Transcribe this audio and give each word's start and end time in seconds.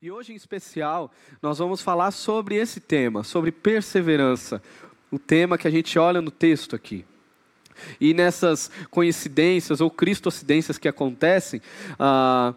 E 0.00 0.12
hoje, 0.12 0.32
em 0.32 0.36
especial, 0.36 1.10
nós 1.42 1.58
vamos 1.58 1.80
falar 1.80 2.12
sobre 2.12 2.54
esse 2.54 2.78
tema, 2.78 3.24
sobre 3.24 3.50
perseverança. 3.50 4.62
O 5.10 5.18
tema 5.18 5.58
que 5.58 5.66
a 5.66 5.70
gente 5.72 5.98
olha 5.98 6.22
no 6.22 6.30
texto 6.30 6.76
aqui. 6.76 7.04
E 8.00 8.14
nessas 8.14 8.70
coincidências 8.92 9.80
ou 9.80 9.90
cristocidências 9.90 10.78
que 10.78 10.86
acontecem, 10.86 11.60
ah, 11.98 12.54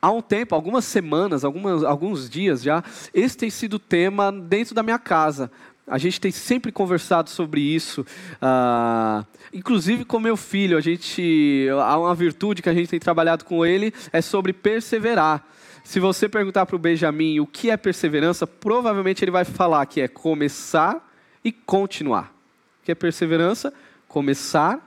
há 0.00 0.10
um 0.10 0.22
tempo, 0.22 0.54
algumas 0.54 0.86
semanas, 0.86 1.44
algumas, 1.44 1.84
alguns 1.84 2.30
dias 2.30 2.62
já, 2.62 2.82
esse 3.12 3.36
tem 3.36 3.50
sido 3.50 3.78
tema 3.78 4.32
dentro 4.32 4.74
da 4.74 4.82
minha 4.82 4.98
casa. 4.98 5.52
A 5.86 5.98
gente 5.98 6.18
tem 6.18 6.30
sempre 6.30 6.72
conversado 6.72 7.28
sobre 7.28 7.60
isso, 7.60 8.06
ah, 8.40 9.22
inclusive 9.52 10.06
com 10.06 10.18
meu 10.18 10.36
filho. 10.36 10.78
A 10.78 10.80
gente 10.80 11.66
há 11.84 11.98
uma 11.98 12.14
virtude 12.14 12.62
que 12.62 12.70
a 12.70 12.74
gente 12.74 12.88
tem 12.88 12.98
trabalhado 12.98 13.44
com 13.44 13.66
ele 13.66 13.92
é 14.14 14.22
sobre 14.22 14.54
perseverar. 14.54 15.46
Se 15.84 15.98
você 15.98 16.28
perguntar 16.28 16.66
para 16.66 16.76
o 16.76 16.78
Benjamin 16.78 17.40
o 17.40 17.46
que 17.46 17.70
é 17.70 17.76
perseverança, 17.76 18.46
provavelmente 18.46 19.24
ele 19.24 19.30
vai 19.30 19.44
falar 19.44 19.84
que 19.86 20.00
é 20.00 20.08
começar 20.08 21.06
e 21.44 21.50
continuar. 21.50 22.32
O 22.80 22.84
que 22.84 22.92
é 22.92 22.94
perseverança? 22.94 23.72
Começar 24.06 24.86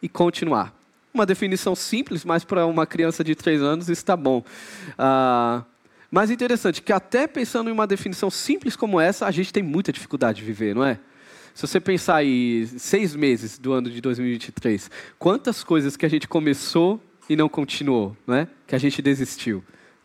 e 0.00 0.08
continuar. 0.08 0.74
Uma 1.14 1.26
definição 1.26 1.74
simples, 1.74 2.24
mas 2.24 2.44
para 2.44 2.66
uma 2.66 2.86
criança 2.86 3.22
de 3.22 3.34
três 3.34 3.62
anos 3.62 3.88
está 3.88 4.16
bom. 4.16 4.42
Ah, 4.98 5.62
mas 6.10 6.30
interessante 6.30 6.82
que 6.82 6.92
até 6.92 7.26
pensando 7.26 7.70
em 7.70 7.72
uma 7.72 7.86
definição 7.86 8.30
simples 8.30 8.76
como 8.76 9.00
essa, 9.00 9.26
a 9.26 9.30
gente 9.30 9.52
tem 9.52 9.62
muita 9.62 9.92
dificuldade 9.92 10.40
de 10.40 10.44
viver, 10.44 10.74
não 10.74 10.84
é? 10.84 10.98
Se 11.54 11.66
você 11.66 11.78
pensar 11.78 12.16
aí 12.16 12.66
seis 12.78 13.14
meses 13.14 13.58
do 13.58 13.72
ano 13.72 13.90
de 13.90 14.00
2023, 14.00 14.90
quantas 15.18 15.62
coisas 15.62 15.96
que 15.96 16.06
a 16.06 16.08
gente 16.08 16.26
começou 16.26 17.00
e 17.28 17.36
não 17.36 17.48
continuou, 17.48 18.16
não 18.26 18.34
é? 18.34 18.48
Que 18.66 18.74
a 18.74 18.78
gente 18.78 19.02
desistiu. 19.02 19.62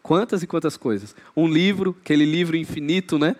Quantas 0.08 0.42
e 0.42 0.48
quantas 0.48 0.78
coisas. 0.78 1.14
Um 1.36 1.50
livro, 1.50 1.94
aquele 2.02 2.24
livro 2.24 2.56
infinito, 2.56 3.20
né? 3.20 3.36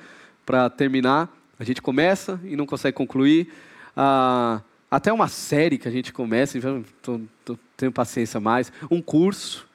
Para 0.46 0.70
terminar, 0.70 1.34
a 1.58 1.64
gente 1.64 1.82
começa 1.82 2.38
e 2.44 2.58
não 2.58 2.66
consegue 2.66 2.94
concluir. 2.94 3.48
Ah, 3.96 4.60
até 4.92 5.14
uma 5.14 5.30
série 5.30 5.78
que 5.78 5.88
a 5.88 5.92
gente 5.92 6.12
começa, 6.12 6.60
tô, 7.02 7.22
tenho 7.78 7.90
paciência 7.90 8.42
mais. 8.42 8.70
Um 8.92 9.02
curso, 9.02 9.66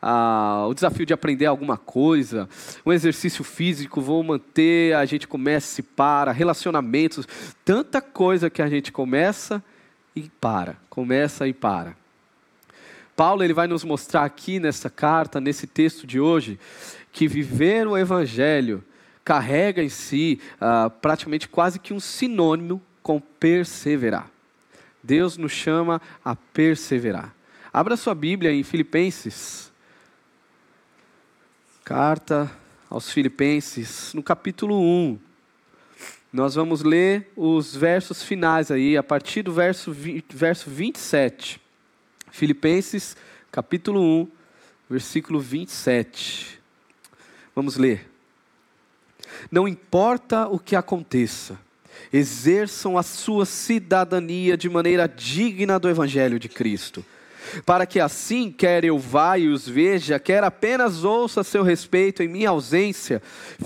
ah, 0.00 0.64
o 0.68 0.74
desafio 0.74 1.04
de 1.04 1.12
aprender 1.12 1.46
alguma 1.46 1.76
coisa, 1.76 2.48
um 2.86 2.92
exercício 2.92 3.42
físico, 3.42 4.00
vou 4.00 4.22
manter, 4.22 4.94
a 4.94 5.04
gente 5.04 5.26
começa 5.26 5.80
e 5.80 5.82
para, 5.82 6.30
relacionamentos, 6.30 7.26
tanta 7.64 8.00
coisa 8.00 8.48
que 8.48 8.62
a 8.62 8.68
gente 8.68 8.92
começa 8.92 9.60
e 10.14 10.30
para, 10.40 10.76
começa 10.88 11.48
e 11.48 11.52
para. 11.52 11.96
Paulo 13.18 13.42
ele 13.42 13.52
vai 13.52 13.66
nos 13.66 13.82
mostrar 13.82 14.24
aqui 14.24 14.60
nessa 14.60 14.88
carta, 14.88 15.40
nesse 15.40 15.66
texto 15.66 16.06
de 16.06 16.20
hoje, 16.20 16.56
que 17.10 17.26
viver 17.26 17.84
o 17.84 17.98
Evangelho 17.98 18.84
carrega 19.24 19.82
em 19.82 19.88
si 19.88 20.40
uh, 20.54 20.88
praticamente 20.88 21.48
quase 21.48 21.80
que 21.80 21.92
um 21.92 21.98
sinônimo 21.98 22.80
com 23.02 23.18
perseverar. 23.18 24.30
Deus 25.02 25.36
nos 25.36 25.50
chama 25.50 26.00
a 26.24 26.36
perseverar. 26.36 27.34
Abra 27.72 27.96
sua 27.96 28.14
Bíblia 28.14 28.52
em 28.52 28.62
Filipenses, 28.62 29.72
carta 31.84 32.48
aos 32.88 33.10
Filipenses, 33.10 34.14
no 34.14 34.22
capítulo 34.22 34.80
1. 34.80 35.18
Nós 36.32 36.54
vamos 36.54 36.84
ler 36.84 37.32
os 37.34 37.74
versos 37.74 38.22
finais 38.22 38.70
aí, 38.70 38.96
a 38.96 39.02
partir 39.02 39.42
do 39.42 39.50
verso, 39.50 39.92
verso 40.30 40.70
27. 40.70 41.66
Filipenses, 42.30 43.16
capítulo 43.50 44.00
1, 44.00 44.28
versículo 44.88 45.40
27. 45.40 46.60
Vamos 47.54 47.76
ler. 47.76 48.08
Não 49.50 49.68
importa 49.68 50.46
o 50.46 50.58
que 50.58 50.74
aconteça, 50.76 51.58
exerçam 52.12 52.96
a 52.96 53.02
sua 53.02 53.44
cidadania 53.44 54.56
de 54.56 54.68
maneira 54.68 55.08
digna 55.08 55.78
do 55.78 55.88
Evangelho 55.88 56.38
de 56.38 56.48
Cristo 56.48 57.04
para 57.64 57.86
que 57.86 58.00
assim, 58.00 58.50
quer 58.50 58.84
eu 58.84 58.98
vá 58.98 59.38
e 59.38 59.48
os 59.48 59.68
veja, 59.68 60.18
quer 60.18 60.44
apenas 60.44 61.04
ouça 61.04 61.42
seu 61.42 61.62
respeito 61.62 62.22
em 62.22 62.28
minha 62.28 62.50
ausência, 62.50 63.22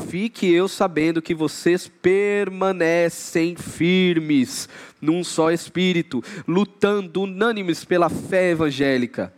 fique 0.08 0.52
eu 0.52 0.68
sabendo 0.68 1.22
que 1.22 1.34
vocês 1.34 1.88
permanecem 2.00 3.56
firmes 3.56 4.68
num 5.00 5.24
só 5.24 5.50
espírito, 5.50 6.22
lutando 6.46 7.22
unânimes 7.22 7.84
pela 7.84 8.08
fé 8.08 8.50
evangélica, 8.50 9.32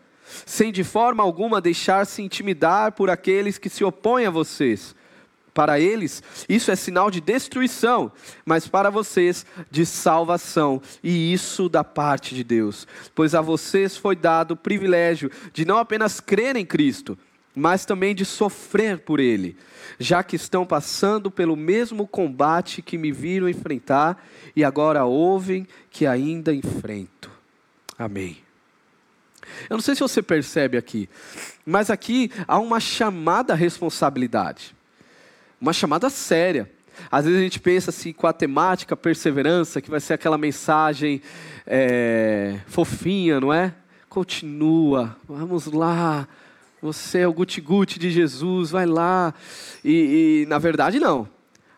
sem 0.44 0.72
de 0.72 0.84
forma 0.84 1.22
alguma 1.22 1.60
deixar-se 1.60 2.22
intimidar 2.22 2.92
por 2.92 3.08
aqueles 3.08 3.58
que 3.58 3.68
se 3.68 3.84
opõem 3.84 4.26
a 4.26 4.30
vocês 4.30 4.94
para 5.54 5.78
eles, 5.78 6.20
isso 6.48 6.72
é 6.72 6.76
sinal 6.76 7.10
de 7.10 7.20
destruição, 7.20 8.10
mas 8.44 8.66
para 8.66 8.90
vocês, 8.90 9.46
de 9.70 9.86
salvação, 9.86 10.82
e 11.02 11.32
isso 11.32 11.68
da 11.68 11.84
parte 11.84 12.34
de 12.34 12.42
Deus. 12.42 12.88
Pois 13.14 13.36
a 13.36 13.40
vocês 13.40 13.96
foi 13.96 14.16
dado 14.16 14.50
o 14.50 14.56
privilégio 14.56 15.30
de 15.52 15.64
não 15.64 15.78
apenas 15.78 16.18
crer 16.18 16.56
em 16.56 16.66
Cristo, 16.66 17.16
mas 17.54 17.86
também 17.86 18.16
de 18.16 18.24
sofrer 18.24 18.98
por 18.98 19.20
Ele, 19.20 19.56
já 19.96 20.24
que 20.24 20.34
estão 20.34 20.66
passando 20.66 21.30
pelo 21.30 21.54
mesmo 21.54 22.04
combate 22.04 22.82
que 22.82 22.98
me 22.98 23.12
viram 23.12 23.48
enfrentar 23.48 24.26
e 24.56 24.64
agora 24.64 25.04
ouvem 25.04 25.68
que 25.88 26.04
ainda 26.04 26.52
enfrento. 26.52 27.30
Amém. 27.96 28.38
Eu 29.70 29.76
não 29.76 29.80
sei 29.80 29.94
se 29.94 30.00
você 30.00 30.20
percebe 30.20 30.76
aqui, 30.76 31.08
mas 31.64 31.90
aqui 31.90 32.32
há 32.48 32.58
uma 32.58 32.80
chamada 32.80 33.54
responsabilidade 33.54 34.74
uma 35.60 35.72
chamada 35.72 36.10
séria. 36.10 36.70
Às 37.10 37.24
vezes 37.24 37.40
a 37.40 37.42
gente 37.42 37.60
pensa 37.60 37.90
assim 37.90 38.12
com 38.12 38.26
a 38.26 38.32
temática 38.32 38.96
perseverança, 38.96 39.80
que 39.80 39.90
vai 39.90 40.00
ser 40.00 40.14
aquela 40.14 40.38
mensagem 40.38 41.20
é, 41.66 42.60
fofinha, 42.66 43.40
não 43.40 43.52
é? 43.52 43.74
Continua, 44.08 45.16
vamos 45.28 45.66
lá, 45.66 46.28
você 46.80 47.20
é 47.20 47.26
o 47.26 47.32
guti-guti 47.32 47.98
de 47.98 48.10
Jesus, 48.10 48.70
vai 48.70 48.86
lá. 48.86 49.34
E, 49.82 50.42
e, 50.42 50.46
na 50.46 50.58
verdade, 50.58 51.00
não. 51.00 51.26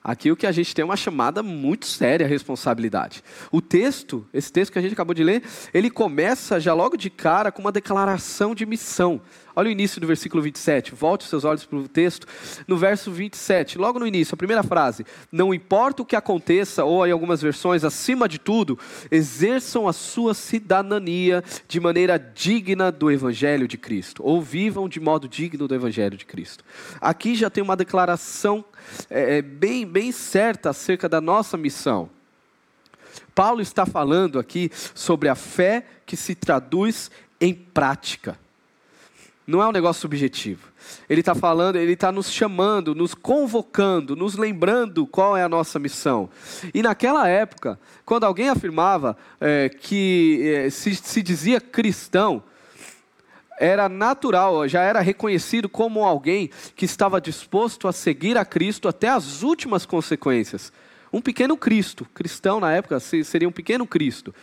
Aqui 0.02 0.30
o 0.30 0.36
que 0.36 0.46
a 0.46 0.52
gente 0.52 0.74
tem 0.74 0.82
é 0.82 0.84
uma 0.84 0.96
chamada 0.96 1.42
muito 1.42 1.86
séria 1.86 2.26
responsabilidade. 2.26 3.24
O 3.50 3.60
texto, 3.60 4.26
esse 4.32 4.52
texto 4.52 4.72
que 4.72 4.78
a 4.78 4.82
gente 4.82 4.92
acabou 4.92 5.14
de 5.14 5.24
ler, 5.24 5.42
ele 5.74 5.90
começa 5.90 6.60
já 6.60 6.72
logo 6.74 6.96
de 6.96 7.10
cara 7.10 7.50
com 7.50 7.60
uma 7.60 7.72
declaração 7.72 8.54
de 8.54 8.64
missão. 8.64 9.20
Olha 9.58 9.68
o 9.68 9.72
início 9.72 9.98
do 9.98 10.06
versículo 10.06 10.42
27. 10.42 10.94
Volte 10.94 11.24
seus 11.24 11.42
olhos 11.42 11.64
para 11.64 11.78
o 11.78 11.88
texto. 11.88 12.26
No 12.68 12.76
verso 12.76 13.10
27, 13.10 13.78
logo 13.78 13.98
no 13.98 14.06
início, 14.06 14.34
a 14.34 14.36
primeira 14.36 14.62
frase: 14.62 15.06
Não 15.32 15.54
importa 15.54 16.02
o 16.02 16.04
que 16.04 16.14
aconteça, 16.14 16.84
ou 16.84 17.06
em 17.06 17.10
algumas 17.10 17.40
versões, 17.40 17.82
acima 17.82 18.28
de 18.28 18.38
tudo, 18.38 18.78
exerçam 19.10 19.88
a 19.88 19.94
sua 19.94 20.34
cidadania 20.34 21.42
de 21.66 21.80
maneira 21.80 22.18
digna 22.18 22.92
do 22.92 23.10
Evangelho 23.10 23.66
de 23.66 23.78
Cristo, 23.78 24.22
ou 24.22 24.42
vivam 24.42 24.90
de 24.90 25.00
modo 25.00 25.26
digno 25.26 25.66
do 25.66 25.74
Evangelho 25.74 26.18
de 26.18 26.26
Cristo. 26.26 26.62
Aqui 27.00 27.34
já 27.34 27.48
tem 27.48 27.64
uma 27.64 27.76
declaração 27.76 28.62
é, 29.08 29.38
é 29.38 29.42
bem, 29.42 29.86
bem 29.86 30.12
certa 30.12 30.68
acerca 30.68 31.08
da 31.08 31.20
nossa 31.20 31.56
missão. 31.56 32.10
Paulo 33.34 33.62
está 33.62 33.86
falando 33.86 34.38
aqui 34.38 34.70
sobre 34.94 35.30
a 35.30 35.34
fé 35.34 35.86
que 36.04 36.14
se 36.14 36.34
traduz 36.34 37.10
em 37.40 37.54
prática. 37.54 38.38
Não 39.46 39.62
é 39.62 39.68
um 39.68 39.72
negócio 39.72 40.02
subjetivo. 40.02 40.68
Ele 41.08 41.20
está 41.20 41.34
falando, 41.34 41.76
ele 41.76 41.92
está 41.92 42.10
nos 42.10 42.30
chamando, 42.30 42.94
nos 42.94 43.14
convocando, 43.14 44.16
nos 44.16 44.34
lembrando 44.34 45.06
qual 45.06 45.36
é 45.36 45.42
a 45.44 45.48
nossa 45.48 45.78
missão. 45.78 46.28
E 46.74 46.82
naquela 46.82 47.28
época, 47.28 47.78
quando 48.04 48.24
alguém 48.24 48.48
afirmava 48.48 49.16
é, 49.40 49.68
que 49.68 50.40
é, 50.42 50.70
se, 50.70 50.94
se 50.96 51.22
dizia 51.22 51.60
cristão, 51.60 52.42
era 53.58 53.88
natural, 53.88 54.66
já 54.68 54.82
era 54.82 55.00
reconhecido 55.00 55.68
como 55.68 56.04
alguém 56.04 56.50
que 56.74 56.84
estava 56.84 57.20
disposto 57.20 57.86
a 57.86 57.92
seguir 57.92 58.36
a 58.36 58.44
Cristo 58.44 58.88
até 58.88 59.08
as 59.08 59.42
últimas 59.42 59.86
consequências 59.86 60.72
um 61.16 61.20
pequeno 61.22 61.56
Cristo. 61.56 62.06
Cristão 62.12 62.60
na 62.60 62.72
época 62.72 63.00
seria 63.00 63.48
um 63.48 63.52
pequeno 63.52 63.86
Cristo. 63.86 64.34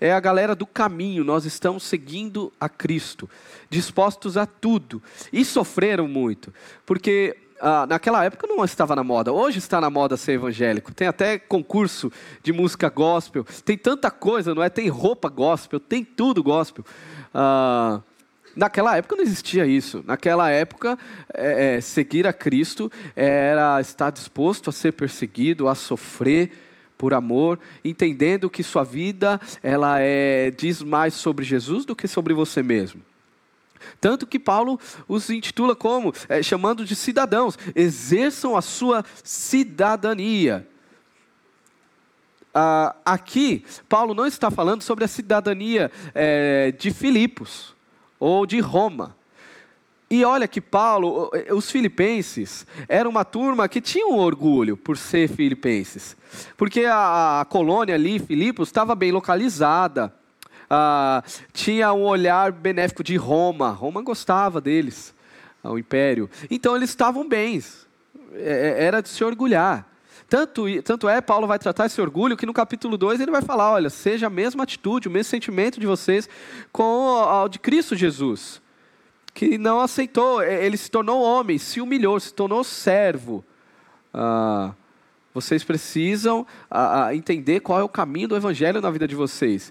É 0.00 0.12
a 0.12 0.20
galera 0.20 0.54
do 0.54 0.66
caminho, 0.66 1.22
nós 1.22 1.44
estamos 1.44 1.82
seguindo 1.82 2.50
a 2.58 2.70
Cristo, 2.70 3.28
dispostos 3.68 4.38
a 4.38 4.46
tudo. 4.46 5.02
E 5.30 5.44
sofreram 5.44 6.08
muito, 6.08 6.52
porque 6.86 7.36
ah, 7.60 7.86
naquela 7.86 8.24
época 8.24 8.46
não 8.46 8.64
estava 8.64 8.96
na 8.96 9.04
moda. 9.04 9.30
Hoje 9.30 9.58
está 9.58 9.78
na 9.78 9.90
moda 9.90 10.16
ser 10.16 10.32
evangélico. 10.32 10.94
Tem 10.94 11.06
até 11.06 11.38
concurso 11.38 12.10
de 12.42 12.50
música 12.50 12.88
gospel. 12.88 13.44
Tem 13.64 13.76
tanta 13.76 14.10
coisa, 14.10 14.54
não 14.54 14.62
é? 14.62 14.70
Tem 14.70 14.88
roupa 14.88 15.28
gospel, 15.28 15.78
tem 15.78 16.02
tudo 16.02 16.42
gospel. 16.42 16.82
Ah, 17.34 18.00
Naquela 18.54 18.96
época 18.96 19.16
não 19.16 19.22
existia 19.22 19.66
isso. 19.66 20.04
Naquela 20.06 20.50
época, 20.50 20.98
é, 21.32 21.76
é, 21.76 21.80
seguir 21.80 22.26
a 22.26 22.32
Cristo 22.32 22.90
era 23.16 23.80
estar 23.80 24.10
disposto 24.10 24.68
a 24.68 24.72
ser 24.72 24.92
perseguido, 24.92 25.68
a 25.68 25.74
sofrer 25.74 26.52
por 26.98 27.14
amor, 27.14 27.58
entendendo 27.84 28.50
que 28.50 28.62
sua 28.62 28.84
vida 28.84 29.40
ela 29.62 29.98
é, 29.98 30.50
diz 30.50 30.82
mais 30.82 31.14
sobre 31.14 31.44
Jesus 31.44 31.84
do 31.84 31.96
que 31.96 32.06
sobre 32.06 32.34
você 32.34 32.62
mesmo. 32.62 33.02
Tanto 34.00 34.26
que 34.26 34.38
Paulo 34.38 34.78
os 35.08 35.28
intitula 35.28 35.74
como, 35.74 36.12
é, 36.28 36.42
chamando 36.42 36.84
de 36.84 36.94
cidadãos, 36.94 37.58
exerçam 37.74 38.56
a 38.56 38.62
sua 38.62 39.04
cidadania. 39.24 40.68
Ah, 42.54 42.94
aqui, 43.04 43.64
Paulo 43.88 44.14
não 44.14 44.26
está 44.26 44.50
falando 44.50 44.82
sobre 44.82 45.04
a 45.04 45.08
cidadania 45.08 45.90
é, 46.14 46.70
de 46.70 46.92
Filipos 46.92 47.71
ou 48.22 48.46
de 48.46 48.60
Roma. 48.60 49.16
E 50.08 50.24
olha 50.24 50.46
que 50.46 50.60
Paulo, 50.60 51.28
os 51.50 51.68
filipenses, 51.68 52.64
era 52.88 53.08
uma 53.08 53.24
turma 53.24 53.68
que 53.68 53.80
tinha 53.80 54.06
um 54.06 54.16
orgulho 54.16 54.76
por 54.76 54.96
ser 54.96 55.28
filipenses. 55.28 56.16
Porque 56.56 56.84
a, 56.84 57.40
a 57.40 57.44
colônia 57.44 57.96
ali, 57.96 58.20
Filipos, 58.20 58.68
estava 58.68 58.94
bem 58.94 59.10
localizada. 59.10 60.14
Ah, 60.70 61.24
tinha 61.52 61.92
um 61.92 62.04
olhar 62.04 62.52
benéfico 62.52 63.02
de 63.02 63.16
Roma. 63.16 63.70
Roma 63.70 64.02
gostava 64.02 64.60
deles, 64.60 65.12
o 65.64 65.76
império. 65.76 66.30
Então 66.48 66.76
eles 66.76 66.90
estavam 66.90 67.28
bens. 67.28 67.88
É, 68.34 68.76
é, 68.78 68.84
era 68.84 69.02
de 69.02 69.08
se 69.08 69.24
orgulhar. 69.24 69.84
Tanto, 70.32 70.64
tanto 70.82 71.10
é, 71.10 71.20
Paulo 71.20 71.46
vai 71.46 71.58
tratar 71.58 71.84
esse 71.84 72.00
orgulho 72.00 72.38
que 72.38 72.46
no 72.46 72.54
capítulo 72.54 72.96
2 72.96 73.20
ele 73.20 73.30
vai 73.30 73.42
falar: 73.42 73.70
olha, 73.70 73.90
seja 73.90 74.28
a 74.28 74.30
mesma 74.30 74.62
atitude, 74.62 75.06
o 75.06 75.10
mesmo 75.10 75.28
sentimento 75.28 75.78
de 75.78 75.86
vocês 75.86 76.26
com 76.72 76.82
o 76.82 77.48
de 77.48 77.58
Cristo 77.58 77.94
Jesus 77.94 78.62
que 79.34 79.58
não 79.58 79.78
aceitou, 79.78 80.42
ele 80.42 80.78
se 80.78 80.90
tornou 80.90 81.22
homem, 81.22 81.58
se 81.58 81.82
humilhou, 81.82 82.18
se 82.18 82.32
tornou 82.32 82.64
servo. 82.64 83.44
Ah, 84.12 84.72
vocês 85.34 85.62
precisam 85.64 86.46
entender 87.12 87.60
qual 87.60 87.78
é 87.78 87.82
o 87.82 87.88
caminho 87.88 88.28
do 88.28 88.36
evangelho 88.36 88.80
na 88.80 88.90
vida 88.90 89.06
de 89.06 89.14
vocês. 89.14 89.70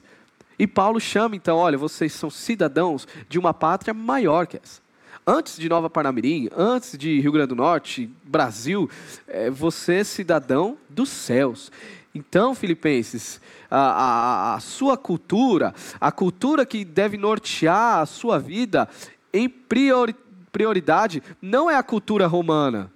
E 0.60 0.68
Paulo 0.68 1.00
chama 1.00 1.36
então, 1.36 1.58
olha, 1.58 1.76
vocês 1.76 2.14
são 2.14 2.30
cidadãos 2.30 3.08
de 3.28 3.40
uma 3.40 3.52
pátria 3.52 3.96
maior 3.96 4.46
que 4.46 4.58
essa. 4.58 4.80
Antes 5.26 5.58
de 5.58 5.70
Nova 5.70 5.90
Parnamirim, 5.90 6.50
antes 6.56 6.98
de 6.98 7.20
Rio 7.20 7.32
Grande 7.32 7.50
do 7.50 7.56
Norte, 7.56 8.10
Brasil, 8.24 8.90
é, 9.28 9.52
você 9.52 9.96
é 9.96 10.04
cidadão 10.04 10.78
dos 10.90 11.10
céus. 11.10 11.72
Então, 12.14 12.56
Filipenses, 12.56 13.40
a, 13.70 13.78
a, 13.78 14.56
a, 14.56 14.60
sua 14.60 14.98
cultura, 14.98 15.76
a 16.00 16.12
cultura 16.12 16.66
que 16.66 16.84
deve 16.84 17.18
nortear 17.18 18.00
a 18.00 18.06
sua 18.06 18.40
vida, 18.40 18.90
em 19.32 19.48
priori, 19.48 20.16
prioridade 20.52 21.22
não 21.40 21.70
é 21.70 21.76
a 21.76 21.84
cultura 21.84 22.26
romana. 22.26 22.92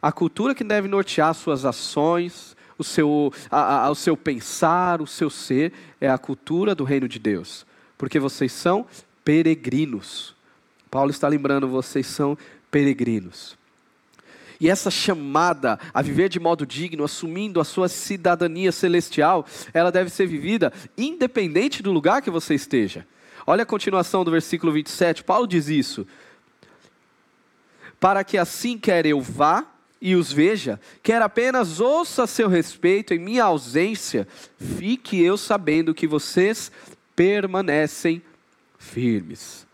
A 0.00 0.10
cultura 0.10 0.54
que 0.54 0.64
deve 0.64 0.88
nortear 0.88 1.34
suas 1.34 1.66
ações, 1.66 2.56
o 2.78 2.82
seu, 2.82 3.30
a, 3.50 3.84
a, 3.84 3.90
o 3.90 3.94
seu 3.94 4.16
pensar, 4.16 5.02
o 5.02 5.06
seu 5.06 5.28
ser, 5.28 5.74
é 6.00 6.08
a 6.08 6.16
cultura 6.16 6.74
do 6.74 6.84
reino 6.84 7.06
de 7.06 7.18
Deus. 7.18 7.66
Porque 7.98 8.18
vocês 8.18 8.50
são 8.50 8.86
peregrinos. 9.22 10.34
Paulo 10.90 11.10
está 11.10 11.28
lembrando, 11.28 11.68
vocês 11.68 12.06
são 12.06 12.36
peregrinos. 12.70 13.58
E 14.60 14.68
essa 14.68 14.90
chamada 14.90 15.78
a 15.94 16.02
viver 16.02 16.28
de 16.28 16.38
modo 16.38 16.66
digno, 16.66 17.04
assumindo 17.04 17.60
a 17.60 17.64
sua 17.64 17.88
cidadania 17.88 18.70
celestial, 18.70 19.46
ela 19.72 19.90
deve 19.90 20.10
ser 20.10 20.26
vivida 20.26 20.70
independente 20.98 21.82
do 21.82 21.90
lugar 21.90 22.20
que 22.20 22.30
você 22.30 22.54
esteja. 22.54 23.06
Olha 23.46 23.62
a 23.62 23.66
continuação 23.66 24.22
do 24.22 24.30
versículo 24.30 24.70
27, 24.72 25.24
Paulo 25.24 25.46
diz 25.46 25.68
isso. 25.68 26.06
Para 27.98 28.22
que 28.22 28.36
assim 28.36 28.76
quer 28.76 29.06
eu 29.06 29.20
vá 29.20 29.64
e 30.00 30.14
os 30.14 30.30
veja, 30.30 30.78
quer 31.02 31.22
apenas 31.22 31.80
ouça 31.80 32.24
a 32.24 32.26
seu 32.26 32.48
respeito 32.48 33.14
em 33.14 33.18
minha 33.18 33.44
ausência, 33.44 34.28
fique 34.58 35.20
eu 35.22 35.36
sabendo 35.36 35.94
que 35.94 36.06
vocês 36.06 36.70
permanecem 37.14 38.22
firmes. 38.78 39.66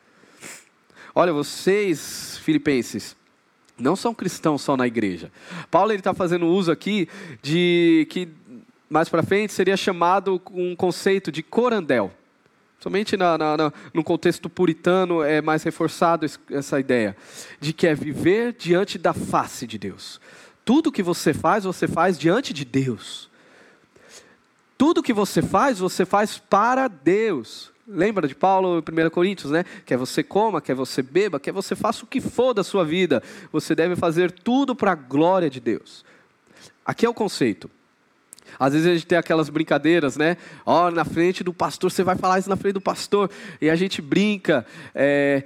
Olha, 1.18 1.32
vocês, 1.32 2.36
filipenses, 2.42 3.16
não 3.78 3.96
são 3.96 4.12
cristãos 4.12 4.60
só 4.60 4.76
na 4.76 4.86
igreja. 4.86 5.32
Paulo 5.70 5.90
está 5.92 6.12
fazendo 6.12 6.46
uso 6.46 6.70
aqui 6.70 7.08
de 7.40 8.06
que 8.10 8.28
mais 8.86 9.08
para 9.08 9.22
frente 9.22 9.50
seria 9.50 9.78
chamado 9.78 10.38
um 10.52 10.76
conceito 10.76 11.32
de 11.32 11.42
corandel. 11.42 12.12
Somente 12.78 13.16
na, 13.16 13.38
na, 13.38 13.56
na, 13.56 13.72
no 13.94 14.04
contexto 14.04 14.50
puritano 14.50 15.22
é 15.22 15.40
mais 15.40 15.62
reforçado 15.62 16.26
essa 16.50 16.78
ideia 16.78 17.16
de 17.58 17.72
que 17.72 17.86
é 17.86 17.94
viver 17.94 18.52
diante 18.52 18.98
da 18.98 19.14
face 19.14 19.66
de 19.66 19.78
Deus. 19.78 20.20
Tudo 20.66 20.92
que 20.92 21.02
você 21.02 21.32
faz, 21.32 21.64
você 21.64 21.88
faz 21.88 22.18
diante 22.18 22.52
de 22.52 22.66
Deus. 22.66 23.30
Tudo 24.76 25.02
que 25.02 25.14
você 25.14 25.40
faz, 25.40 25.78
você 25.78 26.04
faz 26.04 26.36
para 26.36 26.88
Deus. 26.88 27.74
Lembra 27.88 28.26
de 28.26 28.34
Paulo 28.34 28.78
em 28.78 29.06
1 29.06 29.10
Coríntios, 29.10 29.52
né? 29.52 29.64
Quer 29.84 29.96
você 29.96 30.22
coma, 30.22 30.60
quer 30.60 30.74
você 30.74 31.02
beba, 31.02 31.38
quer 31.38 31.52
você 31.52 31.76
faça 31.76 32.04
o 32.04 32.06
que 32.06 32.20
for 32.20 32.52
da 32.52 32.64
sua 32.64 32.84
vida. 32.84 33.22
Você 33.52 33.76
deve 33.76 33.94
fazer 33.94 34.32
tudo 34.32 34.74
para 34.74 34.92
a 34.92 34.96
glória 34.96 35.48
de 35.48 35.60
Deus. 35.60 36.04
Aqui 36.84 37.06
é 37.06 37.08
o 37.08 37.14
conceito. 37.14 37.70
Às 38.58 38.72
vezes 38.72 38.88
a 38.88 38.94
gente 38.94 39.06
tem 39.06 39.18
aquelas 39.18 39.48
brincadeiras, 39.48 40.16
né? 40.16 40.36
Ó, 40.64 40.86
oh, 40.86 40.90
na 40.90 41.04
frente 41.04 41.44
do 41.44 41.52
pastor, 41.52 41.90
você 41.90 42.02
vai 42.02 42.16
falar 42.16 42.40
isso 42.40 42.48
na 42.48 42.56
frente 42.56 42.74
do 42.74 42.80
pastor. 42.80 43.30
E 43.60 43.70
a 43.70 43.76
gente 43.76 44.02
brinca. 44.02 44.66
É... 44.94 45.44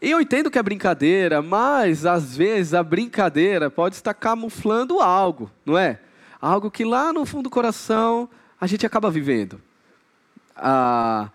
E 0.00 0.10
eu 0.10 0.20
entendo 0.20 0.50
que 0.50 0.58
é 0.58 0.62
brincadeira, 0.62 1.42
mas 1.42 2.06
às 2.06 2.36
vezes 2.36 2.72
a 2.72 2.82
brincadeira 2.82 3.68
pode 3.68 3.96
estar 3.96 4.14
camuflando 4.14 5.00
algo, 5.00 5.50
não 5.66 5.76
é? 5.76 5.98
Algo 6.40 6.70
que 6.70 6.84
lá 6.84 7.12
no 7.12 7.26
fundo 7.26 7.44
do 7.44 7.50
coração 7.50 8.28
a 8.60 8.66
gente 8.66 8.86
acaba 8.86 9.10
vivendo. 9.10 9.60
Ah, 10.54 11.28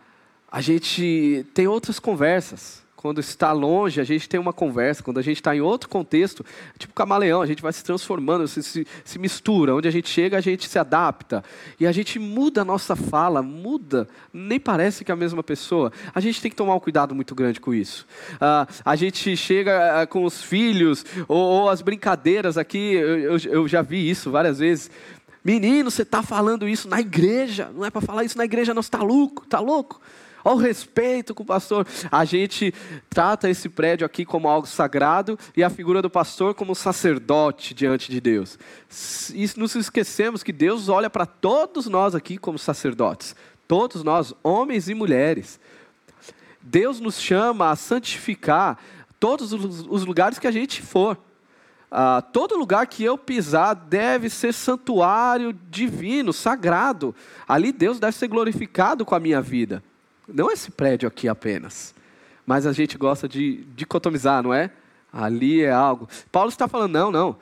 a 0.53 0.61
gente 0.61 1.47
tem 1.51 1.67
outras 1.67 1.97
conversas 1.97 2.83
quando 2.95 3.19
está 3.19 3.51
longe, 3.51 3.99
a 3.99 4.03
gente 4.03 4.29
tem 4.29 4.39
uma 4.39 4.53
conversa. 4.53 5.01
Quando 5.01 5.17
a 5.17 5.21
gente 5.23 5.37
está 5.37 5.53
em 5.53 5.59
outro 5.59 5.89
contexto, 5.89 6.45
tipo 6.77 6.93
camaleão, 6.93 7.41
a 7.41 7.45
gente 7.47 7.59
vai 7.59 7.73
se 7.73 7.83
transformando, 7.83 8.47
se, 8.47 8.61
se, 8.61 8.87
se, 9.03 9.17
mistura. 9.17 9.75
Onde 9.75 9.87
a 9.87 9.91
gente 9.91 10.07
chega, 10.07 10.37
a 10.37 10.41
gente 10.41 10.69
se 10.69 10.77
adapta. 10.77 11.43
E 11.79 11.87
a 11.87 11.91
gente 11.91 12.19
muda 12.19 12.61
a 12.61 12.63
nossa 12.63 12.95
fala, 12.95 13.41
muda. 13.41 14.07
Nem 14.31 14.59
parece 14.59 15.03
que 15.03 15.11
é 15.11 15.13
a 15.13 15.17
mesma 15.17 15.41
pessoa. 15.41 15.91
A 16.13 16.19
gente 16.19 16.39
tem 16.39 16.51
que 16.51 16.55
tomar 16.55 16.75
um 16.75 16.79
cuidado 16.79 17.15
muito 17.15 17.33
grande 17.33 17.59
com 17.59 17.73
isso. 17.73 18.05
Ah, 18.39 18.67
a 18.85 18.95
gente 18.95 19.35
chega 19.35 20.03
ah, 20.03 20.07
com 20.07 20.23
os 20.23 20.43
filhos, 20.43 21.03
ou, 21.27 21.37
ou 21.37 21.69
as 21.69 21.81
brincadeiras 21.81 22.59
aqui, 22.59 22.93
eu, 22.93 23.17
eu, 23.17 23.37
eu 23.37 23.67
já 23.67 23.81
vi 23.81 24.07
isso 24.07 24.29
várias 24.29 24.59
vezes. 24.59 24.91
Menino, 25.43 25.89
você 25.91 26.03
está 26.03 26.21
falando 26.21 26.69
isso 26.69 26.87
na 26.87 27.01
igreja. 27.01 27.69
Não 27.75 27.83
é 27.83 27.89
para 27.89 28.01
falar 28.01 28.23
isso 28.23 28.37
na 28.37 28.45
igreja, 28.45 28.71
não. 28.71 28.83
Você 28.83 28.87
está 28.87 29.03
louco? 29.03 29.43
Está 29.43 29.59
louco? 29.59 29.99
Olha 30.43 30.55
o 30.55 30.59
respeito 30.59 31.33
com 31.33 31.43
o 31.43 31.45
pastor. 31.45 31.87
A 32.11 32.25
gente 32.25 32.73
trata 33.09 33.49
esse 33.49 33.69
prédio 33.69 34.05
aqui 34.05 34.25
como 34.25 34.47
algo 34.47 34.67
sagrado 34.67 35.39
e 35.55 35.63
a 35.63 35.69
figura 35.69 36.01
do 36.01 36.09
pastor 36.09 36.53
como 36.53 36.75
sacerdote 36.75 37.73
diante 37.73 38.11
de 38.11 38.19
Deus. 38.19 38.59
E 39.33 39.49
nos 39.55 39.75
esquecemos 39.75 40.43
que 40.43 40.51
Deus 40.51 40.89
olha 40.89 41.09
para 41.09 41.25
todos 41.25 41.87
nós 41.87 42.13
aqui 42.13 42.37
como 42.37 42.59
sacerdotes. 42.59 43.35
Todos 43.67 44.03
nós, 44.03 44.33
homens 44.43 44.89
e 44.89 44.93
mulheres. 44.93 45.59
Deus 46.61 46.99
nos 46.99 47.19
chama 47.19 47.71
a 47.71 47.75
santificar 47.75 48.77
todos 49.19 49.53
os 49.53 50.05
lugares 50.05 50.39
que 50.39 50.47
a 50.47 50.51
gente 50.51 50.81
for. 50.81 51.17
Uh, 51.93 52.21
todo 52.33 52.57
lugar 52.57 52.87
que 52.87 53.03
eu 53.03 53.17
pisar 53.17 53.75
deve 53.75 54.27
ser 54.27 54.51
santuário 54.51 55.53
divino, 55.69 56.33
sagrado. 56.33 57.13
Ali 57.47 57.71
Deus 57.71 57.99
deve 57.99 58.17
ser 58.17 58.27
glorificado 58.27 59.05
com 59.05 59.13
a 59.13 59.19
minha 59.19 59.41
vida. 59.41 59.83
Não 60.27 60.51
esse 60.51 60.71
prédio 60.71 61.07
aqui 61.07 61.27
apenas. 61.27 61.93
Mas 62.45 62.65
a 62.65 62.73
gente 62.73 62.97
gosta 62.97 63.27
de 63.27 63.63
dicotomizar, 63.75 64.43
não 64.43 64.53
é? 64.53 64.71
Ali 65.11 65.61
é 65.61 65.71
algo. 65.71 66.07
Paulo 66.31 66.49
está 66.49 66.67
falando, 66.67 66.93
não, 66.93 67.11
não. 67.11 67.37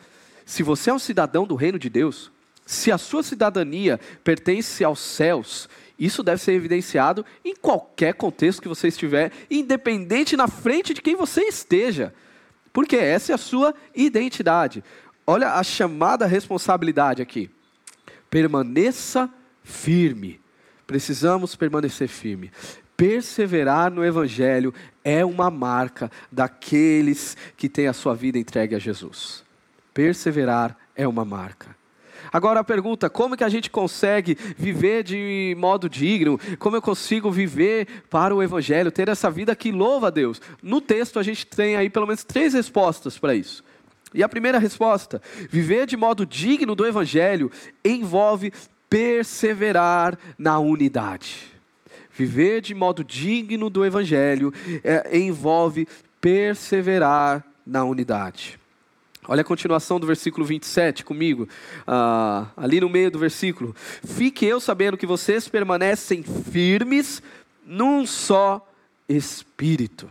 Se 0.46 0.64
você 0.64 0.90
é 0.90 0.94
um 0.94 1.00
cidadão 1.00 1.46
do 1.46 1.56
reino 1.56 1.80
de 1.80 1.90
Deus, 1.90 2.32
se 2.66 2.92
a 2.92 2.98
sua 2.98 3.24
cidadania 3.24 4.00
pertence 4.24 4.84
aos 4.84 5.00
céus, 5.00 5.70
isso 5.98 6.24
deve 6.24 6.42
ser 6.42 6.54
evidenciado 6.54 7.26
em 7.46 7.56
qualquer 7.56 8.14
contexto 8.14 8.62
que 8.62 8.68
você 8.68 8.88
estiver, 8.88 9.32
independente 9.50 10.36
na 10.36 10.48
frente 10.48 10.94
de 10.94 11.02
quem 11.02 11.16
você 11.16 11.42
esteja. 11.42 12.14
Porque 12.74 12.96
essa 12.96 13.32
é 13.32 13.36
a 13.36 13.38
sua 13.38 13.74
identidade. 13.96 14.84
Olha 15.26 15.54
a 15.54 15.64
chamada 15.64 16.26
responsabilidade 16.26 17.22
aqui. 17.22 17.50
Permaneça 18.30 19.30
firme 19.64 20.40
Precisamos 20.86 21.56
permanecer 21.56 22.08
firme. 22.08 22.52
Perseverar 22.96 23.92
no 23.92 24.06
Evangelho 24.06 24.74
é 25.04 25.26
uma 25.26 25.50
marca 25.50 26.12
daqueles 26.32 27.36
que 27.58 27.68
têm 27.68 27.88
a 27.88 27.94
sua 27.94 28.14
vida 28.14 28.38
entregue 28.38 28.76
a 28.76 28.80
Jesus. 28.80 29.44
Perseverar 29.94 30.78
é 30.96 31.08
uma 31.08 31.26
marca. 31.26 31.76
Agora 32.32 32.60
a 32.60 32.64
pergunta: 32.64 33.10
como 33.10 33.36
que 33.36 33.44
a 33.44 33.50
gente 33.50 33.70
consegue 33.70 34.38
viver 34.58 35.04
de 35.04 35.56
modo 35.58 35.90
digno? 35.90 36.40
Como 36.60 36.76
eu 36.76 36.82
consigo 36.82 37.32
viver 37.32 37.88
para 38.10 38.36
o 38.36 38.44
Evangelho, 38.44 38.92
ter 38.92 39.10
essa 39.10 39.32
vida 39.32 39.56
que 39.56 39.72
louva 39.72 40.08
a 40.08 40.12
Deus? 40.12 40.42
No 40.62 40.82
texto 40.82 41.18
a 41.20 41.24
gente 41.24 41.48
tem 41.48 41.76
aí 41.76 41.90
pelo 41.90 42.06
menos 42.06 42.24
três 42.24 42.54
respostas 42.54 43.18
para 43.18 43.34
isso. 43.34 43.64
E 44.14 44.22
a 44.22 44.30
primeira 44.30 44.60
resposta: 44.60 45.22
viver 45.50 45.86
de 45.86 45.98
modo 45.98 46.26
digno 46.26 46.76
do 46.76 46.86
Evangelho 46.86 47.52
envolve 47.84 48.52
perseverar 48.91 50.19
na 50.38 50.60
unidade. 50.60 51.50
Viver 52.13 52.60
de 52.60 52.75
modo 52.75 53.05
digno 53.05 53.69
do 53.69 53.86
Evangelho 53.86 54.53
é, 54.83 55.17
envolve 55.17 55.88
perseverar 56.19 57.41
na 57.65 57.86
unidade. 57.86 58.60
Olha 59.29 59.41
a 59.41 59.45
continuação 59.45 59.98
do 59.98 60.05
versículo 60.05 60.45
27 60.45 61.05
comigo, 61.05 61.48
ah, 61.88 62.48
ali 62.57 62.81
no 62.81 62.89
meio 62.89 63.10
do 63.10 63.17
versículo. 63.17 63.74
Fique 64.03 64.45
eu 64.45 64.60
sabendo 64.60 64.98
que 64.98 65.05
vocês 65.05 65.48
permanecem 65.48 66.21
firmes 66.21 67.24
num 67.65 68.05
só 68.05 68.67
espírito. 69.07 70.10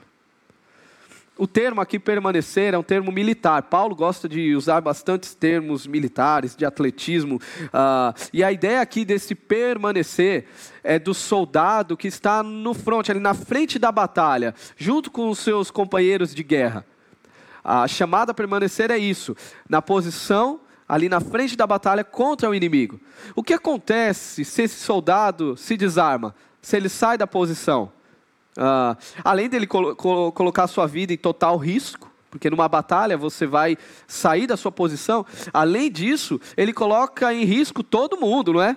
O 1.40 1.46
termo 1.46 1.80
aqui 1.80 1.98
permanecer 1.98 2.74
é 2.74 2.78
um 2.78 2.82
termo 2.82 3.10
militar. 3.10 3.62
Paulo 3.62 3.96
gosta 3.96 4.28
de 4.28 4.54
usar 4.54 4.82
bastantes 4.82 5.34
termos 5.34 5.86
militares, 5.86 6.54
de 6.54 6.66
atletismo. 6.66 7.36
Uh, 7.36 8.28
e 8.30 8.44
a 8.44 8.52
ideia 8.52 8.82
aqui 8.82 9.06
desse 9.06 9.34
permanecer 9.34 10.44
é 10.84 10.98
do 10.98 11.14
soldado 11.14 11.96
que 11.96 12.08
está 12.08 12.42
no 12.42 12.74
front, 12.74 13.08
ali 13.08 13.20
na 13.20 13.32
frente 13.32 13.78
da 13.78 13.90
batalha, 13.90 14.54
junto 14.76 15.10
com 15.10 15.30
os 15.30 15.38
seus 15.38 15.70
companheiros 15.70 16.34
de 16.34 16.42
guerra. 16.42 16.84
A 17.64 17.88
chamada 17.88 18.32
a 18.32 18.34
permanecer 18.34 18.90
é 18.90 18.98
isso, 18.98 19.34
na 19.66 19.80
posição 19.80 20.60
ali 20.86 21.08
na 21.08 21.20
frente 21.20 21.56
da 21.56 21.66
batalha 21.66 22.04
contra 22.04 22.50
o 22.50 22.54
inimigo. 22.54 23.00
O 23.34 23.42
que 23.42 23.54
acontece 23.54 24.44
se 24.44 24.60
esse 24.60 24.78
soldado 24.78 25.56
se 25.56 25.74
desarma? 25.74 26.34
Se 26.60 26.76
ele 26.76 26.90
sai 26.90 27.16
da 27.16 27.26
posição? 27.26 27.90
Uh, 28.56 28.96
além 29.24 29.48
dele 29.48 29.66
colo 29.66 29.94
colo 29.94 30.32
colocar 30.32 30.66
sua 30.66 30.86
vida 30.86 31.12
em 31.12 31.16
total 31.16 31.56
risco, 31.56 32.10
porque 32.30 32.50
numa 32.50 32.68
batalha 32.68 33.16
você 33.16 33.46
vai 33.46 33.76
sair 34.06 34.46
da 34.46 34.56
sua 34.56 34.70
posição, 34.70 35.24
além 35.52 35.90
disso, 35.90 36.40
ele 36.56 36.72
coloca 36.72 37.32
em 37.32 37.44
risco 37.44 37.82
todo 37.82 38.16
mundo, 38.20 38.54
não 38.54 38.62
é? 38.62 38.76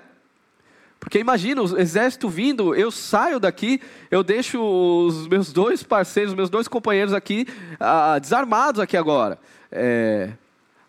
Porque 1.04 1.20
imagina, 1.20 1.62
o 1.62 1.78
exército 1.78 2.30
vindo, 2.30 2.74
eu 2.74 2.90
saio 2.90 3.38
daqui, 3.38 3.82
eu 4.10 4.24
deixo 4.24 4.58
os 4.62 5.28
meus 5.28 5.52
dois 5.52 5.84
parceiros, 5.84 6.32
os 6.32 6.38
meus 6.38 6.50
dois 6.50 6.68
companheiros 6.68 7.14
aqui 7.14 7.46
uh, 7.74 8.20
desarmados 8.22 8.80
aqui 8.80 8.96
agora. 8.96 9.38
É, 9.70 10.32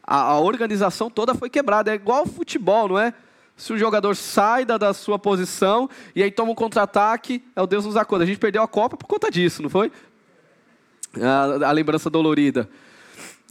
a, 0.07 0.21
a, 0.21 0.39
organização 0.39 1.11
toda 1.11 1.35
foi 1.35 1.51
quebrada. 1.51 1.91
É 1.91 1.95
igual 1.95 2.27
futebol, 2.27 2.91
não 2.91 2.99
é? 2.99 3.13
Se 3.57 3.73
o 3.73 3.79
jogador 3.79 4.17
sai 4.17 4.65
da, 4.65 4.77
da 4.77 4.93
sua 4.93 5.19
posição 5.19 5.89
e 6.15 6.23
aí 6.23 6.31
toma 6.31 6.53
um 6.53 6.55
contra-ataque, 6.55 7.45
é 7.55 7.63
o 7.63 7.67
Deus 7.67 7.87
nos 7.87 7.97
acorda. 7.97 8.25
A 8.25 8.27
gente 8.27 8.39
perdeu 8.39 8.63
a 8.63 8.69
Copa 8.69 8.97
por 8.97 9.07
conta 9.07 9.31
disso, 9.31 9.63
não 9.63 9.71
foi? 9.71 9.93
A, 11.21 11.69
a 11.69 11.73
lembrança 11.73 12.11
dolorida. 12.11 12.69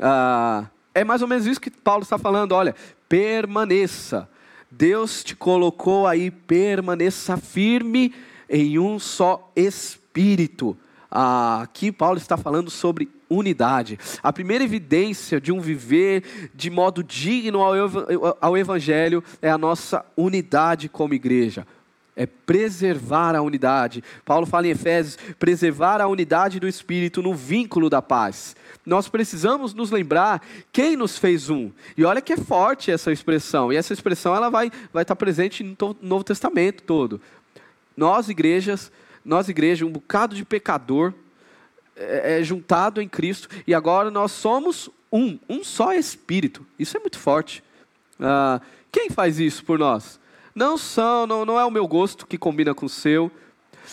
Ah, 0.02 0.66
é 0.94 1.04
mais 1.04 1.22
ou 1.22 1.28
menos 1.28 1.46
isso 1.48 1.62
que 1.62 1.72
Paulo 1.72 2.04
está 2.04 2.18
falando. 2.18 2.52
Olha, 2.52 2.76
permaneça 3.08 4.30
Deus 4.76 5.24
te 5.24 5.36
colocou 5.36 6.08
aí, 6.08 6.32
permaneça 6.32 7.38
firme 7.38 8.12
em 8.50 8.80
um 8.80 8.98
só 8.98 9.52
espírito. 9.56 10.76
Aqui 11.16 11.92
Paulo 11.92 12.18
está 12.18 12.36
falando 12.36 12.72
sobre 12.72 13.08
unidade. 13.30 14.00
A 14.24 14.34
primeira 14.34 14.64
evidência 14.64 15.40
de 15.40 15.52
um 15.52 15.62
viver 15.62 16.50
de 16.56 16.72
modo 16.72 17.04
digno 17.04 17.60
ao 18.42 18.58
Evangelho 18.58 19.24
é 19.40 19.52
a 19.52 19.58
nossa 19.58 20.04
unidade 20.18 20.90
como 20.90 21.14
igreja 21.14 21.68
é 22.16 22.26
preservar 22.26 23.36
a 23.36 23.42
unidade. 23.42 24.04
Paulo 24.24 24.46
fala 24.46 24.68
em 24.68 24.72
Efésios: 24.72 25.18
preservar 25.40 26.02
a 26.02 26.08
unidade 26.08 26.60
do 26.60 26.68
Espírito 26.68 27.22
no 27.22 27.34
vínculo 27.34 27.90
da 27.90 28.02
paz. 28.02 28.56
Nós 28.86 29.08
precisamos 29.08 29.74
nos 29.74 29.90
lembrar 29.92 30.42
quem 30.72 30.96
nos 30.96 31.18
fez 31.18 31.50
um. 31.50 31.72
E 31.98 32.04
olha 32.06 32.22
que 32.22 32.34
é 32.34 32.38
forte 32.38 32.92
essa 32.92 33.12
expressão. 33.12 33.72
E 33.72 33.76
essa 33.76 33.94
expressão 33.94 34.36
ela 34.36 34.50
vai, 34.50 34.72
vai 34.92 35.04
estar 35.04 35.16
presente 35.16 35.64
no 35.64 35.96
Novo 36.02 36.24
Testamento 36.24 36.84
todo. 36.84 37.20
Nós, 37.96 38.30
igrejas, 38.30 38.92
nós, 39.24 39.50
igreja, 39.50 39.86
um 39.86 39.92
bocado 39.92 40.36
de 40.36 40.44
pecador, 40.46 41.14
é, 41.96 42.40
é 42.40 42.44
juntado 42.44 43.02
em 43.02 43.08
Cristo, 43.08 43.48
e 43.66 43.74
agora 43.74 44.10
nós 44.10 44.32
somos 44.32 44.90
um, 45.12 45.38
um 45.48 45.64
só 45.64 45.94
Espírito. 45.94 46.66
Isso 46.78 46.98
é 46.98 47.00
muito 47.00 47.20
forte. 47.20 47.64
Ah, 48.20 48.62
quem 48.92 49.10
faz 49.10 49.40
isso 49.40 49.64
por 49.64 49.80
nós? 49.80 50.20
não 50.56 50.78
são, 50.78 51.26
não, 51.26 51.46
não 51.46 51.60
é 51.60 51.66
o 51.66 51.72
meu 51.72 51.88
gosto 51.88 52.28
que 52.28 52.38
combina 52.38 52.74
com 52.74 52.86
o 52.86 52.90
seu. 52.90 53.32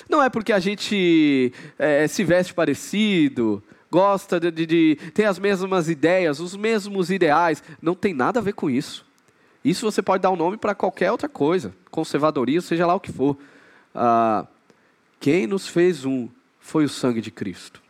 Não 0.08 0.22
é 0.22 0.28
porque 0.28 0.52
a 0.52 0.58
gente 0.58 1.52
é, 1.78 2.06
se 2.06 2.22
veste 2.22 2.54
parecido, 2.54 3.62
gosta 3.90 4.38
de, 4.38 4.50
de, 4.50 4.66
de 4.66 4.96
ter 5.12 5.24
as 5.24 5.38
mesmas 5.38 5.88
ideias, 5.88 6.38
os 6.38 6.56
mesmos 6.56 7.10
ideais. 7.10 7.62
Não 7.80 7.94
tem 7.94 8.14
nada 8.14 8.38
a 8.40 8.42
ver 8.42 8.52
com 8.52 8.70
isso. 8.70 9.04
Isso 9.64 9.90
você 9.90 10.00
pode 10.00 10.22
dar 10.22 10.30
um 10.30 10.36
nome 10.36 10.56
para 10.56 10.74
qualquer 10.74 11.10
outra 11.10 11.28
coisa, 11.28 11.74
conservadorismo, 11.90 12.68
seja 12.68 12.86
lá 12.86 12.94
o 12.94 13.00
que 13.00 13.12
for. 13.12 13.36
Ah, 13.94 14.46
quem 15.20 15.46
nos 15.46 15.68
fez 15.68 16.06
um 16.06 16.28
foi 16.58 16.84
o 16.84 16.88
sangue 16.88 17.20
de 17.20 17.30
Cristo. 17.30 17.80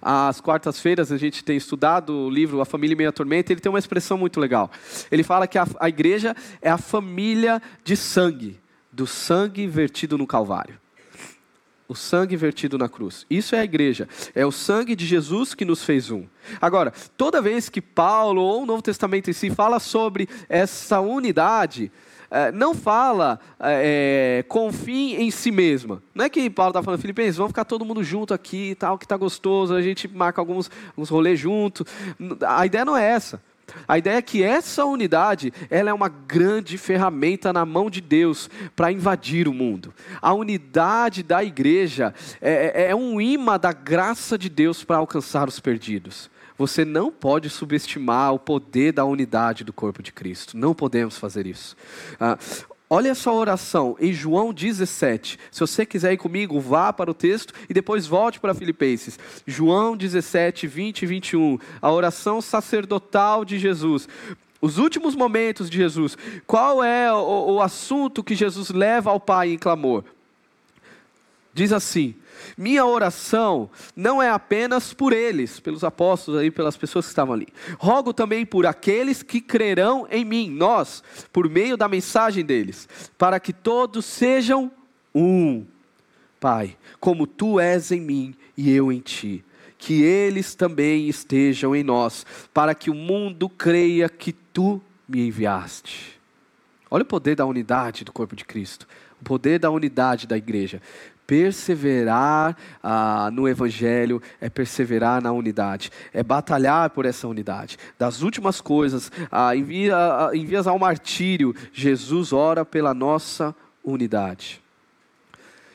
Às 0.00 0.40
quartas-feiras 0.40 1.10
a 1.10 1.16
gente 1.16 1.42
tem 1.42 1.56
estudado 1.56 2.12
o 2.12 2.30
livro 2.30 2.60
A 2.60 2.64
Família 2.64 2.94
em 2.94 2.98
Meia 2.98 3.12
Tormenta, 3.12 3.52
ele 3.52 3.60
tem 3.60 3.72
uma 3.72 3.78
expressão 3.78 4.16
muito 4.16 4.38
legal. 4.38 4.70
Ele 5.10 5.24
fala 5.24 5.46
que 5.46 5.58
a, 5.58 5.66
a 5.80 5.88
igreja 5.88 6.36
é 6.60 6.70
a 6.70 6.78
família 6.78 7.60
de 7.82 7.96
sangue, 7.96 8.60
do 8.92 9.06
sangue 9.06 9.66
vertido 9.66 10.16
no 10.16 10.26
Calvário. 10.26 10.78
O 11.88 11.94
sangue 11.94 12.36
vertido 12.36 12.78
na 12.78 12.88
cruz. 12.88 13.26
Isso 13.28 13.54
é 13.54 13.60
a 13.60 13.64
igreja. 13.64 14.08
É 14.34 14.46
o 14.46 14.52
sangue 14.52 14.94
de 14.96 15.04
Jesus 15.04 15.52
que 15.52 15.64
nos 15.64 15.82
fez 15.82 16.10
um. 16.10 16.26
Agora, 16.60 16.92
toda 17.18 17.42
vez 17.42 17.68
que 17.68 17.82
Paulo 17.82 18.40
ou 18.40 18.62
o 18.62 18.66
Novo 18.66 18.82
Testamento 18.82 19.28
em 19.28 19.32
si 19.32 19.50
fala 19.50 19.78
sobre 19.78 20.28
essa 20.48 21.00
unidade, 21.00 21.92
não 22.54 22.74
fala 22.74 23.38
é, 23.60 24.38
é, 24.38 24.42
confie 24.44 25.16
em 25.16 25.30
si 25.30 25.50
mesma. 25.50 26.02
Não 26.14 26.24
é 26.24 26.28
que 26.28 26.48
Paulo 26.48 26.70
está 26.70 26.82
falando, 26.82 27.00
Filipenses, 27.00 27.36
vamos 27.36 27.50
ficar 27.50 27.64
todo 27.64 27.84
mundo 27.84 28.02
junto 28.02 28.32
aqui, 28.32 28.74
tal, 28.74 28.96
que 28.96 29.04
está 29.04 29.16
gostoso, 29.16 29.74
a 29.74 29.82
gente 29.82 30.08
marca 30.08 30.40
alguns, 30.40 30.70
alguns 30.88 31.10
rolês 31.10 31.38
junto. 31.38 31.84
A 32.46 32.64
ideia 32.64 32.84
não 32.84 32.96
é 32.96 33.04
essa. 33.04 33.40
A 33.86 33.98
ideia 33.98 34.16
é 34.16 34.22
que 34.22 34.42
essa 34.42 34.84
unidade, 34.84 35.52
ela 35.70 35.90
é 35.90 35.92
uma 35.92 36.08
grande 36.08 36.76
ferramenta 36.78 37.52
na 37.52 37.64
mão 37.64 37.88
de 37.88 38.00
Deus 38.00 38.48
para 38.74 38.92
invadir 38.92 39.48
o 39.48 39.52
mundo. 39.54 39.94
A 40.20 40.32
unidade 40.34 41.22
da 41.22 41.42
igreja 41.42 42.14
é, 42.40 42.90
é 42.90 42.94
um 42.94 43.20
imã 43.20 43.58
da 43.58 43.72
graça 43.72 44.36
de 44.36 44.48
Deus 44.48 44.84
para 44.84 44.96
alcançar 44.96 45.48
os 45.48 45.60
perdidos. 45.60 46.30
Você 46.62 46.84
não 46.84 47.10
pode 47.10 47.50
subestimar 47.50 48.32
o 48.32 48.38
poder 48.38 48.92
da 48.92 49.04
unidade 49.04 49.64
do 49.64 49.72
corpo 49.72 50.00
de 50.00 50.12
Cristo. 50.12 50.56
Não 50.56 50.72
podemos 50.72 51.18
fazer 51.18 51.44
isso. 51.44 51.76
Ah, 52.20 52.38
olha 52.88 53.08
essa 53.08 53.32
oração 53.32 53.96
em 53.98 54.12
João 54.12 54.52
17. 54.52 55.40
Se 55.50 55.58
você 55.58 55.84
quiser 55.84 56.12
ir 56.12 56.18
comigo, 56.18 56.60
vá 56.60 56.92
para 56.92 57.10
o 57.10 57.14
texto 57.14 57.52
e 57.68 57.74
depois 57.74 58.06
volte 58.06 58.38
para 58.38 58.54
Filipenses. 58.54 59.18
João 59.44 59.96
17, 59.96 60.68
20 60.68 61.02
e 61.02 61.06
21. 61.06 61.58
A 61.80 61.90
oração 61.90 62.40
sacerdotal 62.40 63.44
de 63.44 63.58
Jesus 63.58 64.08
os 64.60 64.78
últimos 64.78 65.16
momentos 65.16 65.68
de 65.68 65.76
Jesus, 65.76 66.16
qual 66.46 66.84
é 66.84 67.12
o, 67.12 67.54
o, 67.54 67.60
assunto 67.60 68.22
que 68.22 68.36
Jesus 68.36 68.70
leva 68.70 69.10
ao 69.10 69.18
Pai 69.18 69.50
em 69.50 69.58
clamor? 69.58 70.04
Diz 71.52 71.72
assim: 71.72 72.14
minha 72.56 72.84
oração 72.84 73.70
não 73.94 74.22
é 74.22 74.30
apenas 74.30 74.92
por 74.92 75.12
eles, 75.12 75.60
pelos 75.60 75.84
apóstolos 75.84 76.40
aí, 76.40 76.50
pelas 76.50 76.76
pessoas 76.76 77.06
que 77.06 77.10
estavam 77.10 77.34
ali. 77.34 77.48
Rogo 77.78 78.12
também 78.12 78.44
por 78.44 78.66
aqueles 78.66 79.22
que 79.22 79.40
crerão 79.40 80.06
em 80.10 80.24
mim, 80.24 80.50
nós, 80.50 81.02
por 81.32 81.48
meio 81.48 81.76
da 81.76 81.88
mensagem 81.88 82.44
deles, 82.44 82.88
para 83.16 83.40
que 83.40 83.52
todos 83.52 84.04
sejam 84.04 84.70
um. 85.14 85.64
Pai, 86.40 86.76
como 86.98 87.26
tu 87.26 87.60
és 87.60 87.92
em 87.92 88.00
mim 88.00 88.34
e 88.56 88.70
eu 88.70 88.90
em 88.90 89.00
ti, 89.00 89.44
que 89.78 90.02
eles 90.02 90.54
também 90.54 91.08
estejam 91.08 91.74
em 91.74 91.82
nós, 91.82 92.24
para 92.52 92.74
que 92.74 92.90
o 92.90 92.94
mundo 92.94 93.48
creia 93.48 94.08
que 94.08 94.32
tu 94.32 94.80
me 95.08 95.26
enviaste. 95.26 96.20
Olha 96.90 97.02
o 97.02 97.06
poder 97.06 97.36
da 97.36 97.46
unidade 97.46 98.04
do 98.04 98.12
corpo 98.12 98.36
de 98.36 98.44
Cristo, 98.44 98.86
o 99.20 99.24
poder 99.24 99.58
da 99.58 99.70
unidade 99.70 100.26
da 100.26 100.36
igreja 100.36 100.80
perseverar 101.32 102.54
ah, 102.82 103.30
no 103.32 103.48
Evangelho, 103.48 104.20
é 104.38 104.50
perseverar 104.50 105.22
na 105.22 105.32
unidade, 105.32 105.90
é 106.12 106.22
batalhar 106.22 106.90
por 106.90 107.06
essa 107.06 107.26
unidade. 107.26 107.78
Das 107.98 108.20
últimas 108.20 108.60
coisas, 108.60 109.10
ah, 109.30 109.56
envia, 109.56 109.96
ah, 109.96 110.30
ao 110.66 110.78
martírio, 110.78 111.54
Jesus 111.72 112.34
ora 112.34 112.66
pela 112.66 112.92
nossa 112.92 113.56
unidade. 113.82 114.60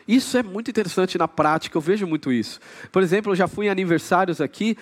Isso 0.07 0.37
é 0.37 0.43
muito 0.43 0.69
interessante 0.69 1.17
na 1.17 1.27
prática, 1.27 1.75
eu 1.75 1.81
vejo 1.81 2.05
muito 2.05 2.31
isso. 2.31 2.59
Por 2.91 3.01
exemplo, 3.01 3.31
eu 3.31 3.35
já 3.35 3.47
fui 3.47 3.65
em 3.65 3.69
aniversários 3.69 4.39
aqui, 4.39 4.77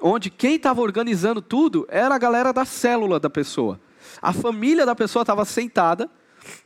onde 0.00 0.30
quem 0.30 0.56
estava 0.56 0.80
organizando 0.80 1.42
tudo 1.42 1.86
era 1.90 2.14
a 2.14 2.18
galera 2.18 2.50
da 2.50 2.64
célula 2.64 3.20
da 3.20 3.28
pessoa. 3.28 3.78
A 4.22 4.32
família 4.32 4.86
da 4.86 4.94
pessoa 4.94 5.22
estava 5.22 5.44
sentada, 5.44 6.08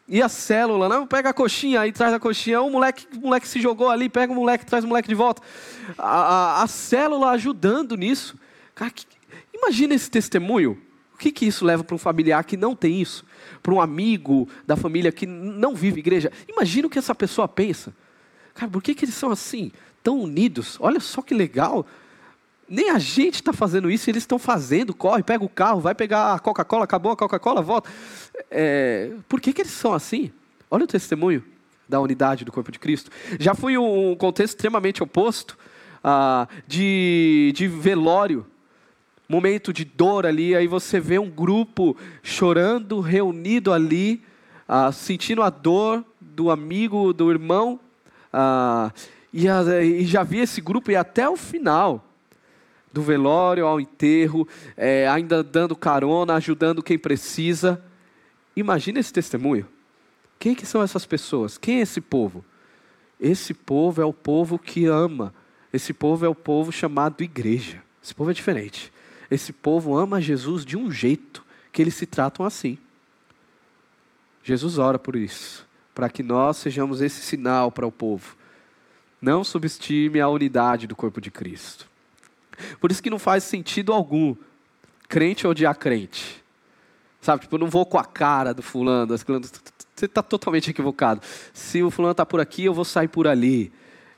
e 0.06 0.22
a 0.22 0.28
célula, 0.28 0.88
não, 0.88 1.06
pega 1.06 1.30
a 1.30 1.32
coxinha, 1.34 1.80
aí 1.80 1.92
traz 1.92 2.14
a 2.14 2.18
coxinha, 2.18 2.60
o 2.62 2.70
moleque, 2.70 3.06
o 3.16 3.20
moleque 3.20 3.46
se 3.46 3.60
jogou 3.60 3.90
ali, 3.90 4.08
pega 4.08 4.32
o 4.32 4.36
moleque, 4.36 4.64
traz 4.64 4.84
o 4.84 4.88
moleque 4.88 5.08
de 5.08 5.14
volta. 5.14 5.42
A, 5.96 6.60
a, 6.60 6.62
a 6.62 6.66
célula 6.66 7.30
ajudando 7.30 7.96
nisso. 7.96 8.36
Cara, 8.74 8.90
que, 8.90 9.06
imagina 9.52 9.94
esse 9.94 10.10
testemunho. 10.10 10.80
O 11.14 11.18
que, 11.18 11.32
que 11.32 11.46
isso 11.46 11.64
leva 11.64 11.82
para 11.82 11.96
um 11.96 11.98
familiar 11.98 12.44
que 12.44 12.56
não 12.56 12.76
tem 12.76 13.00
isso? 13.00 13.24
Para 13.60 13.74
um 13.74 13.80
amigo 13.80 14.48
da 14.66 14.76
família 14.76 15.10
que 15.10 15.26
não 15.26 15.74
vive 15.74 15.98
igreja? 15.98 16.30
Imagina 16.48 16.86
o 16.86 16.90
que 16.90 16.98
essa 16.98 17.14
pessoa 17.14 17.48
pensa. 17.48 17.92
Cara, 18.54 18.70
por 18.70 18.80
que, 18.80 18.94
que 18.94 19.04
eles 19.04 19.16
são 19.16 19.30
assim, 19.30 19.72
tão 20.02 20.20
unidos? 20.20 20.78
Olha 20.80 21.00
só 21.00 21.20
que 21.20 21.34
legal. 21.34 21.84
Nem 22.68 22.90
a 22.90 22.98
gente 22.98 23.36
está 23.36 23.52
fazendo 23.52 23.90
isso, 23.90 24.10
eles 24.10 24.22
estão 24.22 24.38
fazendo. 24.38 24.92
Corre, 24.94 25.22
pega 25.22 25.44
o 25.44 25.48
carro, 25.48 25.80
vai 25.80 25.94
pegar 25.94 26.34
a 26.34 26.38
Coca-Cola, 26.38 26.84
acabou 26.84 27.12
a 27.12 27.16
Coca-Cola, 27.16 27.62
volta. 27.62 27.90
É, 28.50 29.12
por 29.28 29.40
que, 29.40 29.52
que 29.52 29.62
eles 29.62 29.72
são 29.72 29.94
assim? 29.94 30.30
Olha 30.70 30.84
o 30.84 30.86
testemunho 30.86 31.42
da 31.88 32.00
unidade 32.00 32.44
do 32.44 32.52
corpo 32.52 32.70
de 32.70 32.78
Cristo. 32.78 33.10
Já 33.40 33.54
foi 33.54 33.78
um 33.78 34.14
contexto 34.14 34.54
extremamente 34.54 35.02
oposto 35.02 35.56
ah, 36.04 36.46
de, 36.66 37.52
de 37.56 37.66
velório, 37.66 38.46
momento 39.28 39.72
de 39.72 39.84
dor 39.84 40.26
ali, 40.26 40.54
aí 40.54 40.66
você 40.66 41.00
vê 41.00 41.18
um 41.18 41.30
grupo 41.30 41.96
chorando, 42.22 43.00
reunido 43.00 43.72
ali, 43.72 44.22
ah, 44.68 44.92
sentindo 44.92 45.42
a 45.42 45.50
dor 45.50 46.04
do 46.20 46.50
amigo, 46.50 47.12
do 47.12 47.30
irmão, 47.30 47.80
ah, 48.32 48.92
e, 49.32 49.46
e, 49.46 50.04
já 50.06 50.22
vi 50.22 50.40
esse 50.40 50.60
grupo 50.60 50.90
e 50.90 50.96
até 50.96 51.28
o 51.28 51.36
final 51.36 52.04
do 52.92 53.02
velório 53.02 53.66
ao 53.66 53.80
enterro, 53.80 54.46
é, 54.76 55.08
ainda 55.08 55.42
dando 55.42 55.76
carona, 55.76 56.34
ajudando 56.34 56.82
quem 56.82 56.98
precisa. 56.98 57.82
Imagina 58.56 58.98
esse 58.98 59.12
testemunho. 59.12 59.66
Quem 60.38 60.54
que 60.54 60.66
são 60.66 60.82
essas 60.82 61.04
pessoas? 61.04 61.58
Quem 61.58 61.78
é 61.78 61.82
esse 61.82 62.00
povo? 62.00 62.44
Esse 63.20 63.52
povo 63.52 64.00
é 64.00 64.04
o 64.04 64.12
povo 64.12 64.58
que 64.58 64.86
ama. 64.86 65.34
Esse 65.72 65.92
povo 65.92 66.24
é 66.24 66.28
o 66.28 66.34
povo 66.34 66.70
chamado 66.70 67.22
igreja. 67.22 67.82
Esse 68.02 68.14
povo 68.14 68.30
é 68.30 68.34
diferente. 68.34 68.92
Esse 69.30 69.52
povo 69.52 69.96
ama 69.96 70.20
Jesus 70.20 70.64
de 70.64 70.76
um 70.76 70.90
jeito 70.90 71.44
que 71.72 71.82
eles 71.82 71.94
se 71.94 72.06
tratam 72.06 72.46
assim. 72.46 72.78
Jesus 74.42 74.78
ora 74.78 74.98
por 74.98 75.14
isso, 75.14 75.66
para 75.94 76.08
que 76.08 76.22
nós 76.22 76.56
sejamos 76.56 77.02
esse 77.02 77.20
sinal 77.20 77.70
para 77.70 77.86
o 77.86 77.92
povo. 77.92 78.36
Não 79.20 79.42
subestime 79.44 80.20
a 80.20 80.28
unidade 80.28 80.86
do 80.86 80.96
corpo 80.96 81.20
de 81.20 81.30
Cristo. 81.30 81.87
Por 82.80 82.90
isso 82.90 83.02
que 83.02 83.10
não 83.10 83.18
faz 83.18 83.44
sentido 83.44 83.92
algum 83.92 84.34
crente 85.08 85.46
odiar 85.46 85.76
crente. 85.76 86.44
Sabe, 87.20 87.42
tipo, 87.42 87.56
eu 87.56 87.60
não 87.60 87.68
vou 87.68 87.84
com 87.84 87.98
a 87.98 88.04
cara 88.04 88.54
do 88.54 88.62
fulano, 88.62 89.16
você 89.16 90.04
está 90.04 90.22
totalmente 90.22 90.70
equivocado. 90.70 91.20
Se 91.52 91.82
o 91.82 91.90
fulano 91.90 92.12
está 92.12 92.24
por 92.24 92.40
aqui, 92.40 92.64
eu 92.64 92.74
vou 92.74 92.84
sair 92.84 93.08
por 93.08 93.26
ali. 93.26 93.72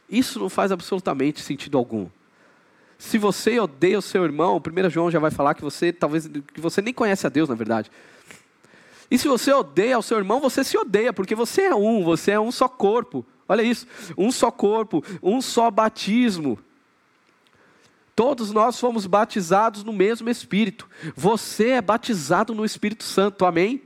Isso 0.09 0.39
não 0.39 0.51
faz 0.51 0.71
absolutamente 0.71 1.41
sentido 1.41 1.79
algum. 1.79 2.09
Se 2.99 3.17
você 3.17 3.59
odeia 3.59 3.99
o 3.99 4.03
seu 4.03 4.25
irmão, 4.25 4.57
o 4.57 4.87
1 4.87 4.91
João 4.91 5.11
já 5.11 5.19
vai 5.19 5.31
falar 5.31 5.55
que 5.55 5.63
você 5.63 5.91
talvez 5.91 6.29
que 6.53 6.61
você 6.61 6.83
nem 6.83 6.93
conhece 6.93 7.27
a 7.27 7.31
Deus, 7.31 7.49
na 7.49 7.55
verdade. 7.55 7.91
E 9.11 9.17
se 9.17 9.27
você 9.27 9.53
odeia 9.53 9.99
o 9.99 10.03
seu 10.03 10.19
irmão, 10.19 10.39
você 10.39 10.63
se 10.63 10.77
odeia, 10.77 11.13
porque 11.13 11.35
você 11.35 11.63
é 11.63 11.75
um, 11.75 12.05
você 12.05 12.33
é 12.33 12.41
um 12.41 12.53
só 12.53 12.69
corpo. 12.69 13.25
Olha 13.49 13.63
isso, 13.63 13.87
um 14.17 14.31
só 14.31 14.51
corpo, 14.51 15.03
um 15.23 15.41
só 15.41 15.71
batismo. 15.71 16.59
Todos 18.21 18.53
nós 18.53 18.79
fomos 18.79 19.07
batizados 19.07 19.83
no 19.83 19.95
mesmo 19.95 20.29
Espírito. 20.29 20.87
Você 21.17 21.71
é 21.71 21.81
batizado 21.81 22.55
no 22.55 22.67
Espírito 22.67 23.03
Santo, 23.03 23.47
amém? 23.47 23.81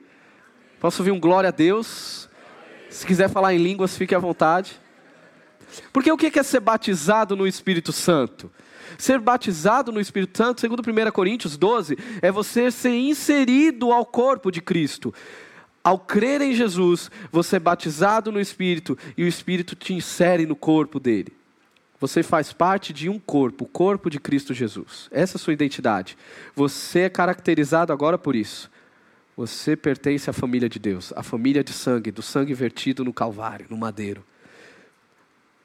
Posso 0.80 1.02
ouvir 1.02 1.12
um 1.12 1.20
glória 1.20 1.50
a 1.50 1.52
Deus? 1.52 2.28
Se 2.90 3.06
quiser 3.06 3.30
falar 3.30 3.54
em 3.54 3.58
línguas, 3.58 3.96
fique 3.96 4.12
à 4.12 4.18
vontade. 4.18 4.80
Porque 5.92 6.10
o 6.10 6.16
que 6.16 6.36
é 6.36 6.42
ser 6.42 6.58
batizado 6.58 7.36
no 7.36 7.46
Espírito 7.46 7.92
Santo? 7.92 8.50
Ser 8.98 9.20
batizado 9.20 9.92
no 9.92 10.00
Espírito 10.00 10.36
Santo, 10.36 10.60
segundo 10.60 10.82
1 10.82 11.12
Coríntios 11.12 11.56
12, 11.56 11.96
é 12.20 12.32
você 12.32 12.72
ser 12.72 12.96
inserido 12.96 13.92
ao 13.92 14.04
corpo 14.04 14.50
de 14.50 14.60
Cristo. 14.60 15.14
Ao 15.84 15.96
crer 15.96 16.40
em 16.40 16.54
Jesus, 16.54 17.08
você 17.30 17.54
é 17.54 17.60
batizado 17.60 18.32
no 18.32 18.40
Espírito 18.40 18.98
e 19.16 19.22
o 19.22 19.28
Espírito 19.28 19.76
te 19.76 19.94
insere 19.94 20.44
no 20.44 20.56
corpo 20.56 20.98
dele. 20.98 21.43
Você 22.00 22.22
faz 22.22 22.52
parte 22.52 22.92
de 22.92 23.08
um 23.08 23.18
corpo, 23.18 23.64
o 23.64 23.68
corpo 23.68 24.10
de 24.10 24.18
Cristo 24.18 24.52
Jesus. 24.52 25.08
Essa 25.10 25.36
é 25.36 25.38
a 25.38 25.40
sua 25.40 25.52
identidade. 25.52 26.18
Você 26.54 27.00
é 27.00 27.08
caracterizado 27.08 27.92
agora 27.92 28.18
por 28.18 28.34
isso. 28.34 28.70
Você 29.36 29.76
pertence 29.76 30.28
à 30.28 30.32
família 30.32 30.68
de 30.68 30.78
Deus, 30.78 31.12
à 31.16 31.22
família 31.22 31.64
de 31.64 31.72
sangue, 31.72 32.10
do 32.10 32.22
sangue 32.22 32.54
vertido 32.54 33.04
no 33.04 33.12
Calvário, 33.12 33.66
no 33.68 33.76
madeiro. 33.76 34.24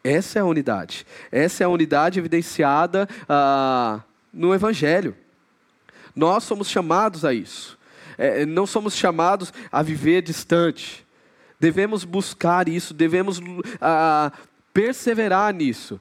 Essa 0.04 0.40
é 0.40 0.42
a 0.42 0.46
unidade. 0.46 1.06
Essa 1.32 1.64
é 1.64 1.66
a 1.66 1.70
unidade 1.70 2.20
evidenciada 2.20 3.08
ah, 3.28 4.02
no 4.34 4.54
Evangelho. 4.54 5.16
Nós 6.16 6.44
somos 6.44 6.70
chamados 6.70 7.26
a 7.26 7.34
isso. 7.34 7.78
É, 8.18 8.46
não 8.46 8.66
somos 8.66 8.96
chamados 8.96 9.54
a 9.72 9.82
viver 9.82 10.22
distante. 10.22 11.06
Devemos 11.60 12.04
buscar 12.04 12.68
isso, 12.68 12.94
devemos 12.94 13.42
ah, 13.80 14.32
perseverar 14.74 15.54
nisso. 15.54 16.00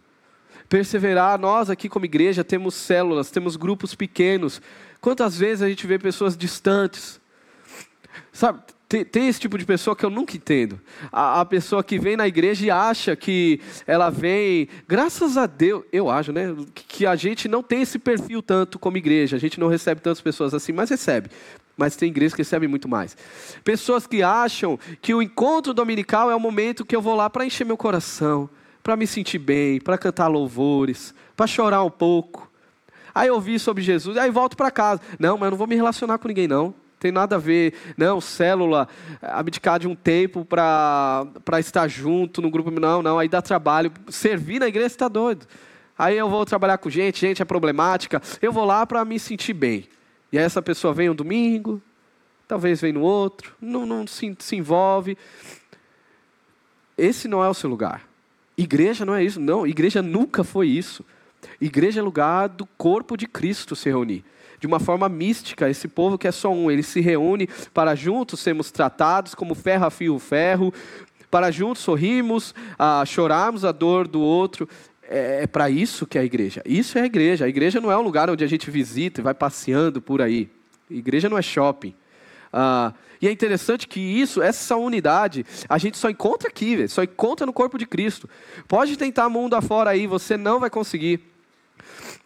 Perseverar, 0.69 1.39
nós 1.39 1.71
aqui 1.71 1.89
como 1.89 2.05
igreja 2.05 2.45
temos 2.45 2.75
células, 2.75 3.31
temos 3.31 3.57
grupos 3.57 3.95
pequenos. 3.95 4.61
Quantas 5.01 5.39
vezes 5.39 5.63
a 5.63 5.69
gente 5.69 5.87
vê 5.87 5.99
pessoas 5.99 6.37
distantes, 6.37 7.21
Sabe, 8.33 8.61
tem, 8.89 9.05
tem, 9.05 9.29
esse 9.29 9.41
tipo 9.41 9.59
de 9.59 9.65
pessoa 9.65 9.97
que 9.97 10.05
eu 10.05 10.11
nunca 10.11 10.37
entendo. 10.37 10.81
A, 11.11 11.41
a, 11.41 11.45
pessoa 11.45 11.83
que 11.83 11.99
vem 11.99 12.17
na 12.17 12.29
igreja 12.29 12.65
e 12.65 12.71
acha 12.71 13.17
que 13.17 13.61
ela 13.87 14.11
vem, 14.11 14.69
graças 14.87 15.37
a 15.37 15.45
Deus, 15.45 15.85
eu 15.93 16.09
acho, 16.09 16.33
né? 16.33 16.55
Que, 16.75 16.85
que 16.85 17.07
a 17.07 17.17
gente 17.17 17.49
não 17.49 17.63
tem 17.63 17.83
esse 17.83 17.99
perfil 17.99 18.41
tanto 18.41 18.79
como 18.79 18.97
igreja. 18.97 19.37
A 19.37 19.41
gente 19.41 19.59
não 19.59 19.67
recebe 19.67 20.01
tantas 20.01 20.21
pessoas 20.21 20.55
assim, 20.55 20.73
mas 20.73 20.89
recebe. 20.89 21.29
Mas 21.77 21.97
tem 21.97 22.09
igrejas 22.09 22.35
que 22.35 22.43
recebem 22.43 22.69
muito 22.69 22.89
mais. 22.89 23.17
Pessoas 23.65 24.07
que 24.07 24.23
acham 24.23 24.79
que 25.03 25.13
o 25.13 25.21
encontro 25.21 25.75
dominical 25.75 26.31
é 26.31 26.37
o 26.37 26.41
momento 26.41 26.85
que 26.85 26.95
eu 26.95 27.03
vou 27.03 27.15
lá 27.15 27.29
para 27.29 27.45
encher 27.45 27.65
meu 27.65 27.77
coração, 27.77 28.49
para 28.89 28.97
me 28.97 29.07
sentir 29.07 29.39
bem, 29.39 29.79
para 29.79 29.99
cantar 29.99 30.29
louvores, 30.29 31.15
para 31.37 31.47
chorar 31.47 31.85
um 31.85 31.91
pouco. 31.91 32.51
Aí 33.15 33.29
eu 33.29 33.35
ouvi 33.35 33.59
sobre 33.59 33.83
Jesus, 33.83 34.17
aí 34.17 34.31
volto 34.31 34.57
para 34.57 34.71
casa. 34.71 35.03
Não, 35.19 35.37
mas 35.37 35.49
eu 35.49 35.51
não 35.51 35.59
vou 35.59 35.67
me 35.67 35.77
relacionar 35.77 36.17
com 36.17 36.27
ninguém, 36.27 36.49
não 36.49 36.75
tem 36.99 37.13
nada 37.13 37.37
a 37.37 37.39
ver, 37.39 37.75
não, 37.99 38.19
célula, 38.19 38.89
abdicar 39.21 39.79
de 39.79 39.87
um 39.87 39.95
tempo 39.95 40.43
para 40.43 41.27
estar 41.59 41.87
junto 41.87 42.41
no 42.41 42.51
grupo, 42.51 42.71
não, 42.71 43.03
não, 43.03 43.19
aí 43.19 43.29
dá 43.29 43.43
trabalho. 43.43 43.93
Servir 44.09 44.59
na 44.59 44.69
igreja 44.69 44.87
está 44.87 45.07
doido. 45.07 45.47
Aí 45.99 46.17
eu 46.17 46.31
vou 46.31 46.47
trabalhar 46.47 46.79
com 46.79 46.89
gente, 46.89 47.21
gente 47.21 47.43
é 47.43 47.45
problemática, 47.45 48.23
eu 48.41 48.51
vou 48.51 48.65
lá 48.65 48.87
para 48.87 49.05
me 49.05 49.19
sentir 49.19 49.53
bem. 49.53 49.87
E 50.33 50.39
aí 50.39 50.45
essa 50.45 50.63
pessoa 50.63 50.95
vem 50.95 51.11
um 51.11 51.15
domingo, 51.15 51.83
talvez 52.49 52.81
vem 52.81 52.95
no 52.95 53.03
outro, 53.03 53.55
não, 53.61 53.85
não 53.85 54.07
se, 54.07 54.35
se 54.39 54.57
envolve. 54.57 55.19
Esse 56.97 57.29
não 57.29 57.45
é 57.45 57.49
o 57.51 57.55
seu 57.55 57.69
lugar. 57.69 58.08
Igreja 58.59 59.05
não 59.05 59.15
é 59.15 59.23
isso, 59.23 59.39
não, 59.41 59.65
igreja 59.65 60.03
nunca 60.03 60.43
foi 60.43 60.67
isso. 60.67 61.05
Igreja 61.61 62.01
é 62.01 62.03
lugar 62.03 62.49
do 62.49 62.67
corpo 62.67 63.17
de 63.17 63.27
Cristo 63.27 63.77
se 63.77 63.89
reunir 63.89 64.25
de 64.61 64.67
uma 64.67 64.81
forma 64.81 65.09
mística. 65.09 65.71
Esse 65.71 65.87
povo 65.89 66.19
que 66.19 66.27
é 66.27 66.33
só 66.33 66.53
um, 66.53 66.71
ele 66.71 66.83
se 66.83 67.01
reúne 67.01 67.49
para 67.73 67.95
juntos 67.95 68.41
sermos 68.41 68.71
tratados 68.71 69.35
como 69.35 69.55
ferro 69.55 69.87
a 69.87 69.91
fio 69.91 70.19
ferro, 70.19 70.73
para 71.31 71.51
juntos 71.51 71.83
sorrirmos, 71.83 72.55
chorarmos 73.07 73.65
a 73.65 73.73
dor 73.73 74.09
do 74.09 74.21
outro. 74.21 74.69
É, 75.09 75.45
é 75.45 75.47
para 75.47 75.71
isso 75.71 76.07
que 76.07 76.19
é 76.19 76.21
a 76.21 76.25
igreja. 76.25 76.63
Isso 76.67 76.99
é 76.99 77.03
a 77.03 77.07
igreja. 77.07 77.45
A 77.45 77.49
igreja 77.49 77.81
não 77.81 77.93
é 77.93 77.97
um 77.97 78.03
lugar 78.03 78.29
onde 78.29 78.45
a 78.45 78.49
gente 78.49 78.71
visita 78.71 79.21
e 79.21 79.25
vai 79.25 79.35
passeando 79.35 80.03
por 80.03 80.21
aí. 80.21 80.51
A 80.91 80.95
igreja 80.95 81.29
não 81.29 81.39
é 81.39 81.43
shopping. 81.43 81.95
Ah, 82.53 82.93
e 83.21 83.27
é 83.27 83.33
interessante 83.33 83.89
que 83.89 84.01
isso, 84.01 84.41
essa 84.41 84.77
unidade, 84.77 85.45
a 85.69 85.77
gente 85.79 85.99
só 85.99 86.09
encontra 86.09 86.49
aqui, 86.49 86.87
só 86.89 87.03
encontra 87.03 87.45
no 87.45 87.53
corpo 87.53 87.77
de 87.77 87.87
Cristo. 87.87 88.29
Pode 88.67 88.97
tentar 88.97 89.29
mundo 89.29 89.55
afora 89.55 89.91
aí, 89.91 90.07
você 90.07 90.37
não 90.37 90.61
vai 90.61 90.71
conseguir. 90.71 91.21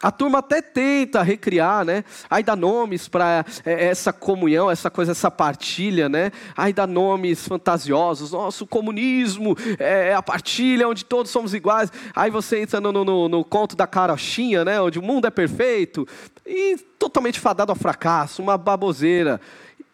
A 0.03 0.11
turma 0.11 0.39
até 0.39 0.61
tenta 0.61 1.23
recriar, 1.23 1.85
né? 1.85 2.05
Aí 2.29 2.43
dá 2.43 2.57
nomes 2.57 3.07
para 3.07 3.45
é, 3.65 3.87
essa 3.87 4.13
comunhão, 4.13 4.69
essa 4.69 4.91
coisa, 4.91 5.13
essa 5.13 5.31
partilha, 5.31 6.09
né? 6.09 6.33
Aí 6.57 6.73
dá 6.73 6.89
nomes 6.89 7.47
fantasiosos. 7.47 8.33
Nosso 8.33 8.67
comunismo 8.67 9.57
é 9.79 10.13
a 10.13 10.21
partilha 10.21 10.89
onde 10.89 11.05
todos 11.05 11.31
somos 11.31 11.55
iguais. 11.55 11.93
Aí 12.17 12.33
você 12.33 12.61
entra 12.61 12.81
no, 12.81 12.93
no, 12.93 13.29
no 13.29 13.45
conto 13.45 13.77
da 13.77 13.87
carochinha, 13.87 14.65
né? 14.65 14.81
Onde 14.81 14.99
o 14.99 15.03
mundo 15.03 15.27
é 15.29 15.31
perfeito 15.31 16.07
e 16.45 16.77
totalmente 16.99 17.39
fadado 17.39 17.71
ao 17.71 17.77
fracasso, 17.77 18.43
uma 18.43 18.59
baboseira. 18.59 19.41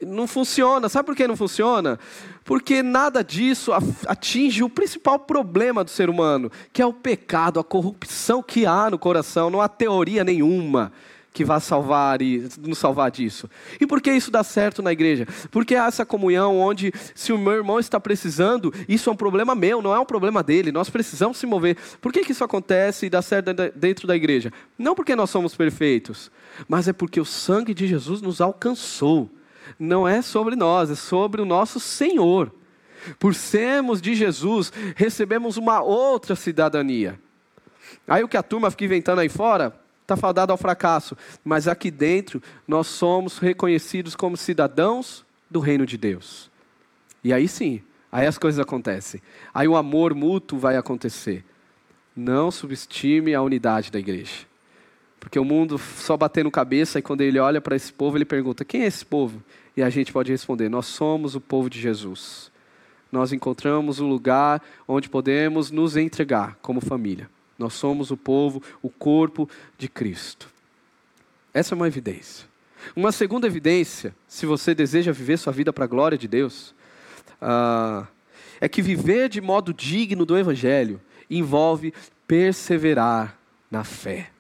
Não 0.01 0.29
funciona. 0.29 0.89
Sabe 0.89 1.07
por 1.07 1.17
que 1.17 1.27
não 1.27 1.37
funciona? 1.37 1.99
Porque 2.45 2.83
nada 2.83 3.23
disso 3.25 3.73
atinge 4.07 4.63
o 4.63 4.71
principal 4.71 5.19
problema 5.19 5.83
do 5.83 5.91
ser 5.91 6.09
humano, 6.09 6.51
que 6.73 6.81
é 6.81 6.87
o 6.87 6.93
pecado, 6.93 7.59
a 7.59 7.65
corrupção 7.65 8.43
que 8.43 8.65
há 8.65 8.89
no 8.91 8.99
coração. 8.99 9.51
Não 9.51 9.61
há 9.61 9.69
teoria 9.69 10.23
nenhuma 10.23 10.93
que 11.33 11.45
vá 11.45 11.61
salvar 11.61 12.21
e 12.21 12.49
nos 12.61 12.79
salvar 12.79 13.11
disso. 13.11 13.49
E 13.81 13.87
por 13.87 14.01
que 14.01 14.11
isso 14.13 14.31
dá 14.31 14.43
certo 14.43 14.83
na 14.83 14.93
igreja? 14.93 15.27
Porque 15.51 15.75
há 15.75 15.87
essa 15.87 16.05
comunhão 16.05 16.59
onde, 16.59 16.93
se 17.15 17.33
o 17.33 17.39
meu 17.39 17.53
irmão 17.53 17.79
está 17.79 18.01
precisando, 18.01 18.73
isso 18.89 19.09
é 19.09 19.13
um 19.13 19.17
problema 19.17 19.55
meu, 19.55 19.81
não 19.81 19.95
é 19.95 20.01
um 20.01 20.05
problema 20.05 20.43
dele. 20.43 20.73
Nós 20.73 20.91
precisamos 20.91 21.39
se 21.39 21.47
mover. 21.47 21.77
Por 22.01 22.13
que, 22.13 22.25
que 22.25 22.33
isso 22.33 22.43
acontece 22.43 23.07
e 23.07 23.11
dá 23.11 23.23
certo 23.23 23.51
dentro 23.75 24.07
da 24.07 24.17
igreja? 24.17 24.53
Não 24.77 24.95
porque 24.95 25.15
nós 25.15 25.31
somos 25.31 25.55
perfeitos, 25.55 26.31
mas 26.67 26.89
é 26.89 26.93
porque 26.93 27.21
o 27.21 27.25
sangue 27.25 27.75
de 27.75 27.87
Jesus 27.87 28.21
nos 28.21 28.41
alcançou 28.41 29.31
não 29.79 30.07
é 30.07 30.23
sobre 30.23 30.55
nós, 30.55 30.91
é 30.91 30.95
sobre 30.95 31.41
o 31.41 31.45
nosso 31.45 31.81
Senhor. 31.81 32.53
Por 33.19 33.35
sermos 33.35 34.01
de 34.01 34.15
Jesus, 34.15 34.73
recebemos 34.95 35.57
uma 35.57 35.81
outra 35.81 36.35
cidadania. 36.35 37.19
Aí 38.07 38.23
o 38.23 38.29
que 38.29 38.37
a 38.37 38.43
turma 38.43 38.71
fica 38.71 38.85
inventando 38.85 39.21
aí 39.21 39.29
fora, 39.29 39.79
está 40.03 40.17
fadado 40.17 40.53
ao 40.53 40.59
fracasso. 40.59 41.17
Mas 41.45 41.69
aqui 41.69 41.91
dentro, 41.91 42.43
nós 42.67 42.87
somos 42.87 43.39
reconhecidos 43.39 44.17
como 44.17 44.37
cidadãos 44.37 45.25
do 45.51 45.61
reino 45.61 45.87
de 45.87 45.97
Deus. 45.97 46.51
E 47.23 47.33
aí 47.33 47.47
sim, 47.47 47.83
aí 48.11 48.27
as 48.27 48.39
coisas 48.39 48.59
acontecem. 48.59 49.21
Aí 49.53 49.69
o 49.69 49.77
amor 49.77 50.15
mútuo 50.15 50.59
vai 50.59 50.77
acontecer. 50.77 51.45
Não 52.17 52.51
subestime 52.51 53.35
a 53.35 53.43
unidade 53.43 53.91
da 53.91 53.99
igreja. 53.99 54.48
Porque 55.21 55.39
o 55.39 55.45
mundo 55.45 55.79
só 55.79 56.17
batendo 56.17 56.51
cabeça 56.51 56.99
e 56.99 57.03
quando 57.03 57.23
ele 57.23 57.39
olha 57.39 57.61
para 57.61 57.77
esse 57.77 57.93
povo, 57.93 58.17
ele 58.17 58.25
pergunta: 58.25 58.65
quem 58.65 58.83
é 58.83 58.87
esse 58.87 59.05
povo? 59.05 59.43
E 59.77 59.83
a 59.83 59.91
gente 59.91 60.13
pode 60.13 60.31
responder: 60.31 60.69
nós 60.69 60.87
somos 60.87 61.35
o 61.35 61.41
povo 61.41 61.69
de 61.69 61.81
Jesus. 61.81 62.51
Nós 63.11 63.33
encontramos 63.33 64.01
o 64.01 64.07
lugar 64.07 64.63
onde 64.87 65.09
podemos 65.09 65.71
nos 65.71 65.97
entregar 65.97 66.57
como 66.61 66.81
família. 66.81 67.29
Nós 67.59 67.73
somos 67.75 68.11
o 68.11 68.17
povo, 68.17 68.63
o 68.83 68.91
corpo 68.91 69.49
de 69.77 69.89
Cristo. 69.89 70.49
Essa 71.53 71.75
é 71.75 71.77
uma 71.77 71.89
evidência. 71.89 72.47
Uma 72.95 73.11
segunda 73.11 73.47
evidência, 73.47 74.15
se 74.29 74.47
você 74.47 74.75
deseja 74.75 75.11
viver 75.11 75.39
sua 75.39 75.53
vida 75.53 75.73
para 75.73 75.85
a 75.85 75.89
glória 75.89 76.17
de 76.17 76.29
Deus, 76.29 76.75
uh, 77.43 78.07
é 78.61 78.69
que 78.69 78.83
viver 78.83 79.29
de 79.29 79.41
modo 79.41 79.73
digno 79.73 80.25
do 80.25 80.39
Evangelho 80.39 81.01
envolve 81.31 81.93
perseverar 82.27 83.37
na 83.71 83.85
fé. 83.85 84.31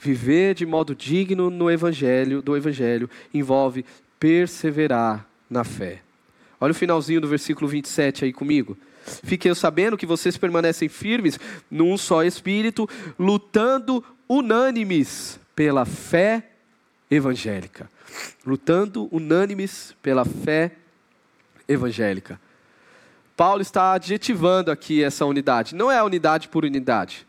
Viver 0.00 0.54
de 0.54 0.64
modo 0.64 0.94
digno 0.94 1.50
no 1.50 1.70
Evangelho, 1.70 2.40
do 2.40 2.56
Evangelho, 2.56 3.10
envolve 3.34 3.84
perseverar 4.18 5.26
na 5.50 5.64
fé. 5.64 6.02
Olha 6.60 6.72
o 6.72 6.74
finalzinho 6.74 7.20
do 7.20 7.28
versículo 7.28 7.68
27 7.68 8.24
aí 8.24 8.32
comigo. 8.32 8.76
Fiquem 9.22 9.54
sabendo 9.54 9.96
que 9.96 10.06
vocês 10.06 10.36
permanecem 10.36 10.88
firmes 10.88 11.38
num 11.70 11.96
só 11.96 12.22
espírito, 12.24 12.88
lutando 13.18 14.04
unânimes 14.28 15.40
pela 15.54 15.84
fé 15.84 16.50
evangélica. 17.10 17.90
Lutando 18.44 19.08
unânimes 19.10 19.94
pela 20.02 20.24
fé 20.24 20.72
evangélica. 21.66 22.40
Paulo 23.36 23.62
está 23.62 23.92
adjetivando 23.92 24.70
aqui 24.70 25.02
essa 25.02 25.24
unidade. 25.24 25.74
Não 25.74 25.90
é 25.90 26.02
unidade 26.02 26.48
por 26.48 26.64
unidade. 26.64 27.26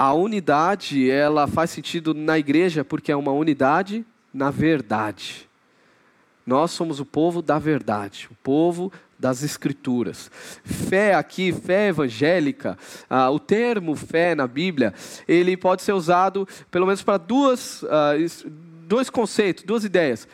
A 0.00 0.14
unidade, 0.14 1.10
ela 1.10 1.46
faz 1.46 1.68
sentido 1.68 2.14
na 2.14 2.38
igreja 2.38 2.82
porque 2.82 3.12
é 3.12 3.16
uma 3.16 3.32
unidade 3.32 4.02
na 4.32 4.50
verdade. 4.50 5.46
Nós 6.46 6.70
somos 6.70 7.00
o 7.00 7.04
povo 7.04 7.42
da 7.42 7.58
verdade, 7.58 8.26
o 8.30 8.34
povo 8.36 8.90
das 9.18 9.42
Escrituras. 9.42 10.30
Fé 10.64 11.12
aqui, 11.12 11.52
fé 11.52 11.88
evangélica, 11.88 12.78
ah, 13.10 13.28
o 13.30 13.38
termo 13.38 13.94
fé 13.94 14.34
na 14.34 14.46
Bíblia, 14.46 14.94
ele 15.28 15.54
pode 15.54 15.82
ser 15.82 15.92
usado 15.92 16.48
pelo 16.70 16.86
menos 16.86 17.02
para 17.02 17.18
duas, 17.18 17.84
ah, 17.84 18.12
dois 18.86 19.10
conceitos, 19.10 19.64
duas 19.64 19.84
ideias. 19.84 20.26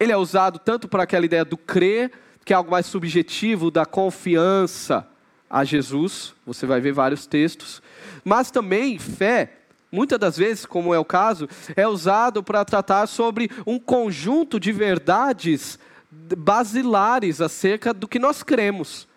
Ele 0.00 0.10
é 0.10 0.16
usado 0.16 0.58
tanto 0.58 0.88
para 0.88 1.04
aquela 1.04 1.24
ideia 1.24 1.44
do 1.44 1.56
crer, 1.56 2.10
que 2.44 2.52
é 2.52 2.56
algo 2.56 2.72
mais 2.72 2.86
subjetivo, 2.86 3.70
da 3.70 3.86
confiança 3.86 5.06
a 5.50 5.64
Jesus, 5.64 6.32
você 6.46 6.64
vai 6.64 6.80
ver 6.80 6.92
vários 6.92 7.26
textos, 7.26 7.82
mas 8.24 8.52
também 8.52 8.98
fé 8.98 9.56
muitas 9.90 10.18
das 10.18 10.36
vezes, 10.36 10.64
como 10.64 10.94
é 10.94 10.98
o 10.98 11.04
caso, 11.04 11.48
é 11.74 11.86
usado 11.86 12.42
para 12.42 12.64
tratar 12.64 13.08
sobre 13.08 13.50
um 13.66 13.78
conjunto 13.78 14.60
de 14.60 14.70
verdades 14.70 15.78
basilares 16.10 17.40
acerca 17.40 17.92
do 17.92 18.06
que 18.06 18.18
nós 18.18 18.44
cremos. 18.44 19.08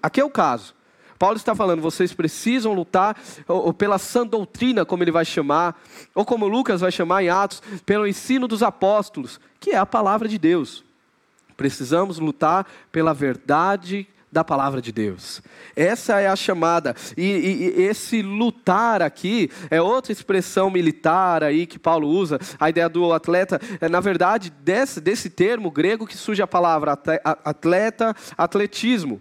Aqui 0.00 0.20
é 0.20 0.24
o 0.24 0.30
caso. 0.30 0.74
Paulo 1.18 1.36
está 1.36 1.52
falando, 1.52 1.82
vocês 1.82 2.14
precisam 2.14 2.72
lutar 2.72 3.20
pela 3.76 3.98
sã 3.98 4.24
doutrina, 4.24 4.84
como 4.84 5.02
ele 5.02 5.10
vai 5.10 5.24
chamar, 5.24 5.82
ou 6.14 6.24
como 6.24 6.46
Lucas 6.46 6.80
vai 6.80 6.92
chamar 6.92 7.24
em 7.24 7.28
Atos, 7.28 7.60
pelo 7.84 8.06
ensino 8.06 8.46
dos 8.46 8.62
apóstolos, 8.62 9.40
que 9.58 9.72
é 9.72 9.76
a 9.76 9.86
palavra 9.86 10.28
de 10.28 10.38
Deus. 10.38 10.84
Precisamos 11.56 12.20
lutar 12.20 12.68
pela 12.92 13.12
verdade 13.12 14.06
da 14.30 14.44
palavra 14.44 14.80
de 14.80 14.92
Deus. 14.92 15.42
Essa 15.74 16.20
é 16.20 16.28
a 16.28 16.36
chamada. 16.36 16.94
E, 17.16 17.22
e, 17.22 17.80
e, 17.80 17.82
esse 17.82 18.22
lutar 18.22 19.00
aqui 19.02 19.50
é 19.70 19.80
outra 19.80 20.12
expressão 20.12 20.70
militar 20.70 21.42
aí 21.42 21.66
que 21.66 21.78
Paulo 21.78 22.08
usa. 22.08 22.38
A 22.58 22.68
ideia 22.68 22.88
do 22.88 23.12
atleta, 23.12 23.60
é, 23.80 23.88
na 23.88 24.00
verdade, 24.00 24.50
desse, 24.50 25.00
desse 25.00 25.30
termo 25.30 25.70
grego 25.70 26.06
que 26.06 26.16
surge 26.16 26.42
a 26.42 26.46
palavra 26.46 26.98
atleta, 27.44 28.14
atletismo. 28.36 29.20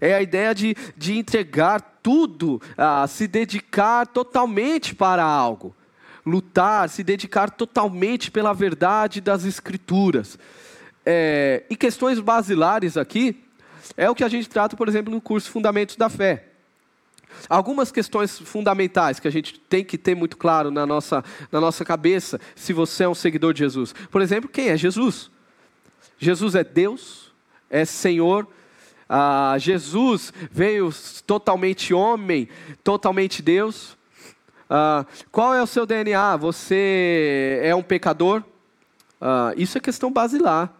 É 0.00 0.14
a 0.14 0.22
ideia 0.22 0.54
de, 0.54 0.74
de 0.96 1.16
entregar 1.16 1.80
tudo, 2.02 2.60
a 2.76 3.06
se 3.06 3.26
dedicar 3.26 4.06
totalmente 4.06 4.94
para 4.94 5.24
algo. 5.24 5.74
Lutar, 6.24 6.88
se 6.88 7.04
dedicar 7.04 7.50
totalmente 7.50 8.30
pela 8.30 8.52
verdade 8.52 9.20
das 9.20 9.44
Escrituras. 9.44 10.38
É, 11.04 11.62
e 11.70 11.76
questões 11.76 12.18
basilares 12.18 12.96
aqui, 12.96 13.45
é 13.96 14.08
o 14.08 14.14
que 14.14 14.24
a 14.24 14.28
gente 14.28 14.48
trata, 14.48 14.76
por 14.76 14.88
exemplo, 14.88 15.12
no 15.12 15.20
curso 15.20 15.50
Fundamentos 15.50 15.96
da 15.96 16.08
Fé. 16.08 16.48
Algumas 17.48 17.92
questões 17.92 18.38
fundamentais 18.38 19.20
que 19.20 19.28
a 19.28 19.30
gente 19.30 19.58
tem 19.60 19.84
que 19.84 19.98
ter 19.98 20.14
muito 20.14 20.36
claro 20.36 20.70
na 20.70 20.86
nossa, 20.86 21.22
na 21.52 21.60
nossa 21.60 21.84
cabeça, 21.84 22.40
se 22.54 22.72
você 22.72 23.04
é 23.04 23.08
um 23.08 23.14
seguidor 23.14 23.52
de 23.52 23.60
Jesus. 23.60 23.94
Por 24.10 24.22
exemplo, 24.22 24.48
quem 24.48 24.68
é 24.68 24.76
Jesus? 24.76 25.30
Jesus 26.18 26.54
é 26.54 26.64
Deus, 26.64 27.32
é 27.68 27.84
Senhor. 27.84 28.48
Ah, 29.08 29.54
Jesus 29.58 30.32
veio 30.50 30.90
totalmente 31.26 31.94
homem, 31.94 32.48
totalmente 32.82 33.42
Deus. 33.42 33.96
Ah, 34.68 35.06
qual 35.30 35.54
é 35.54 35.62
o 35.62 35.66
seu 35.66 35.86
DNA? 35.86 36.36
Você 36.36 37.60
é 37.62 37.74
um 37.74 37.82
pecador? 37.82 38.42
Ah, 39.20 39.52
isso 39.56 39.78
é 39.78 39.80
questão 39.80 40.12
basilar. 40.12 40.72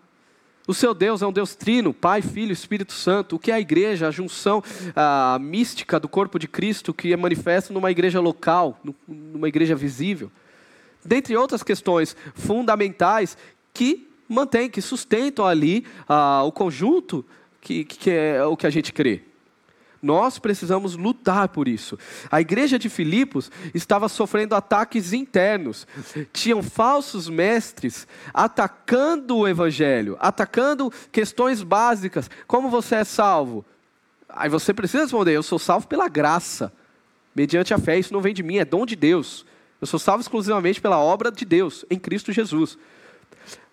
O 0.66 0.74
seu 0.74 0.92
Deus 0.92 1.22
é 1.22 1.26
um 1.26 1.32
Deus 1.32 1.54
trino, 1.54 1.94
Pai, 1.94 2.20
Filho, 2.20 2.52
Espírito 2.52 2.92
Santo. 2.92 3.36
O 3.36 3.38
que 3.38 3.52
é 3.52 3.54
a 3.54 3.60
igreja? 3.60 4.08
A 4.08 4.10
junção 4.10 4.62
a 4.96 5.38
mística 5.40 6.00
do 6.00 6.08
corpo 6.08 6.38
de 6.38 6.48
Cristo 6.48 6.92
que 6.92 7.12
é 7.12 7.16
manifesta 7.16 7.72
numa 7.72 7.90
igreja 7.90 8.20
local, 8.20 8.80
numa 9.06 9.46
igreja 9.46 9.76
visível. 9.76 10.30
Dentre 11.04 11.36
outras 11.36 11.62
questões 11.62 12.16
fundamentais 12.34 13.38
que 13.72 14.08
mantêm, 14.28 14.68
que 14.68 14.82
sustentam 14.82 15.46
ali 15.46 15.86
ah, 16.08 16.42
o 16.42 16.50
conjunto 16.50 17.24
que, 17.60 17.84
que 17.84 18.10
é 18.10 18.44
o 18.44 18.56
que 18.56 18.66
a 18.66 18.70
gente 18.70 18.92
crê. 18.92 19.22
Nós 20.06 20.38
precisamos 20.38 20.94
lutar 20.94 21.48
por 21.48 21.66
isso. 21.66 21.98
A 22.30 22.40
igreja 22.40 22.78
de 22.78 22.88
Filipos 22.88 23.50
estava 23.74 24.08
sofrendo 24.08 24.54
ataques 24.54 25.12
internos. 25.12 25.84
Tinham 26.32 26.62
falsos 26.62 27.28
mestres 27.28 28.06
atacando 28.32 29.36
o 29.36 29.48
evangelho, 29.48 30.16
atacando 30.20 30.92
questões 31.10 31.60
básicas. 31.60 32.30
Como 32.46 32.70
você 32.70 32.94
é 32.94 33.04
salvo? 33.04 33.64
Aí 34.28 34.48
você 34.48 34.72
precisa 34.72 35.02
responder: 35.02 35.32
eu 35.32 35.42
sou 35.42 35.58
salvo 35.58 35.88
pela 35.88 36.08
graça, 36.08 36.72
mediante 37.34 37.74
a 37.74 37.78
fé. 37.78 37.98
Isso 37.98 38.14
não 38.14 38.20
vem 38.20 38.32
de 38.32 38.44
mim, 38.44 38.58
é 38.58 38.64
dom 38.64 38.86
de 38.86 38.94
Deus. 38.94 39.44
Eu 39.80 39.88
sou 39.88 39.98
salvo 39.98 40.20
exclusivamente 40.20 40.80
pela 40.80 41.00
obra 41.00 41.32
de 41.32 41.44
Deus, 41.44 41.84
em 41.90 41.98
Cristo 41.98 42.32
Jesus. 42.32 42.78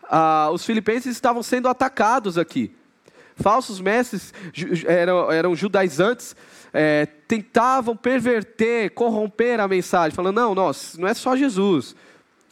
Ah, 0.10 0.50
os 0.52 0.66
filipenses 0.66 1.12
estavam 1.12 1.44
sendo 1.44 1.68
atacados 1.68 2.40
aqui 2.40 2.76
falsos 3.36 3.80
mestres 3.80 4.34
eram, 4.86 5.32
eram 5.32 5.56
judaizantes, 5.56 6.36
é, 6.74 7.06
tentavam 7.28 7.96
perverter, 7.96 8.92
corromper 8.92 9.60
a 9.60 9.68
mensagem, 9.68 10.16
falando: 10.16 10.36
não, 10.36 10.56
nós, 10.56 10.96
não 10.98 11.08
é 11.08 11.14
só 11.14 11.36
Jesus. 11.36 11.96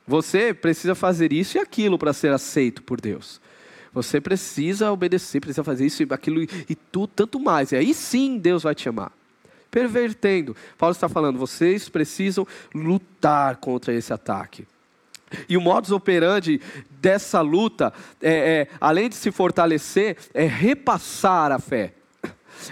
Você 0.07 0.53
precisa 0.53 0.95
fazer 0.95 1.31
isso 1.31 1.57
e 1.57 1.59
aquilo 1.59 1.97
para 1.97 2.13
ser 2.13 2.31
aceito 2.33 2.83
por 2.83 2.99
Deus. 2.99 3.39
Você 3.93 4.21
precisa 4.21 4.91
obedecer, 4.91 5.39
precisa 5.39 5.63
fazer 5.63 5.85
isso 5.85 6.03
e 6.03 6.07
aquilo 6.09 6.41
e 6.43 6.75
tudo, 6.75 7.07
tanto 7.07 7.39
mais. 7.39 7.71
E 7.71 7.75
aí 7.75 7.93
sim 7.93 8.37
Deus 8.37 8.63
vai 8.63 8.73
te 8.73 8.87
amar. 8.87 9.11
Pervertendo. 9.69 10.55
Paulo 10.77 10.91
está 10.91 11.07
falando, 11.07 11.39
vocês 11.39 11.87
precisam 11.87 12.45
lutar 12.73 13.57
contra 13.57 13.93
esse 13.93 14.11
ataque. 14.11 14.65
E 15.47 15.57
o 15.57 15.61
modus 15.61 15.91
operandi 15.91 16.61
dessa 16.89 17.41
luta, 17.41 17.93
é, 18.21 18.31
é, 18.31 18.67
além 18.79 19.09
de 19.09 19.15
se 19.15 19.31
fortalecer, 19.31 20.17
é 20.33 20.45
repassar 20.45 21.51
a 21.51 21.59
fé. 21.59 21.93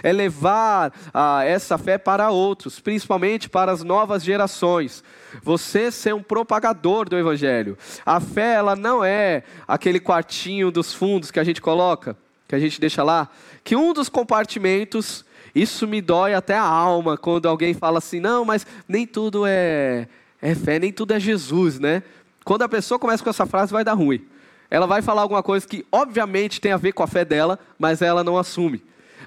É 0.02 0.12
levar 0.12 0.92
ah, 1.12 1.44
essa 1.44 1.76
fé 1.76 1.98
para 1.98 2.30
outros, 2.30 2.78
principalmente 2.78 3.48
para 3.48 3.72
as 3.72 3.82
novas 3.82 4.22
gerações. 4.22 5.02
Você 5.42 5.90
ser 5.90 6.14
um 6.14 6.22
propagador 6.22 7.08
do 7.08 7.18
Evangelho. 7.18 7.76
A 8.06 8.20
fé, 8.20 8.54
ela 8.54 8.76
não 8.76 9.04
é 9.04 9.42
aquele 9.66 9.98
quartinho 9.98 10.70
dos 10.70 10.94
fundos 10.94 11.30
que 11.30 11.40
a 11.40 11.44
gente 11.44 11.60
coloca, 11.60 12.16
que 12.46 12.54
a 12.54 12.58
gente 12.58 12.80
deixa 12.80 13.02
lá, 13.02 13.28
que 13.64 13.76
um 13.76 13.92
dos 13.92 14.08
compartimentos, 14.08 15.24
isso 15.54 15.86
me 15.86 16.00
dói 16.00 16.34
até 16.34 16.54
a 16.54 16.62
alma 16.62 17.16
quando 17.16 17.48
alguém 17.48 17.74
fala 17.74 17.98
assim: 17.98 18.20
não, 18.20 18.44
mas 18.44 18.66
nem 18.88 19.06
tudo 19.06 19.44
é, 19.46 20.08
é 20.40 20.54
fé, 20.54 20.78
nem 20.78 20.92
tudo 20.92 21.14
é 21.14 21.20
Jesus, 21.20 21.78
né? 21.78 22.02
Quando 22.44 22.62
a 22.62 22.68
pessoa 22.68 22.98
começa 22.98 23.22
com 23.22 23.30
essa 23.30 23.46
frase, 23.46 23.72
vai 23.72 23.84
dar 23.84 23.94
ruim. 23.94 24.26
Ela 24.70 24.86
vai 24.86 25.02
falar 25.02 25.22
alguma 25.22 25.42
coisa 25.42 25.66
que, 25.66 25.84
obviamente, 25.90 26.60
tem 26.60 26.72
a 26.72 26.76
ver 26.76 26.92
com 26.92 27.02
a 27.02 27.06
fé 27.06 27.24
dela, 27.24 27.58
mas 27.78 28.02
ela 28.02 28.22
não 28.22 28.38
assume. 28.38 28.82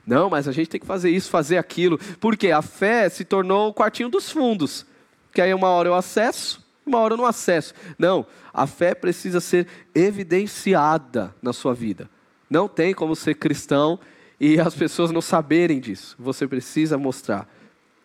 Não, 0.05 0.29
mas 0.29 0.47
a 0.47 0.51
gente 0.51 0.69
tem 0.69 0.79
que 0.79 0.87
fazer 0.87 1.09
isso, 1.09 1.29
fazer 1.29 1.57
aquilo. 1.57 1.97
Porque 2.19 2.51
a 2.51 2.61
fé 2.61 3.09
se 3.09 3.23
tornou 3.23 3.69
o 3.69 3.73
quartinho 3.73 4.09
dos 4.09 4.29
fundos. 4.29 4.85
Que 5.33 5.41
aí 5.41 5.53
uma 5.53 5.69
hora 5.69 5.89
eu 5.89 5.95
acesso, 5.95 6.63
uma 6.85 6.99
hora 6.99 7.13
eu 7.13 7.17
não 7.17 7.25
acesso. 7.25 7.73
Não, 7.97 8.25
a 8.53 8.67
fé 8.67 8.93
precisa 8.93 9.39
ser 9.39 9.67
evidenciada 9.93 11.33
na 11.41 11.53
sua 11.53 11.73
vida. 11.73 12.09
Não 12.49 12.67
tem 12.67 12.93
como 12.93 13.15
ser 13.15 13.35
cristão 13.35 13.99
e 14.39 14.59
as 14.59 14.75
pessoas 14.75 15.11
não 15.11 15.21
saberem 15.21 15.79
disso. 15.79 16.15
Você 16.19 16.47
precisa 16.47 16.97
mostrar. 16.97 17.49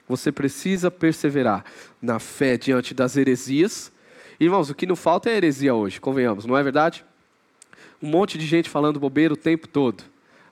Você 0.09 0.33
precisa 0.33 0.91
perseverar 0.91 1.65
na 2.01 2.19
fé 2.19 2.57
diante 2.57 2.95
das 2.95 3.17
heresias. 3.17 3.93
Irmãos, 4.41 4.71
o 4.71 4.75
que 4.75 4.87
não 4.87 4.95
falta 4.95 5.29
é 5.29 5.37
heresia 5.37 5.75
hoje, 5.75 6.01
convenhamos, 6.01 6.45
não 6.45 6.57
é 6.57 6.63
verdade? 6.63 7.05
Um 8.01 8.09
monte 8.09 8.39
de 8.39 8.47
gente 8.47 8.71
falando 8.71 9.01
bobeira 9.01 9.35
o 9.35 9.37
tempo 9.37 9.67
todo. 9.67 10.03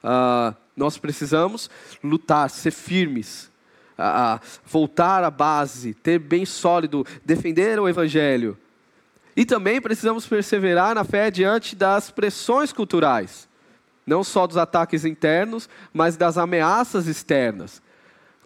Uh, 0.03 0.55
nós 0.77 0.99
precisamos 0.99 1.71
lutar, 2.03 2.51
ser 2.51 2.73
firmes, 2.73 3.49
uh, 3.97 4.41
voltar 4.65 5.23
à 5.23 5.31
base, 5.31 5.95
ter 5.95 6.19
bem 6.19 6.45
sólido, 6.45 7.07
defender 7.25 7.79
o 7.79 7.89
Evangelho. 7.89 8.59
E 9.37 9.45
também 9.45 9.81
precisamos 9.81 10.27
perseverar 10.27 10.95
na 10.95 11.05
fé 11.05 11.31
diante 11.31 11.77
das 11.77 12.11
pressões 12.11 12.73
culturais, 12.73 13.49
não 14.05 14.25
só 14.25 14.49
dos 14.49 14.57
ataques 14.57 15.05
internos, 15.05 15.69
mas 15.93 16.17
das 16.17 16.37
ameaças 16.37 17.07
externas. 17.07 17.81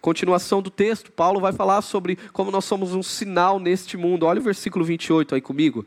Continuação 0.01 0.63
do 0.63 0.71
texto, 0.71 1.13
Paulo 1.13 1.41
vai 1.41 1.53
falar 1.53 1.83
sobre 1.83 2.17
como 2.33 2.51
nós 2.51 2.65
somos 2.65 2.95
um 2.95 3.03
sinal 3.03 3.59
neste 3.59 3.97
mundo. 3.97 4.27
Olha 4.27 4.41
o 4.41 4.43
versículo 4.43 4.85
28 4.85 5.35
aí 5.35 5.41
comigo. 5.41 5.87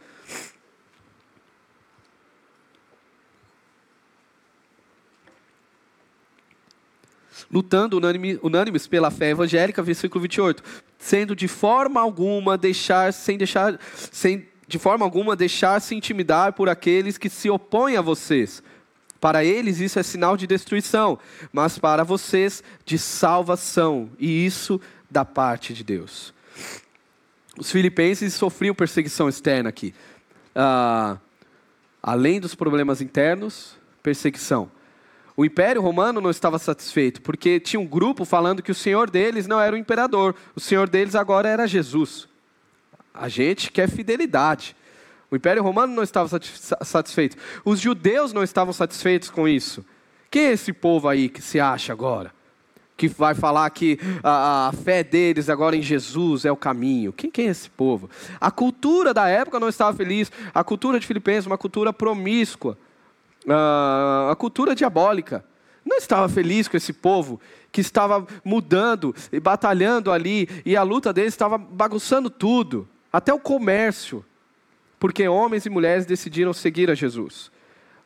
lutando 7.52 7.97
unânime, 7.97 8.39
unânimes 8.41 8.88
pela 8.88 9.12
fé 9.12 9.30
evangélica, 9.30 9.84
versículo 9.84 10.23
28, 10.23 10.63
sendo 10.97 11.36
de 11.36 11.47
forma 11.47 12.02
alguma 12.02 12.58
deixar, 12.58 13.13
sem 13.13 13.38
deixar, 13.38 13.80
sem 14.12 14.47
de 14.67 14.80
forma 14.80 15.06
alguma 15.06 15.36
deixar-se 15.36 15.93
intimidar 15.93 16.54
por 16.54 16.67
aqueles 16.67 17.15
que 17.15 17.30
se 17.30 17.52
opõem 17.52 17.95
a 17.95 18.02
vocês. 18.02 18.63
Para 19.23 19.41
eles 19.41 19.79
isso 19.79 19.97
é 19.97 20.03
sinal 20.03 20.36
de 20.36 20.45
destruição, 20.45 21.17
mas 21.53 21.79
para 21.79 22.03
vocês 22.03 22.62
de 22.83 22.97
salvação, 22.99 24.09
e 24.19 24.45
isso 24.45 24.81
da 25.09 25.23
parte 25.23 25.73
de 25.73 25.81
Deus. 25.81 26.33
Os 27.57 27.71
filipenses 27.71 28.33
sofriam 28.33 28.75
perseguição 28.75 29.29
externa 29.29 29.69
aqui. 29.69 29.95
Ah, 30.53 31.17
além 32.01 32.38
dos 32.38 32.53
problemas 32.53 32.99
internos, 32.99 33.77
perseguição. 34.03 34.69
O 35.38 35.45
Império 35.45 35.81
Romano 35.81 36.19
não 36.19 36.29
estava 36.29 36.59
satisfeito, 36.59 37.21
porque 37.21 37.62
tinha 37.62 37.79
um 37.79 37.88
grupo 37.88 38.25
falando 38.25 38.62
que 38.62 38.73
o 38.73 38.75
senhor 38.75 39.09
deles 39.09 39.47
não 39.47 39.57
era 39.57 39.73
o 39.73 39.79
imperador, 39.79 40.36
o 40.53 40.59
senhor 40.59 40.89
deles 40.89 41.15
agora 41.15 41.47
era 41.47 41.65
Jesus. 41.65 42.27
A 43.13 43.29
gente 43.29 43.71
quer 43.71 43.89
fidelidade. 43.89 44.75
O 45.33 45.35
Império 45.35 45.63
Romano 45.63 45.95
não 45.95 46.03
estava 46.03 46.29
satisfeito. 46.83 47.35
Os 47.65 47.79
judeus 47.79 48.31
não 48.33 48.43
estavam 48.43 48.71
satisfeitos 48.71 49.31
com 49.31 49.47
isso. 49.47 49.83
Quem 50.29 50.45
é 50.45 50.51
esse 50.51 50.71
povo 50.71 51.09
aí 51.09 51.27
que 51.27 51.41
se 51.41 51.59
acha 51.59 51.91
agora? 51.91 52.31
Que 52.95 53.07
vai 53.07 53.33
falar 53.33 53.67
que 53.71 53.97
a, 54.21 54.67
a 54.67 54.71
fé 54.73 55.03
deles 55.03 55.49
agora 55.49 55.75
em 55.75 55.81
Jesus 55.81 56.45
é 56.45 56.51
o 56.51 56.55
caminho. 56.55 57.11
Quem, 57.11 57.31
quem 57.31 57.47
é 57.47 57.49
esse 57.49 57.67
povo? 57.67 58.11
A 58.39 58.51
cultura 58.51 59.11
da 59.11 59.27
época 59.27 59.59
não 59.59 59.69
estava 59.69 59.97
feliz. 59.97 60.31
A 60.53 60.63
cultura 60.63 60.99
de 60.99 61.07
Filipenses, 61.07 61.47
uma 61.47 61.57
cultura 61.57 61.91
promíscua 61.91 62.77
uh, 63.47 64.29
a 64.29 64.35
cultura 64.35 64.75
diabólica. 64.75 65.43
Não 65.83 65.97
estava 65.97 66.29
feliz 66.29 66.67
com 66.67 66.77
esse 66.77 66.93
povo 66.93 67.41
que 67.71 67.81
estava 67.81 68.23
mudando 68.45 69.15
e 69.31 69.39
batalhando 69.39 70.11
ali, 70.11 70.47
e 70.63 70.77
a 70.77 70.83
luta 70.83 71.11
deles 71.11 71.33
estava 71.33 71.57
bagunçando 71.57 72.29
tudo, 72.29 72.87
até 73.11 73.33
o 73.33 73.39
comércio, 73.39 74.23
porque 75.03 75.27
homens 75.27 75.65
e 75.65 75.69
mulheres 75.69 76.05
decidiram 76.05 76.53
seguir 76.53 76.89
a 76.89 76.95
Jesus. 76.95 77.51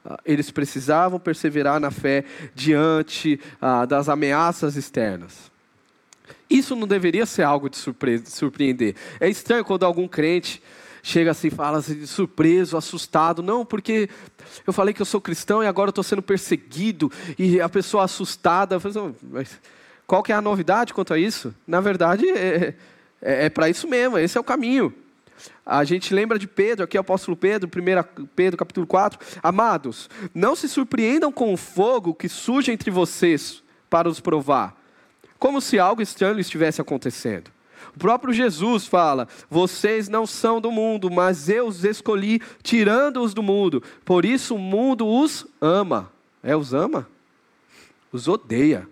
Uh, 0.04 0.18
eles 0.26 0.50
precisavam 0.50 1.20
perseverar 1.20 1.80
na 1.80 1.92
fé 1.92 2.24
diante 2.56 3.40
uh, 3.62 3.86
das 3.86 4.10
ameaças 4.10 4.76
externas. 4.76 5.52
Isso 6.50 6.76
não 6.76 6.88
deveria 6.88 7.28
ser 7.28 7.44
algo 7.44 7.70
de 7.70 7.78
surpreender. 7.78 8.96
É 9.20 9.30
estranho 9.30 9.64
quando 9.64 9.86
algum 9.86 10.08
crente 10.08 10.60
chega 11.04 11.30
assim, 11.30 11.52
fala 11.52 11.78
assim, 11.78 12.04
surpreso, 12.08 12.76
assustado. 12.76 13.44
Não, 13.44 13.64
porque 13.64 14.10
eu 14.66 14.74
falei 14.74 14.92
que 14.92 15.02
eu 15.04 15.06
sou 15.06 15.22
cristão 15.22 15.64
e 15.64 15.68
agora 15.68 15.92
estou 15.92 16.04
sendo 16.04 16.24
perseguido. 16.24 17.12
E 17.38 17.62
a 17.62 17.70
pessoa 17.70 18.06
assustada. 18.06 18.80
Falo, 18.80 19.16
mas 19.22 19.60
qual 20.08 20.24
que 20.24 20.32
é 20.32 20.36
a 20.36 20.42
novidade 20.42 20.96
quanto 20.96 21.14
a 21.14 21.20
isso? 21.20 21.54
Na 21.68 21.80
verdade, 21.80 22.28
é, 22.28 22.74
é, 23.22 23.46
é 23.46 23.50
para 23.52 23.70
isso 23.70 23.88
mesmo, 23.88 24.18
esse 24.18 24.36
é 24.36 24.42
o 24.42 24.44
caminho. 24.44 24.92
A 25.66 25.84
gente 25.84 26.14
lembra 26.14 26.40
de 26.40 26.48
Pedro, 26.48 26.86
aqui 26.86 26.98
é 26.98 27.00
o 27.00 27.02
apóstolo 27.02 27.36
Pedro, 27.36 27.70
1 27.70 28.28
Pedro 28.36 28.58
capítulo 28.58 28.88
4. 28.88 29.20
Amados, 29.44 30.10
não 30.34 30.56
se 30.56 30.68
surpreendam 30.68 31.32
com 31.32 31.54
o 31.54 31.58
fogo 31.58 32.14
que 32.14 32.30
surge 32.30 32.72
entre 32.72 32.90
vocês 32.90 33.64
para 33.90 34.10
os 34.10 34.20
provar, 34.20 34.76
como 35.38 35.62
se 35.62 35.80
algo 35.80 36.02
estranho 36.02 36.40
estivesse 36.40 36.82
acontecendo. 36.82 37.52
O 37.96 38.00
próprio 38.00 38.34
Jesus 38.34 38.86
fala: 38.86 39.28
Vocês 39.50 40.08
não 40.08 40.26
são 40.26 40.62
do 40.62 40.72
mundo, 40.72 41.10
mas 41.10 41.50
eu 41.50 41.68
os 41.68 41.84
escolhi, 41.84 42.42
tirando-os 42.62 43.34
do 43.34 43.44
mundo. 43.44 43.82
Por 44.06 44.26
isso 44.26 44.56
o 44.56 44.60
mundo 44.60 45.08
os 45.08 45.46
ama. 45.60 46.12
É, 46.44 46.56
os 46.56 46.74
ama? 46.74 47.08
Os 48.12 48.28
odeia. 48.28 48.88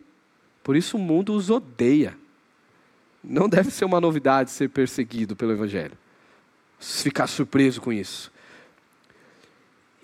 Por 0.64 0.76
isso 0.76 0.98
o 0.98 1.00
mundo 1.00 1.34
os 1.34 1.50
odeia. 1.50 2.18
Não 3.24 3.48
deve 3.48 3.72
ser 3.72 3.86
uma 3.86 4.02
novidade 4.02 4.52
ser 4.52 4.70
perseguido 4.70 5.36
pelo 5.36 5.52
Evangelho. 5.52 5.98
Ficar 6.80 7.28
surpreso 7.28 7.82
com 7.82 7.92
isso. 7.92 8.32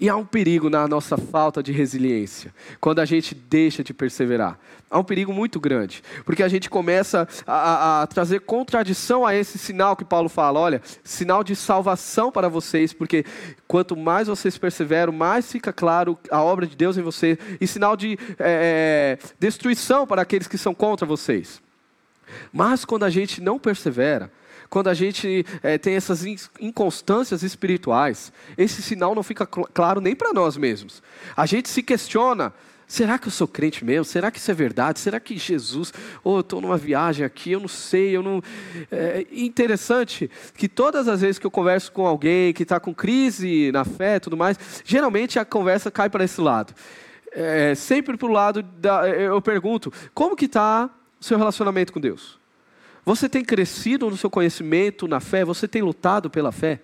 E 0.01 0.09
há 0.09 0.15
um 0.15 0.25
perigo 0.25 0.67
na 0.67 0.87
nossa 0.87 1.15
falta 1.15 1.61
de 1.61 1.71
resiliência, 1.71 2.51
quando 2.79 2.97
a 2.97 3.05
gente 3.05 3.35
deixa 3.35 3.83
de 3.83 3.93
perseverar. 3.93 4.57
Há 4.89 4.97
um 4.97 5.03
perigo 5.03 5.31
muito 5.31 5.59
grande, 5.59 6.01
porque 6.25 6.41
a 6.41 6.47
gente 6.47 6.71
começa 6.71 7.27
a, 7.45 8.01
a, 8.01 8.07
trazer 8.07 8.39
contradição 8.39 9.23
a 9.23 9.35
esse 9.35 9.59
sinal 9.59 9.95
que 9.95 10.03
Paulo 10.03 10.27
fala: 10.27 10.59
olha, 10.59 10.81
sinal 11.03 11.43
de 11.43 11.55
salvação 11.55 12.31
para 12.31 12.49
vocês, 12.49 12.93
porque 12.93 13.23
quanto 13.67 13.95
mais 13.95 14.27
vocês 14.27 14.57
perseveram, 14.57 15.13
mais 15.13 15.51
fica 15.51 15.71
claro 15.71 16.17
a 16.31 16.41
obra 16.41 16.65
de 16.65 16.75
Deus 16.75 16.97
em 16.97 17.03
vocês, 17.03 17.37
e 17.61 17.67
sinal 17.67 17.95
de 17.95 18.17
é, 18.39 19.19
destruição 19.39 20.07
para 20.07 20.23
aqueles 20.23 20.47
que 20.47 20.57
são 20.57 20.73
contra 20.73 21.05
vocês. 21.05 21.61
Mas 22.51 22.83
quando 22.83 23.03
a 23.03 23.09
gente 23.11 23.39
não 23.39 23.59
persevera, 23.59 24.31
quando 24.71 24.87
a 24.87 24.93
gente 24.93 25.45
é, 25.61 25.77
tem 25.77 25.95
essas 25.95 26.23
inconstâncias 26.57 27.43
espirituais, 27.43 28.31
esse 28.57 28.81
sinal 28.81 29.13
não 29.13 29.21
fica 29.21 29.45
cl 29.45 29.67
claro 29.73 29.99
nem 29.99 30.15
para 30.15 30.31
nós 30.31 30.55
mesmos. 30.55 31.03
A 31.35 31.45
gente 31.45 31.67
se 31.67 31.83
questiona. 31.83 32.53
Será 32.87 33.19
que 33.19 33.27
eu 33.27 33.31
sou 33.31 33.47
crente 33.49 33.83
mesmo? 33.83 34.05
Será 34.05 34.31
que 34.31 34.39
isso 34.39 34.49
é 34.49 34.53
verdade? 34.53 34.99
Será 34.99 35.19
que 35.19 35.37
Jesus? 35.37 35.93
Ou 36.23 36.35
oh, 36.35 36.37
eu 36.37 36.39
estou 36.41 36.61
numa 36.61 36.77
viagem 36.77 37.25
aqui, 37.25 37.51
eu 37.51 37.59
não 37.59 37.67
sei, 37.67 38.15
eu 38.15 38.23
não. 38.23 38.41
É 38.89 39.25
interessante 39.31 40.31
que 40.55 40.69
todas 40.69 41.07
as 41.09 41.19
vezes 41.19 41.37
que 41.37 41.45
eu 41.45 41.51
converso 41.51 41.91
com 41.91 42.05
alguém 42.05 42.53
que 42.53 42.63
está 42.63 42.79
com 42.79 42.93
crise 42.93 43.71
na 43.73 43.83
fé 43.83 44.15
e 44.15 44.19
tudo 44.21 44.37
mais, 44.37 44.57
geralmente 44.85 45.37
a 45.37 45.43
conversa 45.43 45.91
cai 45.91 46.09
para 46.09 46.23
esse 46.23 46.39
lado. 46.39 46.73
É, 47.33 47.75
sempre 47.75 48.15
para 48.15 48.27
o 48.27 48.31
lado 48.31 48.63
da. 48.63 49.07
Eu 49.09 49.41
pergunto: 49.41 49.91
como 50.13 50.33
que 50.33 50.45
está 50.45 50.89
seu 51.19 51.37
relacionamento 51.37 51.91
com 51.91 51.99
Deus? 51.99 52.40
Você 53.05 53.27
tem 53.27 53.43
crescido 53.43 54.09
no 54.09 54.17
seu 54.17 54.29
conhecimento, 54.29 55.07
na 55.07 55.19
fé? 55.19 55.43
Você 55.43 55.67
tem 55.67 55.81
lutado 55.81 56.29
pela 56.29 56.51
fé? 56.51 56.81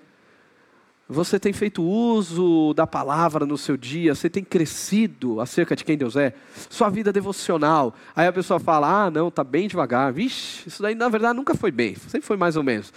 Você 1.10 1.40
tem 1.40 1.54
feito 1.54 1.82
uso 1.82 2.74
da 2.74 2.86
palavra 2.86 3.46
no 3.46 3.58
seu 3.58 3.78
dia? 3.78 4.14
Você 4.14 4.30
tem 4.30 4.44
crescido 4.44 5.40
acerca 5.40 5.74
de 5.74 5.86
quem 5.86 5.98
Deus 5.98 6.18
é? 6.18 6.34
Sua 6.70 6.90
vida 6.90 7.14
devocional. 7.14 7.96
Aí 8.14 8.28
a 8.28 8.34
pessoa 8.34 8.60
fala: 8.60 9.06
ah, 9.06 9.12
não, 9.12 9.30
está 9.30 9.42
bem 9.42 9.70
devagar. 9.70 10.12
Vixe, 10.12 10.68
isso 10.68 10.82
daí 10.82 10.96
na 10.96 11.08
verdade 11.08 11.38
nunca 11.38 11.56
foi 11.56 11.72
bem, 11.72 11.96
sempre 11.96 12.28
foi 12.28 12.36
mais 12.36 12.58
ou 12.58 12.64
menos. 12.64 12.92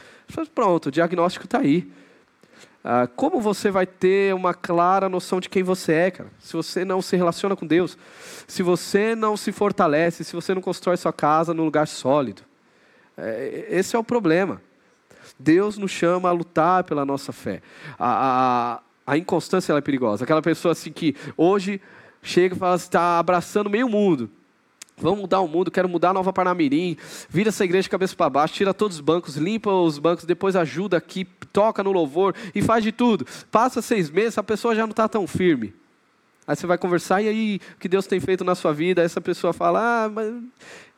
Pronto, 0.53 0.87
o 0.87 0.91
diagnóstico 0.91 1.45
está 1.45 1.61
aí. 1.61 1.89
Ah, 2.83 3.07
como 3.15 3.41
você 3.41 3.71
vai 3.71 3.87
ter 3.87 4.35
uma 4.35 4.55
clara 4.55 5.09
noção 5.09 5.39
de 5.39 5.49
quem 5.49 5.63
você 5.63 5.93
é, 5.93 6.11
cara? 6.11 6.31
Se 6.41 6.55
você 6.55 6.85
não 6.85 7.01
se 7.01 7.17
relaciona 7.17 7.55
com 7.55 7.67
Deus, 7.67 7.97
se 8.49 8.63
você 8.63 9.15
não 9.15 9.37
se 9.37 9.53
fortalece, 9.53 10.25
se 10.25 10.35
você 10.35 10.53
não 10.53 10.63
constrói 10.63 10.97
sua 10.97 11.13
casa 11.13 11.55
num 11.55 11.65
lugar 11.65 11.87
sólido. 11.87 12.50
É, 13.21 13.67
esse 13.71 13.95
é 13.95 13.99
o 13.99 14.05
problema. 14.05 14.61
Deus 15.39 15.77
nos 15.77 15.91
chama 15.91 16.29
a 16.29 16.33
lutar 16.33 16.85
pela 16.85 17.05
nossa 17.05 17.33
fé. 17.33 17.63
A, 17.99 18.81
a, 19.07 19.13
a 19.13 19.19
inconstância 19.19 19.73
é 19.73 19.81
perigosa. 19.81 20.25
Aquela 20.25 20.43
pessoa 20.43 20.73
assim 20.73 20.93
que 20.93 21.15
hoje 21.37 21.81
chega 22.23 22.55
e 22.55 22.59
fala 22.59 22.77
está 22.77 23.19
abraçando 23.19 23.69
meio 23.71 23.89
mundo. 23.89 24.31
Vamos 24.97 25.21
mudar 25.21 25.41
o 25.41 25.49
mundo, 25.49 25.71
quero 25.71 25.89
mudar 25.89 26.11
a 26.11 26.13
Nova 26.13 26.33
Parnamirim. 26.33 26.97
Vira 27.29 27.49
essa 27.49 27.65
igreja 27.65 27.85
de 27.85 27.91
cabeça 27.91 28.15
para 28.15 28.29
baixo, 28.29 28.55
tira 28.55 28.75
todos 28.75 28.97
os 28.99 29.01
bancos, 29.01 29.37
limpa 29.37 29.73
os 29.73 29.99
bancos, 29.99 30.25
depois 30.25 30.55
ajuda 30.55 30.99
aqui, 30.99 31.25
toca 31.53 31.83
no 31.83 31.91
louvor 31.91 32.35
e 32.55 32.61
faz 32.61 32.85
de 32.85 32.93
tudo. 32.93 33.27
Passa 33.51 33.81
seis 33.81 34.11
meses, 34.11 34.37
a 34.37 34.43
pessoa 34.43 34.75
já 34.75 34.83
não 34.83 34.91
está 34.91 35.09
tão 35.09 35.27
firme. 35.27 35.75
Aí 36.47 36.55
você 36.55 36.67
vai 36.67 36.77
conversar, 36.77 37.23
e 37.23 37.29
aí, 37.29 37.61
o 37.77 37.79
que 37.79 37.89
Deus 37.89 38.07
tem 38.07 38.21
feito 38.21 38.45
na 38.45 38.55
sua 38.55 38.73
vida? 38.75 39.01
Aí 39.01 39.07
essa 39.07 39.21
pessoa 39.21 39.53
fala, 39.53 40.05
ah, 40.05 40.09
mas 40.09 40.35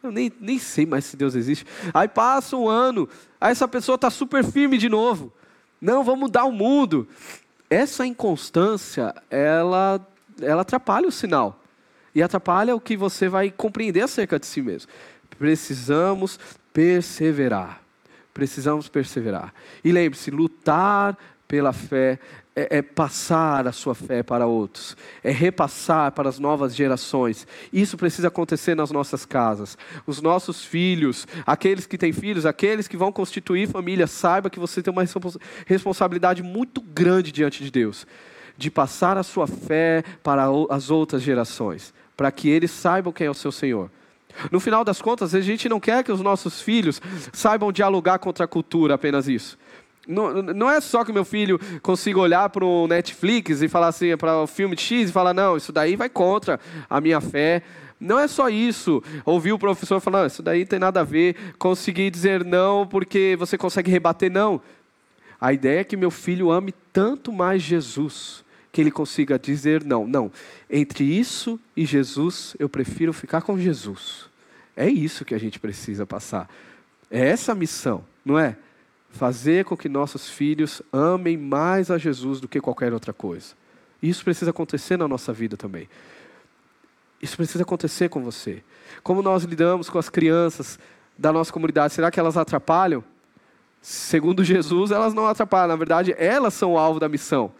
eu 0.02 0.10
nem, 0.10 0.32
nem 0.40 0.58
sei 0.58 0.84
mais 0.84 1.04
se 1.04 1.16
Deus 1.16 1.34
existe. 1.34 1.64
Aí 1.94 2.08
passa 2.08 2.56
um 2.56 2.68
ano, 2.68 3.08
aí 3.40 3.52
essa 3.52 3.68
pessoa 3.68 3.94
está 3.94 4.10
super 4.10 4.44
firme 4.44 4.76
de 4.76 4.88
novo. 4.88 5.32
Não, 5.80 6.04
vamos 6.04 6.20
mudar 6.20 6.44
o 6.44 6.52
mundo. 6.52 7.08
Essa 7.68 8.06
inconstância, 8.06 9.14
ela, 9.30 10.00
ela 10.40 10.62
atrapalha 10.62 11.08
o 11.08 11.12
sinal. 11.12 11.60
E 12.14 12.22
atrapalha 12.22 12.74
o 12.74 12.80
que 12.80 12.96
você 12.96 13.28
vai 13.28 13.50
compreender 13.50 14.02
acerca 14.02 14.38
de 14.38 14.46
si 14.46 14.60
mesmo. 14.60 14.90
Precisamos 15.38 16.38
perseverar. 16.72 17.80
Precisamos 18.34 18.88
perseverar. 18.88 19.52
E 19.82 19.90
lembre-se, 19.90 20.30
lutar 20.30 21.16
pela 21.48 21.72
fé 21.72 22.18
é, 22.54 22.78
é, 22.78 22.82
passar 22.82 23.66
a 23.66 23.72
sua 23.72 23.94
fé 23.94 24.22
para 24.22 24.46
outros, 24.46 24.96
é 25.24 25.30
repassar 25.30 26.12
para 26.12 26.28
as 26.28 26.38
novas 26.38 26.74
gerações. 26.74 27.46
Isso 27.72 27.96
precisa 27.96 28.28
acontecer 28.28 28.74
nas 28.74 28.90
nossas 28.90 29.24
casas. 29.24 29.78
Os 30.06 30.20
nossos 30.20 30.64
filhos, 30.64 31.26
aqueles 31.46 31.86
que 31.86 31.96
têm 31.96 32.12
filhos, 32.12 32.44
aqueles 32.44 32.86
que 32.86 32.96
vão 32.96 33.10
constituir 33.10 33.68
família, 33.68 34.06
saiba 34.06 34.50
que 34.50 34.60
você 34.60 34.82
tem 34.82 34.92
uma 34.92 35.04
responsabilidade 35.66 36.42
muito 36.42 36.80
grande 36.80 37.32
diante 37.32 37.64
de 37.64 37.70
Deus, 37.70 38.06
de 38.56 38.70
passar 38.70 39.16
a 39.16 39.22
sua 39.22 39.46
fé 39.46 40.04
para 40.22 40.44
as 40.68 40.90
outras 40.90 41.22
gerações, 41.22 41.94
para 42.16 42.30
que 42.30 42.50
eles 42.50 42.70
saibam 42.70 43.12
quem 43.12 43.26
é 43.26 43.30
o 43.30 43.34
seu 43.34 43.50
Senhor. 43.50 43.90
No 44.50 44.60
final 44.60 44.84
das 44.84 45.00
contas, 45.00 45.34
a 45.34 45.40
gente 45.40 45.68
não 45.68 45.80
quer 45.80 46.02
que 46.02 46.12
os 46.12 46.20
nossos 46.20 46.60
filhos 46.60 47.00
saibam 47.32 47.72
dialogar 47.72 48.18
contra 48.18 48.44
a 48.44 48.48
cultura, 48.48 48.94
apenas 48.94 49.28
isso. 49.28 49.58
Não, 50.06 50.42
não 50.42 50.68
é 50.68 50.80
só 50.80 51.04
que 51.04 51.12
meu 51.12 51.24
filho 51.24 51.60
consiga 51.80 52.18
olhar 52.18 52.48
para 52.48 52.64
o 52.64 52.88
Netflix 52.88 53.62
e 53.62 53.68
falar 53.68 53.88
assim, 53.88 54.16
para 54.16 54.42
o 54.42 54.46
filme 54.46 54.76
X 54.76 55.10
e 55.10 55.12
falar, 55.12 55.32
não, 55.32 55.56
isso 55.56 55.72
daí 55.72 55.94
vai 55.94 56.08
contra 56.08 56.58
a 56.90 57.00
minha 57.00 57.20
fé. 57.20 57.62
Não 58.00 58.18
é 58.18 58.26
só 58.26 58.48
isso. 58.48 59.02
Ouvir 59.24 59.52
o 59.52 59.58
professor 59.58 60.00
falar, 60.00 60.26
isso 60.26 60.42
daí 60.42 60.66
tem 60.66 60.78
nada 60.78 61.00
a 61.00 61.04
ver. 61.04 61.36
Conseguir 61.56 62.10
dizer 62.10 62.44
não 62.44 62.84
porque 62.84 63.36
você 63.38 63.56
consegue 63.56 63.90
rebater 63.90 64.30
não. 64.30 64.60
A 65.40 65.52
ideia 65.52 65.80
é 65.80 65.84
que 65.84 65.96
meu 65.96 66.10
filho 66.10 66.50
ame 66.50 66.74
tanto 66.92 67.32
mais 67.32 67.62
Jesus 67.62 68.44
que 68.72 68.80
ele 68.80 68.90
consiga 68.90 69.38
dizer 69.38 69.84
não. 69.84 70.06
Não. 70.06 70.32
Entre 70.68 71.04
isso 71.04 71.60
e 71.76 71.84
Jesus, 71.84 72.56
eu 72.58 72.68
prefiro 72.68 73.12
ficar 73.12 73.42
com 73.42 73.56
Jesus. 73.56 74.26
É 74.76 74.88
isso 74.88 75.24
que 75.24 75.34
a 75.34 75.38
gente 75.38 75.60
precisa 75.60 76.04
passar. 76.04 76.48
É 77.10 77.28
essa 77.28 77.52
a 77.52 77.54
missão, 77.54 78.02
não 78.24 78.38
é? 78.38 78.56
Fazer 79.12 79.64
com 79.64 79.76
que 79.76 79.88
nossos 79.88 80.28
filhos 80.28 80.82
amem 80.92 81.36
mais 81.36 81.90
a 81.90 81.98
Jesus 81.98 82.40
do 82.40 82.48
que 82.48 82.60
qualquer 82.60 82.92
outra 82.92 83.12
coisa. 83.12 83.54
Isso 84.02 84.24
precisa 84.24 84.50
acontecer 84.50 84.96
na 84.96 85.06
nossa 85.06 85.32
vida 85.32 85.56
também. 85.56 85.88
Isso 87.20 87.36
precisa 87.36 87.62
acontecer 87.62 88.08
com 88.08 88.22
você. 88.22 88.64
Como 89.02 89.22
nós 89.22 89.44
lidamos 89.44 89.88
com 89.88 89.98
as 89.98 90.08
crianças 90.08 90.78
da 91.16 91.32
nossa 91.32 91.52
comunidade? 91.52 91.94
Será 91.94 92.10
que 92.10 92.18
elas 92.18 92.36
atrapalham? 92.36 93.04
Segundo 93.80 94.42
Jesus, 94.42 94.90
elas 94.90 95.14
não 95.14 95.26
atrapalham. 95.26 95.68
Na 95.68 95.76
verdade, 95.76 96.14
elas 96.18 96.54
são 96.54 96.72
o 96.72 96.78
alvo 96.78 96.98
da 96.98 97.08
missão. 97.08 97.52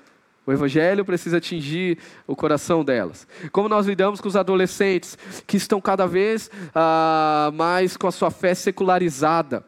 O 0.44 0.52
Evangelho 0.52 1.04
precisa 1.04 1.36
atingir 1.36 1.98
o 2.26 2.34
coração 2.34 2.84
delas. 2.84 3.28
Como 3.52 3.68
nós 3.68 3.86
lidamos 3.86 4.20
com 4.20 4.26
os 4.26 4.34
adolescentes 4.34 5.16
que 5.46 5.56
estão 5.56 5.80
cada 5.80 6.06
vez 6.06 6.50
ah, 6.74 7.52
mais 7.54 7.96
com 7.96 8.08
a 8.08 8.12
sua 8.12 8.30
fé 8.30 8.54
secularizada. 8.54 9.64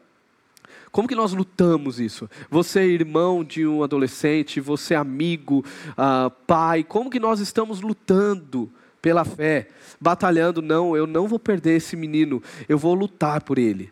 Como 0.95 1.09
que 1.09 1.13
nós 1.13 1.33
lutamos 1.33 1.99
isso? 1.99 2.29
Você 2.49 2.79
é 2.79 2.85
irmão 2.85 3.43
de 3.43 3.67
um 3.67 3.83
adolescente, 3.83 4.61
você 4.61 4.93
é 4.93 4.97
amigo, 4.97 5.61
uh, 5.89 6.31
pai, 6.47 6.85
como 6.85 7.09
que 7.09 7.19
nós 7.19 7.41
estamos 7.41 7.81
lutando 7.81 8.71
pela 9.01 9.25
fé? 9.25 9.67
Batalhando, 9.99 10.61
não, 10.61 10.95
eu 10.95 11.05
não 11.05 11.27
vou 11.27 11.37
perder 11.37 11.75
esse 11.75 11.97
menino, 11.97 12.41
eu 12.69 12.77
vou 12.77 12.93
lutar 12.93 13.43
por 13.43 13.57
ele. 13.57 13.91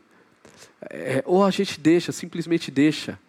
É, 0.89 1.21
ou 1.25 1.43
a 1.43 1.51
gente 1.51 1.77
deixa, 1.77 2.13
simplesmente 2.13 2.71
deixa, 2.71 3.19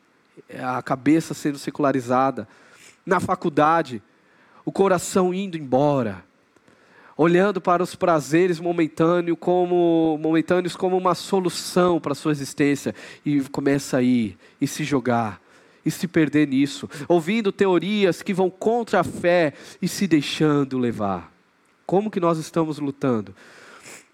a 0.62 0.80
cabeça 0.80 1.34
sendo 1.34 1.58
secularizada. 1.58 2.46
Na 3.04 3.18
faculdade, 3.18 4.00
o 4.64 4.70
coração 4.70 5.34
indo 5.34 5.58
embora 5.58 6.22
olhando 7.16 7.60
para 7.60 7.82
os 7.82 7.94
prazeres 7.94 8.58
momentâneos 8.60 9.36
como, 9.40 10.18
momentâneos 10.20 10.76
como 10.76 10.96
uma 10.96 11.14
solução 11.14 12.00
para 12.00 12.12
a 12.12 12.16
sua 12.16 12.32
existência, 12.32 12.94
e 13.24 13.40
começa 13.42 13.98
a 13.98 14.02
ir, 14.02 14.36
e 14.60 14.66
se 14.66 14.84
jogar, 14.84 15.40
e 15.84 15.90
se 15.90 16.08
perder 16.08 16.48
nisso, 16.48 16.88
ouvindo 17.08 17.52
teorias 17.52 18.22
que 18.22 18.34
vão 18.34 18.50
contra 18.50 19.00
a 19.00 19.04
fé 19.04 19.52
e 19.80 19.86
se 19.86 20.06
deixando 20.06 20.78
levar. 20.78 21.32
Como 21.86 22.10
que 22.10 22.20
nós 22.20 22.38
estamos 22.38 22.78
lutando? 22.78 23.34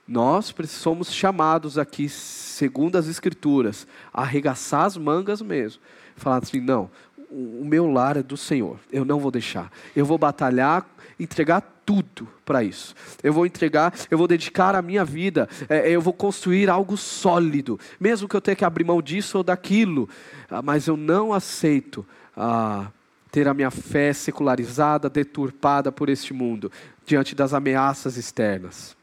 Nós 0.07 0.53
somos 0.67 1.13
chamados 1.13 1.79
aqui, 1.79 2.09
segundo 2.09 2.97
as 2.97 3.07
Escrituras, 3.07 3.87
a 4.13 4.23
arregaçar 4.23 4.85
as 4.85 4.97
mangas 4.97 5.41
mesmo. 5.41 5.81
Falar 6.17 6.39
assim: 6.39 6.61
não, 6.61 6.91
o 7.31 7.64
meu 7.64 7.87
lar 7.90 8.16
é 8.16 8.23
do 8.23 8.37
Senhor, 8.37 8.79
eu 8.90 9.05
não 9.05 9.21
vou 9.21 9.31
deixar. 9.31 9.71
Eu 9.95 10.05
vou 10.05 10.19
batalhar, 10.19 10.85
entregar 11.19 11.62
tudo 11.87 12.29
para 12.45 12.62
isso. 12.64 12.95
Eu 13.23 13.33
vou 13.33 13.47
entregar, 13.47 13.95
eu 14.11 14.19
vou 14.19 14.27
dedicar 14.27 14.75
a 14.75 14.83
minha 14.83 15.05
vida, 15.05 15.49
é, 15.69 15.90
eu 15.90 16.01
vou 16.01 16.12
construir 16.12 16.69
algo 16.69 16.97
sólido, 16.97 17.79
mesmo 17.99 18.29
que 18.29 18.35
eu 18.35 18.40
tenha 18.40 18.57
que 18.57 18.64
abrir 18.64 18.85
mão 18.85 19.01
disso 19.01 19.38
ou 19.38 19.45
daquilo, 19.45 20.09
ah, 20.51 20.61
mas 20.61 20.87
eu 20.87 20.97
não 20.97 21.33
aceito 21.33 22.05
ah, 22.37 22.88
ter 23.31 23.47
a 23.47 23.55
minha 23.55 23.71
fé 23.71 24.12
secularizada, 24.12 25.09
deturpada 25.09 25.93
por 25.93 26.09
este 26.09 26.35
mundo, 26.35 26.71
diante 27.07 27.35
das 27.35 27.55
ameaças 27.55 28.16
externas. 28.16 28.97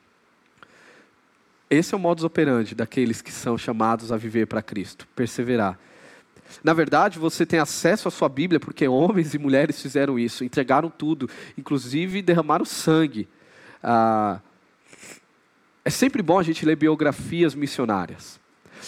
Esse 1.69 1.93
é 1.93 1.97
o 1.97 1.99
modus 1.99 2.23
operandi 2.23 2.73
daqueles 2.73 3.21
que 3.21 3.31
são 3.31 3.57
chamados 3.57 4.11
a 4.11 4.17
viver 4.17 4.47
para 4.47 4.61
Cristo, 4.61 5.07
perseverar 5.15 5.77
na 6.63 6.73
verdade, 6.73 7.19
você 7.19 7.45
tem 7.45 7.59
acesso 7.59 8.07
à 8.07 8.11
sua 8.11 8.29
Bíblia 8.29 8.59
porque 8.59 8.87
homens 8.87 9.33
e 9.33 9.37
mulheres 9.37 9.81
fizeram 9.81 10.17
isso, 10.17 10.43
entregaram 10.43 10.89
tudo, 10.89 11.29
inclusive 11.57 12.21
derramaram 12.21 12.65
sangue. 12.65 13.27
Ah, 13.83 14.39
é 15.83 15.89
sempre 15.89 16.21
bom 16.21 16.39
a 16.39 16.43
gente 16.43 16.65
ler 16.65 16.75
biografias 16.75 17.55
missionárias. 17.55 18.39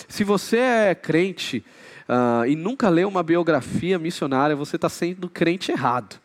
Se 0.08 0.24
você 0.24 0.58
é 0.58 0.96
crente 0.96 1.64
ah, 2.08 2.44
e 2.48 2.56
nunca 2.56 2.90
leu 2.90 3.08
uma 3.08 3.24
biografia 3.24 4.00
missionária, 4.00 4.56
você 4.56 4.76
está 4.76 4.90
sendo 4.90 5.30
crente 5.30 5.72
errado. 5.72 6.20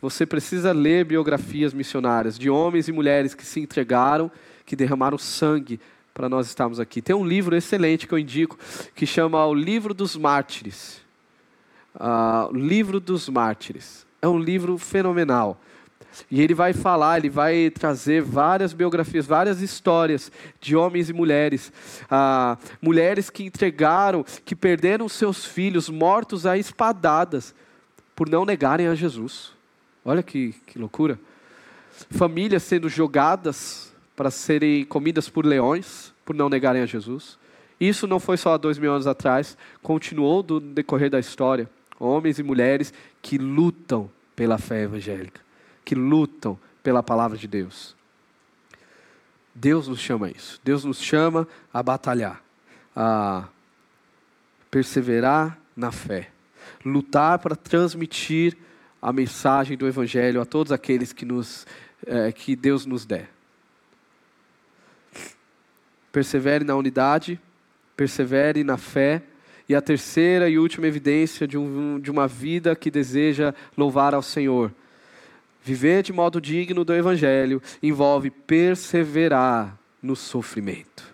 Você 0.00 0.26
precisa 0.26 0.72
ler 0.72 1.04
biografias 1.04 1.72
missionárias 1.72 2.36
de 2.36 2.50
homens 2.50 2.88
e 2.88 2.92
mulheres 2.92 3.34
que 3.34 3.46
se 3.46 3.60
entregaram, 3.60 4.30
que 4.66 4.74
derramaram 4.74 5.16
sangue 5.16 5.78
para 6.14 6.28
nós 6.28 6.46
estarmos 6.46 6.78
aqui. 6.78 7.00
Tem 7.00 7.14
um 7.14 7.24
livro 7.24 7.56
excelente 7.56 8.06
que 8.06 8.14
eu 8.14 8.18
indico, 8.18 8.58
que 8.94 9.06
chama 9.06 9.44
O 9.46 9.54
Livro 9.54 9.94
dos 9.94 10.16
Mártires. 10.16 11.00
Uh, 11.94 12.50
o 12.50 12.56
Livro 12.56 13.00
dos 13.00 13.28
Mártires. 13.28 14.06
É 14.20 14.28
um 14.28 14.38
livro 14.38 14.78
fenomenal. 14.78 15.60
E 16.30 16.40
ele 16.40 16.54
vai 16.54 16.72
falar, 16.72 17.18
ele 17.18 17.30
vai 17.30 17.70
trazer 17.70 18.22
várias 18.22 18.72
biografias, 18.72 19.26
várias 19.26 19.60
histórias 19.60 20.30
de 20.60 20.76
homens 20.76 21.08
e 21.08 21.12
mulheres. 21.12 21.72
Ah, 22.10 22.58
mulheres 22.80 23.30
que 23.30 23.44
entregaram, 23.44 24.24
que 24.44 24.54
perderam 24.54 25.08
seus 25.08 25.44
filhos 25.44 25.88
mortos 25.88 26.44
a 26.44 26.58
espadadas 26.58 27.54
por 28.14 28.28
não 28.28 28.44
negarem 28.44 28.88
a 28.88 28.94
Jesus. 28.94 29.52
Olha 30.04 30.22
que, 30.22 30.54
que 30.66 30.78
loucura. 30.78 31.18
Famílias 32.10 32.62
sendo 32.62 32.88
jogadas 32.88 33.91
para 34.16 34.30
serem 34.30 34.84
comidas 34.84 35.28
por 35.28 35.44
leões, 35.44 36.12
por 36.24 36.34
não 36.34 36.48
negarem 36.48 36.82
a 36.82 36.86
Jesus. 36.86 37.38
Isso 37.80 38.06
não 38.06 38.20
foi 38.20 38.36
só 38.36 38.54
há 38.54 38.56
dois 38.56 38.78
mil 38.78 38.92
anos 38.92 39.06
atrás, 39.06 39.56
continuou 39.82 40.42
do 40.42 40.60
decorrer 40.60 41.10
da 41.10 41.18
história. 41.18 41.68
Homens 41.98 42.38
e 42.38 42.42
mulheres 42.42 42.92
que 43.20 43.38
lutam 43.38 44.10
pela 44.36 44.58
fé 44.58 44.82
evangélica, 44.82 45.40
que 45.84 45.94
lutam 45.94 46.58
pela 46.82 47.02
palavra 47.02 47.36
de 47.36 47.46
Deus. 47.46 47.96
Deus 49.54 49.88
nos 49.88 50.00
chama 50.00 50.26
a 50.26 50.30
isso. 50.30 50.60
Deus 50.64 50.84
nos 50.84 51.00
chama 51.00 51.46
a 51.72 51.82
batalhar, 51.82 52.42
a 52.94 53.48
perseverar 54.70 55.58
na 55.76 55.92
fé, 55.92 56.30
lutar 56.84 57.38
para 57.38 57.54
transmitir 57.54 58.56
a 59.00 59.12
mensagem 59.12 59.76
do 59.76 59.86
Evangelho 59.86 60.40
a 60.40 60.44
todos 60.44 60.72
aqueles 60.72 61.12
que, 61.12 61.24
nos, 61.24 61.66
é, 62.06 62.30
que 62.30 62.54
Deus 62.54 62.86
nos 62.86 63.04
der 63.04 63.31
persevere 66.12 66.62
na 66.62 66.76
unidade, 66.76 67.40
persevere 67.96 68.62
na 68.62 68.76
fé. 68.76 69.22
E 69.68 69.74
a 69.74 69.80
terceira 69.80 70.48
e 70.48 70.58
última 70.58 70.86
evidência 70.86 71.48
de, 71.48 71.56
um, 71.56 71.98
de 71.98 72.10
uma 72.10 72.28
vida 72.28 72.76
que 72.76 72.90
deseja 72.90 73.54
louvar 73.76 74.12
ao 74.14 74.22
Senhor. 74.22 74.70
Viver 75.64 76.02
de 76.02 76.12
modo 76.12 76.40
digno 76.40 76.84
do 76.84 76.94
Evangelho 76.94 77.62
envolve 77.82 78.30
perseverar 78.30 79.78
no 80.02 80.14
sofrimento. 80.16 81.04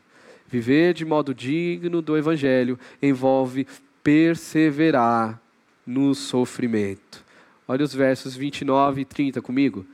Viver 0.49 0.95
de 0.95 1.05
modo 1.05 1.35
digno 1.35 2.01
do 2.01 2.17
Evangelho 2.17 2.79
envolve 3.03 3.67
perseverar 4.03 5.39
no 5.87 6.15
sofrimento. 6.15 7.23
Olha 7.67 7.85
os 7.85 7.95
versos 7.95 8.35
29 8.35 9.03
e 9.03 9.05
30 9.05 9.43
comigo. 9.43 9.85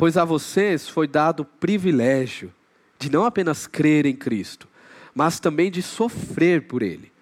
Pois 0.00 0.16
a 0.16 0.24
vocês 0.24 0.88
foi 0.88 1.06
dado 1.06 1.40
o 1.40 1.44
privilégio 1.44 2.50
de 2.98 3.10
não 3.12 3.26
apenas 3.26 3.66
crer 3.66 4.06
em 4.06 4.16
Cristo, 4.16 4.66
mas 5.14 5.38
também 5.38 5.70
de 5.70 5.82
sofrer 5.82 6.66
por 6.66 6.82
Ele, 6.82 7.12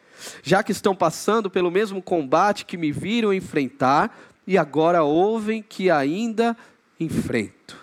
já 0.44 0.62
que 0.62 0.70
estão 0.70 0.94
passando 0.94 1.50
pelo 1.50 1.72
mesmo 1.72 2.00
combate 2.00 2.64
que 2.64 2.76
me 2.76 2.92
viram 2.92 3.34
enfrentar 3.34 4.16
e 4.46 4.56
agora 4.56 5.02
ouvem 5.02 5.60
que 5.60 5.90
ainda 5.90 6.56
enfrento. 7.00 7.76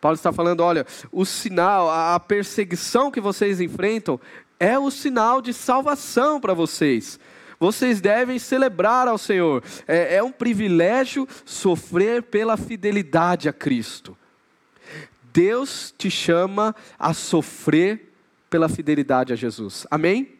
Paulo 0.00 0.16
está 0.16 0.32
falando: 0.32 0.64
olha, 0.64 0.84
o 1.12 1.24
sinal, 1.24 1.88
a 1.88 2.18
perseguição 2.18 3.08
que 3.08 3.20
vocês 3.20 3.60
enfrentam 3.60 4.18
é 4.58 4.76
o 4.76 4.90
sinal 4.90 5.40
de 5.40 5.52
salvação 5.52 6.40
para 6.40 6.54
vocês. 6.54 7.20
Vocês 7.58 8.00
devem 8.00 8.38
celebrar 8.38 9.08
ao 9.08 9.18
Senhor. 9.18 9.62
É, 9.86 10.16
é 10.16 10.22
um 10.22 10.30
privilégio 10.30 11.26
sofrer 11.44 12.22
pela 12.22 12.56
fidelidade 12.56 13.48
a 13.48 13.52
Cristo. 13.52 14.16
Deus 15.32 15.94
te 15.96 16.10
chama 16.10 16.74
a 16.98 17.12
sofrer 17.12 18.12
pela 18.48 18.68
fidelidade 18.68 19.32
a 19.32 19.36
Jesus. 19.36 19.86
Amém? 19.90 20.38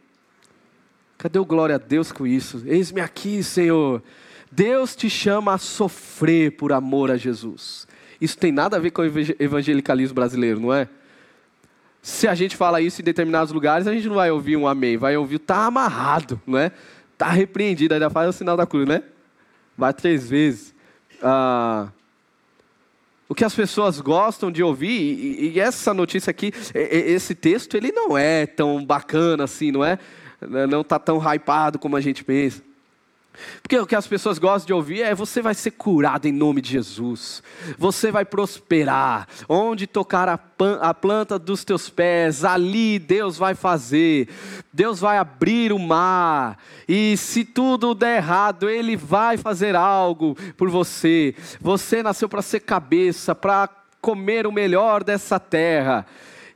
Cadê 1.16 1.38
o 1.38 1.44
glória 1.44 1.74
a 1.74 1.78
Deus 1.78 2.12
com 2.12 2.26
isso? 2.26 2.62
Eis-me 2.64 3.00
aqui, 3.00 3.42
Senhor. 3.42 4.02
Deus 4.50 4.96
te 4.96 5.10
chama 5.10 5.54
a 5.54 5.58
sofrer 5.58 6.52
por 6.52 6.72
amor 6.72 7.10
a 7.10 7.16
Jesus. 7.16 7.86
Isso 8.20 8.38
tem 8.38 8.50
nada 8.50 8.76
a 8.76 8.80
ver 8.80 8.92
com 8.92 9.02
o 9.02 9.06
evangelicalismo 9.38 10.14
brasileiro, 10.14 10.60
não 10.60 10.72
é? 10.72 10.88
Se 12.00 12.26
a 12.26 12.34
gente 12.34 12.56
fala 12.56 12.80
isso 12.80 13.00
em 13.00 13.04
determinados 13.04 13.52
lugares, 13.52 13.86
a 13.86 13.92
gente 13.92 14.08
não 14.08 14.14
vai 14.14 14.30
ouvir 14.30 14.56
um 14.56 14.66
amém, 14.66 14.96
vai 14.96 15.16
ouvir 15.16 15.38
tá 15.40 15.66
amarrado, 15.66 16.40
não 16.46 16.58
é? 16.58 16.72
Está 17.18 17.32
repreendido, 17.32 17.94
ainda 17.94 18.08
faz 18.08 18.28
o 18.28 18.32
sinal 18.32 18.56
da 18.56 18.64
cruz, 18.64 18.86
né? 18.86 19.02
Vai 19.76 19.92
três 19.92 20.30
vezes. 20.30 20.72
Ah, 21.20 21.88
o 23.28 23.34
que 23.34 23.44
as 23.44 23.52
pessoas 23.52 24.00
gostam 24.00 24.52
de 24.52 24.62
ouvir, 24.62 24.88
e, 24.88 25.50
e 25.50 25.58
essa 25.58 25.92
notícia 25.92 26.30
aqui, 26.30 26.52
esse 26.72 27.34
texto, 27.34 27.76
ele 27.76 27.90
não 27.90 28.16
é 28.16 28.46
tão 28.46 28.86
bacana 28.86 29.42
assim, 29.42 29.72
não 29.72 29.84
é? 29.84 29.98
Não 30.70 30.82
está 30.82 30.96
tão 30.96 31.18
hypado 31.18 31.76
como 31.76 31.96
a 31.96 32.00
gente 32.00 32.22
pensa. 32.22 32.62
Porque 33.62 33.78
o 33.78 33.86
que 33.86 33.96
as 33.96 34.06
pessoas 34.06 34.38
gostam 34.38 34.66
de 34.66 34.72
ouvir 34.72 35.02
é: 35.02 35.14
você 35.14 35.40
vai 35.40 35.54
ser 35.54 35.72
curado 35.72 36.26
em 36.26 36.32
nome 36.32 36.60
de 36.60 36.70
Jesus, 36.70 37.42
você 37.76 38.10
vai 38.10 38.24
prosperar, 38.24 39.26
onde 39.48 39.86
tocar 39.86 40.28
a, 40.28 40.38
a 40.80 40.94
planta 40.94 41.38
dos 41.38 41.64
teus 41.64 41.88
pés, 41.88 42.44
ali 42.44 42.98
Deus 42.98 43.36
vai 43.36 43.54
fazer, 43.54 44.28
Deus 44.72 45.00
vai 45.00 45.18
abrir 45.18 45.72
o 45.72 45.78
mar, 45.78 46.58
e 46.88 47.16
se 47.16 47.44
tudo 47.44 47.94
der 47.94 48.16
errado, 48.16 48.68
Ele 48.68 48.96
vai 48.96 49.36
fazer 49.36 49.76
algo 49.76 50.36
por 50.56 50.68
você. 50.68 51.34
Você 51.60 52.02
nasceu 52.02 52.28
para 52.28 52.42
ser 52.42 52.60
cabeça, 52.60 53.34
para 53.34 53.68
comer 54.00 54.46
o 54.46 54.52
melhor 54.52 55.04
dessa 55.04 55.38
terra. 55.38 56.06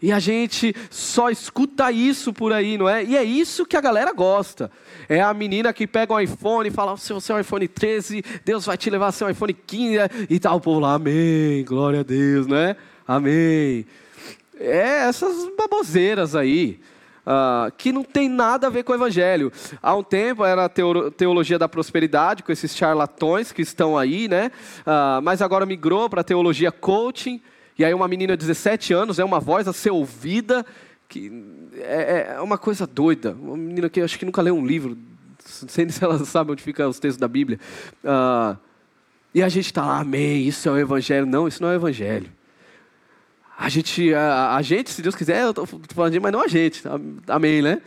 E 0.02 0.10
a 0.10 0.18
gente 0.18 0.74
só 0.90 1.30
escuta 1.30 1.92
isso 1.92 2.32
por 2.32 2.52
aí, 2.52 2.76
não 2.76 2.88
é? 2.88 3.04
E 3.04 3.16
é 3.16 3.22
isso 3.22 3.64
que 3.64 3.76
a 3.76 3.80
galera 3.80 4.12
gosta. 4.12 4.68
É 5.12 5.20
a 5.20 5.34
menina 5.34 5.74
que 5.74 5.86
pega 5.86 6.14
um 6.14 6.18
iPhone 6.18 6.66
e 6.66 6.72
fala: 6.72 6.96
se 6.96 7.12
você 7.12 7.32
é 7.32 7.34
um 7.34 7.38
iPhone 7.38 7.68
13, 7.68 8.24
Deus 8.46 8.64
vai 8.64 8.78
te 8.78 8.88
levar 8.88 9.08
a 9.08 9.12
ser 9.12 9.26
um 9.26 9.28
iPhone 9.28 9.52
15 9.52 9.98
e 10.30 10.40
tal. 10.40 10.56
O 10.56 10.60
povo 10.60 10.80
lá, 10.80 10.94
amém, 10.94 11.62
glória 11.66 12.00
a 12.00 12.02
Deus, 12.02 12.46
né? 12.46 12.76
Amém. 13.06 13.84
É 14.58 15.06
essas 15.06 15.50
baboseiras 15.54 16.34
aí. 16.34 16.80
Uh, 17.26 17.70
que 17.76 17.92
não 17.92 18.02
tem 18.02 18.26
nada 18.26 18.66
a 18.66 18.70
ver 18.70 18.84
com 18.84 18.92
o 18.92 18.94
Evangelho. 18.94 19.52
Há 19.82 19.94
um 19.94 20.02
tempo 20.02 20.46
era 20.46 20.64
a 20.64 20.68
teologia 20.68 21.58
da 21.58 21.68
prosperidade, 21.68 22.42
com 22.42 22.50
esses 22.50 22.74
charlatões 22.74 23.52
que 23.52 23.60
estão 23.60 23.98
aí, 23.98 24.26
né? 24.26 24.50
Uh, 24.80 25.20
mas 25.22 25.42
agora 25.42 25.66
migrou 25.66 26.08
para 26.08 26.22
a 26.22 26.24
teologia 26.24 26.72
coaching, 26.72 27.40
e 27.78 27.84
aí 27.84 27.92
uma 27.94 28.08
menina 28.08 28.34
de 28.34 28.44
17 28.46 28.92
anos 28.94 29.18
é 29.18 29.24
uma 29.24 29.38
voz 29.38 29.68
a 29.68 29.72
ser 29.74 29.90
ouvida, 29.90 30.66
que 31.12 31.30
é, 31.74 32.34
é 32.36 32.40
uma 32.40 32.56
coisa 32.56 32.86
doida. 32.86 33.36
Uma 33.38 33.56
menina 33.56 33.90
que 33.90 34.00
acho 34.00 34.18
que 34.18 34.24
nunca 34.24 34.40
leu 34.40 34.56
um 34.56 34.64
livro, 34.64 34.96
não 35.60 35.68
sei 35.68 35.86
se 35.90 36.02
ela 36.02 36.18
sabe 36.24 36.52
onde 36.52 36.62
ficam 36.62 36.88
os 36.88 36.98
textos 36.98 37.20
da 37.20 37.28
Bíblia. 37.28 37.60
Uh, 38.02 38.56
e 39.34 39.42
a 39.42 39.48
gente 39.48 39.66
está 39.66 39.84
lá, 39.84 40.00
amém, 40.00 40.46
isso 40.46 40.68
é 40.68 40.72
o 40.72 40.78
Evangelho. 40.78 41.26
Não, 41.26 41.46
isso 41.46 41.62
não 41.62 41.68
é 41.68 41.72
o 41.72 41.76
Evangelho. 41.76 42.32
A 43.58 43.68
gente, 43.68 44.12
a, 44.14 44.56
a 44.56 44.62
gente, 44.62 44.90
se 44.90 45.02
Deus 45.02 45.14
quiser, 45.14 45.42
eu 45.42 45.50
estou 45.50 45.66
falando 45.66 46.20
mas 46.20 46.32
não 46.32 46.42
a 46.42 46.48
gente. 46.48 46.82
Amém, 47.28 47.60
né? 47.60 47.82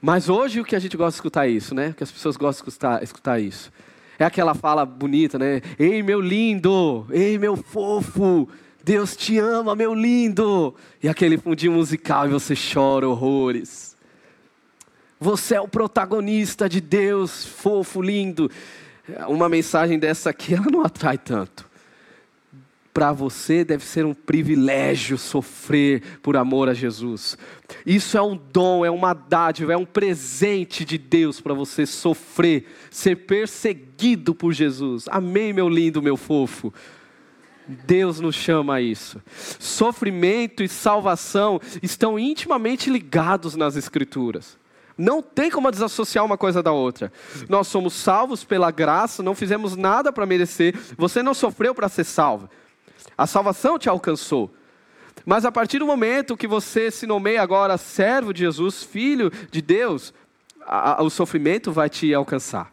Mas 0.00 0.28
hoje 0.28 0.60
o 0.60 0.64
que 0.64 0.74
a 0.74 0.78
gente 0.78 0.96
gosta 0.96 1.10
de 1.10 1.16
escutar 1.16 1.46
é 1.46 1.50
isso, 1.50 1.74
né? 1.74 1.90
O 1.90 1.94
que 1.94 2.02
as 2.02 2.10
pessoas 2.10 2.36
gostam 2.36 2.64
de 2.64 2.70
escutar, 2.70 3.02
escutar 3.02 3.40
isso. 3.40 3.70
É 4.18 4.24
aquela 4.24 4.54
fala 4.54 4.84
bonita, 4.86 5.38
né? 5.38 5.60
Ei, 5.78 6.02
meu 6.02 6.20
lindo! 6.20 7.06
Ei, 7.10 7.38
meu 7.38 7.56
fofo! 7.56 8.48
Deus 8.84 9.16
te 9.16 9.38
ama, 9.38 9.76
meu 9.76 9.94
lindo. 9.94 10.74
E 11.02 11.08
aquele 11.08 11.38
fundinho 11.38 11.72
musical 11.72 12.26
e 12.26 12.30
você 12.30 12.54
chora 12.54 13.08
horrores. 13.08 13.96
Você 15.20 15.54
é 15.54 15.60
o 15.60 15.68
protagonista 15.68 16.68
de 16.68 16.80
Deus, 16.80 17.46
fofo, 17.46 18.02
lindo. 18.02 18.50
Uma 19.28 19.48
mensagem 19.48 19.98
dessa 19.98 20.30
aqui, 20.30 20.54
ela 20.54 20.66
não 20.70 20.82
atrai 20.82 21.16
tanto. 21.16 21.70
Para 22.92 23.12
você 23.12 23.64
deve 23.64 23.84
ser 23.84 24.04
um 24.04 24.12
privilégio 24.12 25.16
sofrer 25.16 26.02
por 26.20 26.36
amor 26.36 26.68
a 26.68 26.74
Jesus. 26.74 27.38
Isso 27.86 28.18
é 28.18 28.22
um 28.22 28.36
dom, 28.36 28.84
é 28.84 28.90
uma 28.90 29.14
dádiva, 29.14 29.72
é 29.72 29.76
um 29.76 29.86
presente 29.86 30.84
de 30.84 30.98
Deus 30.98 31.40
para 31.40 31.54
você 31.54 31.86
sofrer, 31.86 32.66
ser 32.90 33.16
perseguido 33.16 34.34
por 34.34 34.52
Jesus. 34.52 35.04
Amém, 35.08 35.52
meu 35.52 35.68
lindo, 35.68 36.02
meu 36.02 36.16
fofo. 36.16 36.74
Deus 37.72 38.20
nos 38.20 38.34
chama 38.34 38.76
a 38.76 38.80
isso. 38.80 39.20
Sofrimento 39.58 40.62
e 40.62 40.68
salvação 40.68 41.60
estão 41.82 42.18
intimamente 42.18 42.90
ligados 42.90 43.56
nas 43.56 43.76
Escrituras. 43.76 44.58
Não 44.96 45.22
tem 45.22 45.50
como 45.50 45.70
desassociar 45.70 46.24
uma 46.24 46.36
coisa 46.36 46.62
da 46.62 46.70
outra. 46.70 47.12
Nós 47.48 47.66
somos 47.66 47.94
salvos 47.94 48.44
pela 48.44 48.70
graça, 48.70 49.22
não 49.22 49.34
fizemos 49.34 49.74
nada 49.74 50.12
para 50.12 50.26
merecer. 50.26 50.78
Você 50.96 51.22
não 51.22 51.34
sofreu 51.34 51.74
para 51.74 51.88
ser 51.88 52.04
salvo. 52.04 52.48
A 53.16 53.26
salvação 53.26 53.78
te 53.78 53.88
alcançou. 53.88 54.52
Mas 55.24 55.44
a 55.44 55.52
partir 55.52 55.78
do 55.78 55.86
momento 55.86 56.36
que 56.36 56.46
você 56.46 56.90
se 56.90 57.06
nomeia 57.06 57.42
agora 57.42 57.76
servo 57.76 58.32
de 58.32 58.40
Jesus, 58.40 58.82
filho 58.82 59.30
de 59.50 59.62
Deus, 59.62 60.12
a, 60.60 61.00
a, 61.00 61.02
o 61.02 61.10
sofrimento 61.10 61.72
vai 61.72 61.88
te 61.88 62.12
alcançar. 62.12 62.72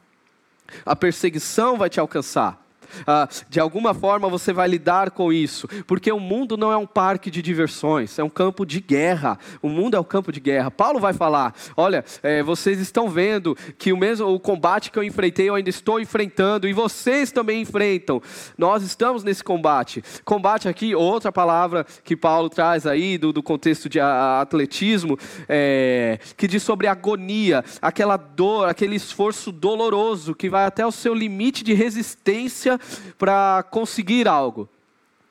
A 0.85 0.95
perseguição 0.95 1.77
vai 1.77 1.89
te 1.89 1.99
alcançar. 1.99 2.63
Ah, 3.05 3.27
de 3.49 3.59
alguma 3.59 3.93
forma 3.93 4.29
você 4.29 4.53
vai 4.53 4.67
lidar 4.67 5.11
com 5.11 5.31
isso, 5.31 5.67
porque 5.85 6.11
o 6.11 6.19
mundo 6.19 6.57
não 6.57 6.71
é 6.71 6.77
um 6.77 6.87
parque 6.87 7.31
de 7.31 7.41
diversões, 7.41 8.17
é 8.19 8.23
um 8.23 8.29
campo 8.29 8.65
de 8.65 8.79
guerra. 8.79 9.37
O 9.61 9.69
mundo 9.69 9.95
é 9.95 9.99
um 9.99 10.03
campo 10.03 10.31
de 10.31 10.39
guerra. 10.39 10.71
Paulo 10.71 10.99
vai 10.99 11.13
falar: 11.13 11.53
olha, 11.75 12.03
é, 12.23 12.41
vocês 12.43 12.79
estão 12.79 13.09
vendo 13.09 13.55
que 13.77 13.93
o 13.93 13.97
mesmo 13.97 14.27
o 14.27 14.39
combate 14.39 14.91
que 14.91 14.99
eu 14.99 15.03
enfrentei, 15.03 15.49
eu 15.49 15.55
ainda 15.55 15.69
estou 15.69 15.99
enfrentando, 15.99 16.67
e 16.67 16.73
vocês 16.73 17.31
também 17.31 17.61
enfrentam. 17.61 18.21
Nós 18.57 18.83
estamos 18.83 19.23
nesse 19.23 19.43
combate. 19.43 20.03
Combate 20.23 20.67
aqui, 20.67 20.95
outra 20.95 21.31
palavra 21.31 21.85
que 22.03 22.15
Paulo 22.15 22.49
traz 22.49 22.85
aí 22.85 23.17
do, 23.17 23.33
do 23.33 23.43
contexto 23.43 23.89
de 23.89 23.99
atletismo, 23.99 25.17
é, 25.47 26.19
que 26.37 26.47
diz 26.47 26.63
sobre 26.63 26.87
agonia, 26.87 27.63
aquela 27.81 28.17
dor, 28.17 28.69
aquele 28.69 28.95
esforço 28.95 29.51
doloroso 29.51 30.33
que 30.35 30.49
vai 30.49 30.65
até 30.65 30.85
o 30.85 30.91
seu 30.91 31.13
limite 31.13 31.63
de 31.63 31.73
resistência 31.73 32.78
para 33.17 33.63
conseguir 33.63 34.27
algo, 34.27 34.69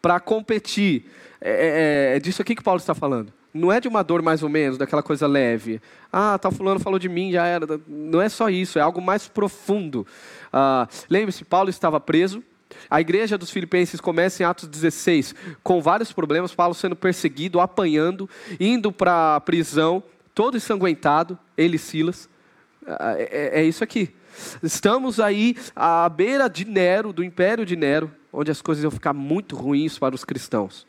para 0.00 0.20
competir. 0.20 1.06
É, 1.40 2.12
é, 2.12 2.16
é, 2.16 2.20
disso 2.20 2.42
aqui 2.42 2.54
que 2.54 2.62
Paulo 2.62 2.80
está 2.80 2.94
falando. 2.94 3.32
Não 3.52 3.72
é 3.72 3.80
de 3.80 3.88
uma 3.88 4.02
dor 4.02 4.22
mais 4.22 4.42
ou 4.42 4.48
menos, 4.48 4.76
daquela 4.76 5.02
coisa 5.02 5.26
leve. 5.26 5.80
Ah, 6.12 6.38
tal 6.38 6.52
fulano 6.52 6.80
falou 6.80 6.98
de 6.98 7.08
mim, 7.08 7.32
já 7.32 7.46
era. 7.46 7.66
Não 7.86 8.20
é 8.20 8.28
só 8.28 8.48
isso, 8.48 8.78
é 8.78 8.82
algo 8.82 9.00
mais 9.00 9.26
profundo. 9.26 10.06
Ah, 10.52 10.86
Lembre-se, 11.08 11.44
Paulo 11.44 11.70
estava 11.70 11.98
preso. 11.98 12.42
A 12.90 13.00
igreja 13.00 13.38
dos 13.38 13.50
filipenses 13.50 14.00
começa 14.00 14.42
em 14.42 14.46
Atos 14.46 14.68
16, 14.68 15.34
com 15.62 15.80
vários 15.80 16.12
problemas, 16.12 16.54
Paulo 16.54 16.74
sendo 16.74 16.94
perseguido, 16.94 17.60
apanhando, 17.60 18.28
indo 18.60 18.92
para 18.92 19.36
a 19.36 19.40
prisão, 19.40 20.02
todo 20.34 20.56
ensanguentado, 20.56 21.38
ele 21.56 21.76
e 21.76 21.78
Silas. 21.78 22.28
Ah, 22.86 23.14
é, 23.16 23.56
é, 23.56 23.60
é 23.60 23.64
isso 23.64 23.82
aqui. 23.82 24.14
Estamos 24.62 25.20
aí 25.20 25.56
à 25.74 26.08
beira 26.08 26.48
de 26.48 26.64
Nero, 26.64 27.12
do 27.12 27.24
império 27.24 27.64
de 27.64 27.76
Nero, 27.76 28.10
onde 28.32 28.50
as 28.50 28.62
coisas 28.62 28.84
iam 28.84 28.90
ficar 28.90 29.12
muito 29.12 29.56
ruins 29.56 29.98
para 29.98 30.14
os 30.14 30.24
cristãos. 30.24 30.86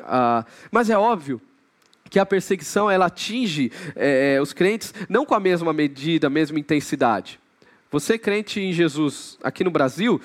Ah, 0.00 0.44
mas 0.70 0.90
é 0.90 0.98
óbvio 0.98 1.40
que 2.08 2.18
a 2.18 2.26
perseguição 2.26 2.90
ela 2.90 3.06
atinge 3.06 3.72
é, 3.94 4.38
os 4.40 4.52
crentes 4.52 4.94
não 5.08 5.24
com 5.24 5.34
a 5.34 5.40
mesma 5.40 5.72
medida, 5.72 6.28
a 6.28 6.30
mesma 6.30 6.58
intensidade. 6.58 7.40
Você 7.90 8.18
crente 8.18 8.60
em 8.60 8.72
Jesus 8.72 9.38
aqui 9.42 9.64
no 9.64 9.70
Brasil, 9.70 10.20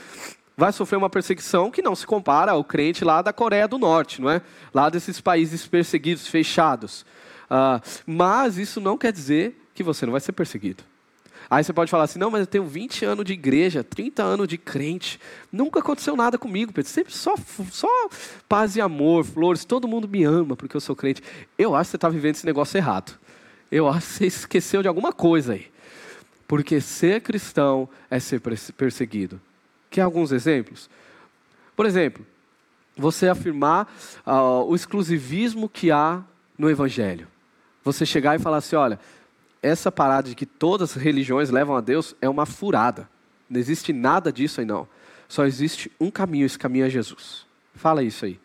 vai 0.57 0.71
sofrer 0.71 0.97
uma 0.97 1.09
perseguição 1.09 1.71
que 1.71 1.81
não 1.81 1.95
se 1.95 2.05
compara 2.05 2.51
ao 2.51 2.63
crente 2.63 3.03
lá 3.03 3.21
da 3.21 3.33
Coreia 3.33 3.67
do 3.67 3.77
Norte, 3.77 4.21
não 4.21 4.29
é? 4.29 4.41
Lá 4.73 4.89
desses 4.89 5.21
países 5.21 5.65
perseguidos, 5.65 6.27
fechados. 6.27 7.05
Uh, 7.49 7.81
mas 8.05 8.57
isso 8.57 8.79
não 8.79 8.97
quer 8.97 9.11
dizer 9.11 9.59
que 9.73 9.83
você 9.83 10.05
não 10.05 10.11
vai 10.11 10.21
ser 10.21 10.31
perseguido. 10.33 10.83
Aí 11.51 11.65
você 11.65 11.73
pode 11.73 11.91
falar 11.91 12.05
assim: 12.05 12.17
não, 12.17 12.31
mas 12.31 12.39
eu 12.39 12.47
tenho 12.47 12.63
20 12.63 13.03
anos 13.03 13.25
de 13.25 13.33
igreja, 13.33 13.83
30 13.83 14.23
anos 14.23 14.47
de 14.47 14.57
crente, 14.57 15.19
nunca 15.51 15.81
aconteceu 15.81 16.15
nada 16.15 16.37
comigo, 16.37 16.71
Pedro. 16.71 16.89
Sempre 16.89 17.13
só, 17.13 17.35
só 17.69 17.89
paz 18.47 18.77
e 18.77 18.81
amor, 18.81 19.25
flores, 19.25 19.65
todo 19.65 19.85
mundo 19.85 20.07
me 20.07 20.23
ama 20.23 20.55
porque 20.55 20.77
eu 20.77 20.79
sou 20.79 20.95
crente. 20.95 21.21
Eu 21.57 21.75
acho 21.75 21.89
que 21.89 21.91
você 21.91 21.97
está 21.97 22.07
vivendo 22.07 22.35
esse 22.35 22.45
negócio 22.45 22.77
errado. 22.77 23.19
Eu 23.69 23.89
acho 23.89 24.07
que 24.07 24.13
você 24.13 24.25
esqueceu 24.27 24.81
de 24.81 24.87
alguma 24.87 25.11
coisa 25.11 25.51
aí. 25.51 25.69
Porque 26.47 26.79
ser 26.79 27.19
cristão 27.19 27.87
é 28.09 28.17
ser 28.17 28.39
perseguido. 28.77 29.39
Quer 29.89 30.01
alguns 30.01 30.31
exemplos? 30.31 30.89
Por 31.75 31.85
exemplo, 31.85 32.25
você 32.95 33.27
afirmar 33.27 33.93
uh, 34.25 34.63
o 34.65 34.73
exclusivismo 34.73 35.67
que 35.67 35.91
há 35.91 36.23
no 36.57 36.69
Evangelho. 36.69 37.27
Você 37.83 38.05
chegar 38.05 38.37
e 38.37 38.39
falar 38.39 38.57
assim: 38.57 38.77
olha, 38.77 38.97
essa 39.61 39.91
parada 39.91 40.29
de 40.29 40.35
que 40.35 40.45
todas 40.45 40.97
as 40.97 41.03
religiões 41.03 41.49
levam 41.49 41.75
a 41.75 41.81
Deus 41.81 42.15
é 42.21 42.27
uma 42.27 42.45
furada. 42.45 43.09
Não 43.49 43.59
existe 43.59 43.93
nada 43.93 44.31
disso 44.31 44.59
aí 44.59 44.65
não. 44.65 44.87
Só 45.27 45.45
existe 45.45 45.91
um 45.99 46.09
caminho, 46.09 46.45
esse 46.45 46.57
caminho 46.57 46.85
é 46.85 46.89
Jesus. 46.89 47.45
Fala 47.75 48.03
isso 48.03 48.25
aí. 48.25 48.39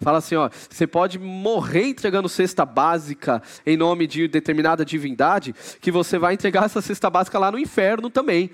Fala 0.00 0.18
assim, 0.18 0.34
ó, 0.34 0.50
você 0.68 0.86
pode 0.86 1.18
morrer 1.18 1.88
entregando 1.88 2.28
cesta 2.28 2.64
básica 2.64 3.42
em 3.64 3.76
nome 3.76 4.06
de 4.06 4.28
determinada 4.28 4.84
divindade, 4.84 5.54
que 5.80 5.90
você 5.90 6.18
vai 6.18 6.34
entregar 6.34 6.64
essa 6.64 6.82
cesta 6.82 7.08
básica 7.08 7.38
lá 7.38 7.50
no 7.50 7.58
inferno 7.58 8.10
também. 8.10 8.50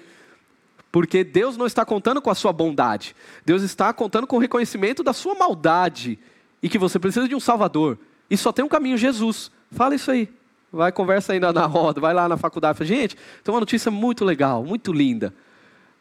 Porque 0.92 1.22
Deus 1.22 1.56
não 1.56 1.66
está 1.66 1.84
contando 1.84 2.20
com 2.20 2.30
a 2.30 2.34
sua 2.34 2.52
bondade. 2.52 3.14
Deus 3.44 3.62
está 3.62 3.92
contando 3.92 4.26
com 4.26 4.36
o 4.36 4.40
reconhecimento 4.40 5.02
da 5.02 5.12
sua 5.12 5.34
maldade 5.34 6.18
e 6.62 6.68
que 6.68 6.78
você 6.78 6.98
precisa 6.98 7.28
de 7.28 7.34
um 7.34 7.40
salvador. 7.40 7.98
E 8.28 8.36
só 8.36 8.52
tem 8.52 8.64
um 8.64 8.68
caminho, 8.68 8.96
Jesus. 8.96 9.50
Fala 9.70 9.94
isso 9.94 10.10
aí. 10.10 10.28
Vai, 10.72 10.92
conversa 10.92 11.32
aí 11.32 11.40
na, 11.40 11.52
na 11.52 11.66
roda, 11.66 12.00
vai 12.00 12.14
lá 12.14 12.28
na 12.28 12.36
faculdade. 12.36 12.78
Fala, 12.78 12.86
gente, 12.86 13.16
tem 13.42 13.52
uma 13.52 13.60
notícia 13.60 13.90
muito 13.90 14.24
legal, 14.24 14.64
muito 14.64 14.92
linda. 14.92 15.34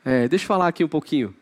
É, 0.05 0.27
deixa 0.27 0.43
eu 0.43 0.47
falar 0.47 0.67
aqui 0.67 0.83
um 0.83 0.87
pouquinho. 0.87 1.35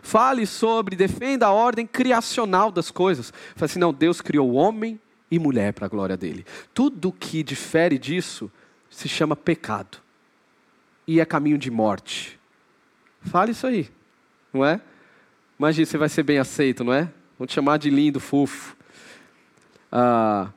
Fale 0.00 0.46
sobre, 0.46 0.94
defenda 0.94 1.46
a 1.46 1.52
ordem 1.52 1.86
criacional 1.86 2.70
das 2.70 2.90
coisas. 2.90 3.32
Fala 3.56 3.66
assim, 3.66 3.78
não, 3.78 3.92
Deus 3.92 4.20
criou 4.20 4.52
homem 4.52 5.00
e 5.30 5.38
mulher 5.38 5.72
para 5.72 5.86
a 5.86 5.88
glória 5.88 6.16
dele. 6.16 6.46
Tudo 6.72 7.10
que 7.10 7.42
difere 7.42 7.98
disso 7.98 8.50
se 8.88 9.08
chama 9.08 9.34
pecado. 9.34 9.98
E 11.06 11.20
é 11.20 11.24
caminho 11.24 11.58
de 11.58 11.70
morte. 11.70 12.38
Fale 13.22 13.52
isso 13.52 13.66
aí, 13.66 13.90
não 14.52 14.64
é? 14.64 14.80
Imagina, 15.58 15.86
você 15.86 15.98
vai 15.98 16.08
ser 16.08 16.22
bem 16.22 16.38
aceito, 16.38 16.84
não 16.84 16.92
é? 16.92 17.08
Vão 17.38 17.46
te 17.46 17.54
chamar 17.54 17.76
de 17.76 17.90
lindo, 17.90 18.20
fofo. 18.20 18.76
Ah, 19.90 20.48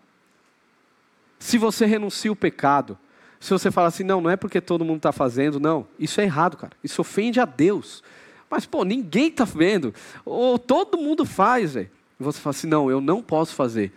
se 1.46 1.60
você 1.60 1.86
renuncia 1.86 2.32
o 2.32 2.36
pecado, 2.36 2.98
se 3.39 3.52
você 3.52 3.70
fala 3.70 3.88
assim, 3.88 4.04
não, 4.04 4.20
não 4.20 4.32
é 4.32 4.36
porque 4.36 4.60
todo 4.60 4.84
mundo 4.84 4.98
está 4.98 5.12
fazendo, 5.12 5.60
não, 5.60 5.86
isso 6.00 6.20
é 6.20 6.24
errado, 6.24 6.58
cara. 6.58 6.74
Isso 6.84 7.00
ofende 7.02 7.39
a 7.39 7.46
Deus. 7.46 8.02
Mas, 8.50 8.66
pô, 8.66 8.84
ninguém 8.84 9.28
está 9.28 9.46
vendo. 9.46 9.93
Ou 10.26 10.58
todo 10.58 10.98
mundo 10.98 11.24
faz, 11.24 11.76
velho. 11.76 11.91
E 12.20 12.24
você 12.24 12.39
fala 12.39 12.56
assim, 12.56 12.66
não, 12.66 12.89
eu 12.89 13.00
não 13.00 13.22
posso 13.22 13.54
fazer. 13.54 13.93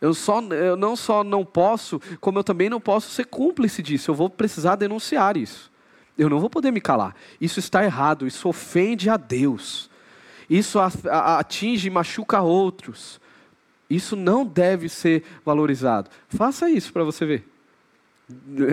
Eu, 0.00 0.14
só, 0.14 0.40
eu 0.40 0.76
não 0.78 0.96
só 0.96 1.22
não 1.22 1.44
posso, 1.44 2.00
como 2.22 2.38
eu 2.38 2.44
também 2.44 2.70
não 2.70 2.80
posso 2.80 3.10
ser 3.10 3.26
cúmplice 3.26 3.82
disso. 3.82 4.10
Eu 4.10 4.14
vou 4.14 4.30
precisar 4.30 4.76
denunciar 4.76 5.36
isso. 5.36 5.70
Eu 6.16 6.30
não 6.30 6.40
vou 6.40 6.48
poder 6.48 6.70
me 6.70 6.80
calar. 6.80 7.14
Isso 7.38 7.58
está 7.58 7.84
errado, 7.84 8.26
isso 8.26 8.48
ofende 8.48 9.10
a 9.10 9.18
Deus. 9.18 9.90
Isso 10.48 10.78
atinge 10.80 11.88
e 11.88 11.90
machuca 11.90 12.40
outros. 12.40 13.20
Isso 13.88 14.14
não 14.14 14.44
deve 14.44 14.88
ser 14.88 15.24
valorizado. 15.44 16.10
Faça 16.28 16.68
isso 16.68 16.92
para 16.92 17.04
você 17.04 17.24
ver. 17.24 17.48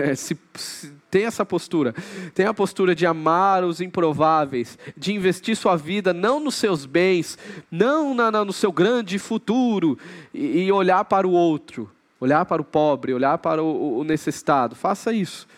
É, 0.04 0.14
se, 0.14 0.38
se, 0.54 0.92
tem 1.10 1.24
essa 1.24 1.42
postura, 1.42 1.94
tem 2.34 2.44
a 2.44 2.52
postura 2.52 2.94
de 2.94 3.06
amar 3.06 3.64
os 3.64 3.80
improváveis, 3.80 4.78
de 4.94 5.14
investir 5.14 5.56
sua 5.56 5.76
vida 5.76 6.12
não 6.12 6.38
nos 6.38 6.56
seus 6.56 6.84
bens, 6.84 7.38
não 7.70 8.12
na, 8.14 8.30
na, 8.30 8.44
no 8.44 8.52
seu 8.52 8.70
grande 8.70 9.18
futuro, 9.18 9.98
e, 10.34 10.64
e, 10.64 10.72
olhar 10.72 11.06
para 11.06 11.26
o 11.26 11.30
outro, 11.30 11.90
olhar 12.20 12.44
para 12.44 12.60
o 12.60 12.64
pobre, 12.64 13.14
olhar 13.14 13.38
para 13.38 13.62
o, 13.62 14.00
o 14.00 14.04
necessitado. 14.04 14.76
Faça 14.76 15.10
isso, 15.10 15.48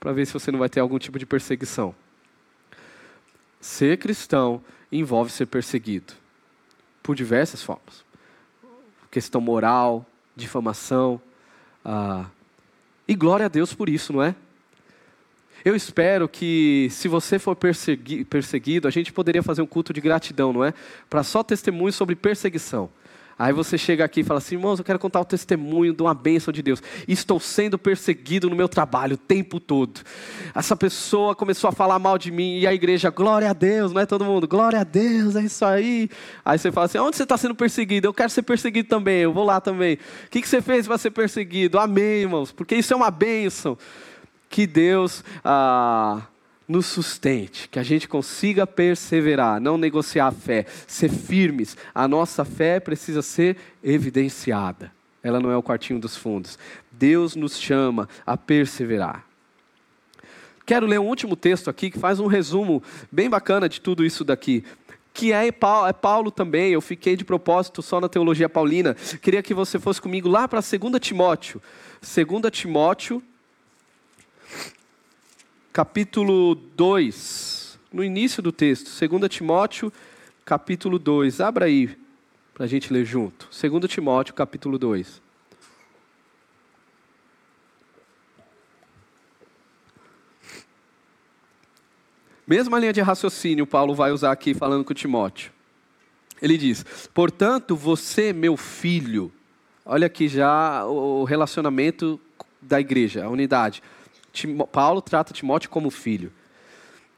para 0.00 0.12
ver 0.12 0.26
se 0.26 0.32
você 0.32 0.50
não 0.50 0.58
vai 0.58 0.70
ter 0.70 0.80
algum 0.80 0.98
tipo 0.98 1.18
de 1.18 1.26
perseguição. 1.26 1.94
Ser 3.60 3.98
cristão 3.98 4.62
envolve 4.90 5.30
ser 5.30 5.44
perseguido, 5.44 6.14
por 7.02 7.14
diversas 7.14 7.62
formas 7.62 8.11
questão 9.12 9.42
moral, 9.42 10.04
difamação. 10.34 11.20
Ah, 11.84 12.24
e 13.06 13.14
glória 13.14 13.46
a 13.46 13.48
Deus 13.48 13.74
por 13.74 13.88
isso, 13.88 14.12
não 14.12 14.22
é? 14.22 14.34
Eu 15.64 15.76
espero 15.76 16.28
que, 16.28 16.88
se 16.90 17.06
você 17.06 17.38
for 17.38 17.54
persegui 17.54 18.24
perseguido, 18.24 18.88
a 18.88 18.90
gente 18.90 19.12
poderia 19.12 19.42
fazer 19.42 19.62
um 19.62 19.66
culto 19.66 19.92
de 19.92 20.00
gratidão, 20.00 20.52
não 20.52 20.64
é? 20.64 20.72
Para 21.08 21.22
só 21.22 21.44
testemunho 21.44 21.92
sobre 21.92 22.16
perseguição. 22.16 22.90
Aí 23.42 23.52
você 23.52 23.76
chega 23.76 24.04
aqui 24.04 24.20
e 24.20 24.22
fala 24.22 24.38
assim, 24.38 24.54
irmãos, 24.54 24.78
eu 24.78 24.84
quero 24.84 25.00
contar 25.00 25.20
o 25.20 25.24
testemunho 25.24 25.92
de 25.92 26.00
uma 26.00 26.14
bênção 26.14 26.52
de 26.52 26.62
Deus. 26.62 26.80
Estou 27.08 27.40
sendo 27.40 27.76
perseguido 27.76 28.48
no 28.48 28.54
meu 28.54 28.68
trabalho 28.68 29.14
o 29.14 29.16
tempo 29.16 29.58
todo. 29.58 30.00
Essa 30.54 30.76
pessoa 30.76 31.34
começou 31.34 31.66
a 31.66 31.72
falar 31.72 31.98
mal 31.98 32.16
de 32.16 32.30
mim 32.30 32.60
e 32.60 32.68
a 32.68 32.72
igreja, 32.72 33.10
glória 33.10 33.50
a 33.50 33.52
Deus, 33.52 33.90
não 33.90 34.00
é 34.00 34.06
todo 34.06 34.24
mundo? 34.24 34.46
Glória 34.46 34.78
a 34.78 34.84
Deus, 34.84 35.34
é 35.34 35.42
isso 35.42 35.64
aí. 35.64 36.08
Aí 36.44 36.56
você 36.56 36.70
fala 36.70 36.86
assim, 36.86 36.98
onde 36.98 37.16
você 37.16 37.24
está 37.24 37.36
sendo 37.36 37.56
perseguido? 37.56 38.06
Eu 38.06 38.14
quero 38.14 38.30
ser 38.30 38.42
perseguido 38.42 38.88
também, 38.88 39.22
eu 39.22 39.32
vou 39.32 39.44
lá 39.44 39.60
também. 39.60 39.94
O 39.94 40.30
que, 40.30 40.40
que 40.40 40.48
você 40.48 40.62
fez 40.62 40.86
para 40.86 40.96
ser 40.96 41.10
perseguido? 41.10 41.80
Amém, 41.80 42.20
irmãos, 42.20 42.52
porque 42.52 42.76
isso 42.76 42.92
é 42.92 42.96
uma 42.96 43.10
bênção. 43.10 43.76
Que 44.48 44.68
Deus... 44.68 45.24
Ah, 45.44 46.22
nos 46.72 46.86
sustente, 46.86 47.68
que 47.68 47.78
a 47.78 47.82
gente 47.82 48.08
consiga 48.08 48.66
perseverar, 48.66 49.60
não 49.60 49.76
negociar 49.76 50.28
a 50.28 50.32
fé, 50.32 50.64
ser 50.86 51.10
firmes. 51.10 51.76
A 51.94 52.08
nossa 52.08 52.44
fé 52.44 52.80
precisa 52.80 53.20
ser 53.20 53.56
evidenciada. 53.84 54.90
Ela 55.22 55.38
não 55.38 55.50
é 55.50 55.56
o 55.56 55.62
quartinho 55.62 56.00
dos 56.00 56.16
fundos. 56.16 56.58
Deus 56.90 57.36
nos 57.36 57.60
chama 57.60 58.08
a 58.26 58.36
perseverar. 58.36 59.24
Quero 60.64 60.86
ler 60.86 60.98
um 60.98 61.06
último 61.06 61.36
texto 61.36 61.68
aqui 61.68 61.90
que 61.90 61.98
faz 61.98 62.18
um 62.18 62.26
resumo 62.26 62.82
bem 63.10 63.28
bacana 63.28 63.68
de 63.68 63.80
tudo 63.80 64.04
isso 64.04 64.24
daqui 64.24 64.64
que 65.14 65.30
é 65.30 65.52
Paulo, 65.52 65.86
é 65.86 65.92
Paulo, 65.92 66.30
também. 66.30 66.72
Eu 66.72 66.80
fiquei 66.80 67.16
de 67.16 67.22
propósito 67.22 67.82
só 67.82 68.00
na 68.00 68.08
teologia 68.08 68.48
paulina. 68.48 68.94
Queria 69.20 69.42
que 69.42 69.52
você 69.52 69.78
fosse 69.78 70.00
comigo 70.00 70.26
lá 70.26 70.48
para 70.48 70.60
2 70.60 70.98
Timóteo. 70.98 71.60
2 72.00 72.50
Timóteo, 72.50 73.22
capítulo 75.72 76.54
2, 76.54 77.78
no 77.90 78.04
início 78.04 78.42
do 78.42 78.52
texto, 78.52 78.90
2 79.08 79.28
Timóteo, 79.30 79.90
capítulo 80.44 80.98
2. 80.98 81.40
Abra 81.40 81.64
aí 81.64 81.96
para 82.52 82.64
a 82.64 82.68
gente 82.68 82.92
ler 82.92 83.06
junto. 83.06 83.48
2 83.50 83.90
Timóteo, 83.90 84.34
capítulo 84.34 84.78
2. 84.78 85.22
Mesma 92.46 92.78
linha 92.78 92.92
de 92.92 93.00
raciocínio 93.00 93.66
Paulo 93.66 93.94
vai 93.94 94.12
usar 94.12 94.30
aqui 94.30 94.52
falando 94.52 94.84
com 94.84 94.92
Timóteo. 94.92 95.52
Ele 96.42 96.58
diz: 96.58 96.84
Portanto, 97.14 97.74
você, 97.74 98.30
meu 98.32 98.58
filho, 98.58 99.32
olha 99.86 100.06
aqui 100.06 100.28
já 100.28 100.84
o 100.84 101.24
relacionamento 101.24 102.20
da 102.60 102.78
igreja, 102.78 103.24
a 103.24 103.30
unidade. 103.30 103.82
Paulo 104.70 105.00
trata 105.02 105.32
Timóteo 105.32 105.70
como 105.70 105.90
filho. 105.90 106.32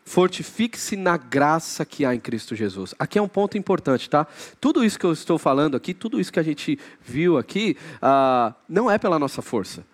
Fortifique-se 0.05 0.97
na 0.97 1.17
graça 1.17 1.85
que 1.85 2.05
há 2.05 2.15
em 2.15 2.21
Cristo 2.21 2.55
Jesus. 2.55 2.95
Aqui 2.99 3.19
é 3.19 3.23
um 3.23 3.29
ponto 3.29 3.57
importante, 3.57 4.09
tá? 4.11 4.27
Tudo 4.61 4.85
isso 4.85 4.99
que 4.99 5.07
eu 5.07 5.13
estou 5.13 5.39
falando 5.39 5.77
aqui, 5.77 5.95
tudo 5.95 6.21
isso 6.21 6.33
que 6.33 6.39
a 6.39 6.43
gente 6.43 6.79
viu 7.01 7.39
aqui, 7.39 7.77
uh, 7.97 8.55
não 8.69 8.91
é 8.91 8.99
pela 8.99 9.19
nossa 9.19 9.41
força. 9.41 9.85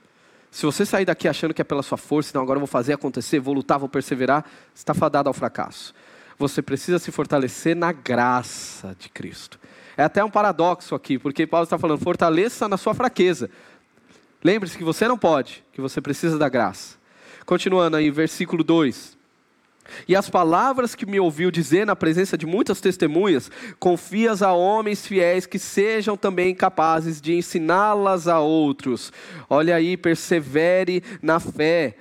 Se 0.51 0.67
você 0.67 0.85
sair 0.85 1.05
daqui 1.05 1.29
achando 1.29 1.55
que 1.55 1.63
é 1.63 1.65
pela 1.65 1.83
sua 1.83 1.97
força, 1.97 2.31
então 2.31 2.43
agora 2.43 2.57
eu 2.57 2.61
vou 2.61 2.67
fazer 2.67 2.93
acontecer, 2.93 3.39
vou 3.39 3.55
lutar, 3.55 3.79
vou 3.79 3.89
perseverar, 3.89 4.45
está 4.75 4.93
fadado 4.93 5.29
ao 5.29 5.33
fracasso. 5.33 5.95
Você 6.37 6.61
precisa 6.61 6.99
se 6.99 7.13
fortalecer 7.13 7.77
na 7.77 7.93
graça 7.93 8.97
de 8.99 9.09
Cristo. 9.09 9.61
É 9.97 10.03
até 10.03 10.25
um 10.25 10.31
paradoxo 10.31 10.95
aqui, 10.95 11.19
porque 11.19 11.47
Paulo 11.47 11.65
está 11.65 11.79
falando, 11.79 12.01
fortaleça 12.01 12.69
na 12.69 12.77
sua 12.77 12.95
fraqueza. 12.95 13.49
Lembre-se 14.43 14.77
que 14.77 14.83
você 14.83 15.07
não 15.07 15.19
pode, 15.19 15.63
que 15.73 15.81
você 15.81 16.01
precisa 16.01 16.37
da 16.37 16.49
graça. 16.49 17.00
Continuando 17.51 17.97
aí, 17.97 18.13
versículo 18.13 18.63
2. 18.63 19.19
E 20.07 20.15
as 20.15 20.31
palavras 20.31 20.95
que 20.95 21.05
me 21.05 21.19
ouviu 21.19 21.51
dizer 21.51 21.85
na 21.85 21.97
presença 21.97 22.39
de 22.39 22.47
muitas 22.47 22.81
testemunhas, 22.81 23.51
confias 23.77 24.41
a 24.41 24.53
homens 24.53 25.05
fiéis 25.05 25.47
que 25.47 25.59
sejam 25.59 26.17
também 26.17 26.55
capazes 26.55 27.21
de 27.21 27.35
ensiná-las 27.35 28.29
a 28.29 28.39
outros. 28.39 29.13
Olha 29.49 29.75
aí, 29.75 29.97
persevere 29.97 31.03
na 31.21 31.41
fé. 31.41 31.97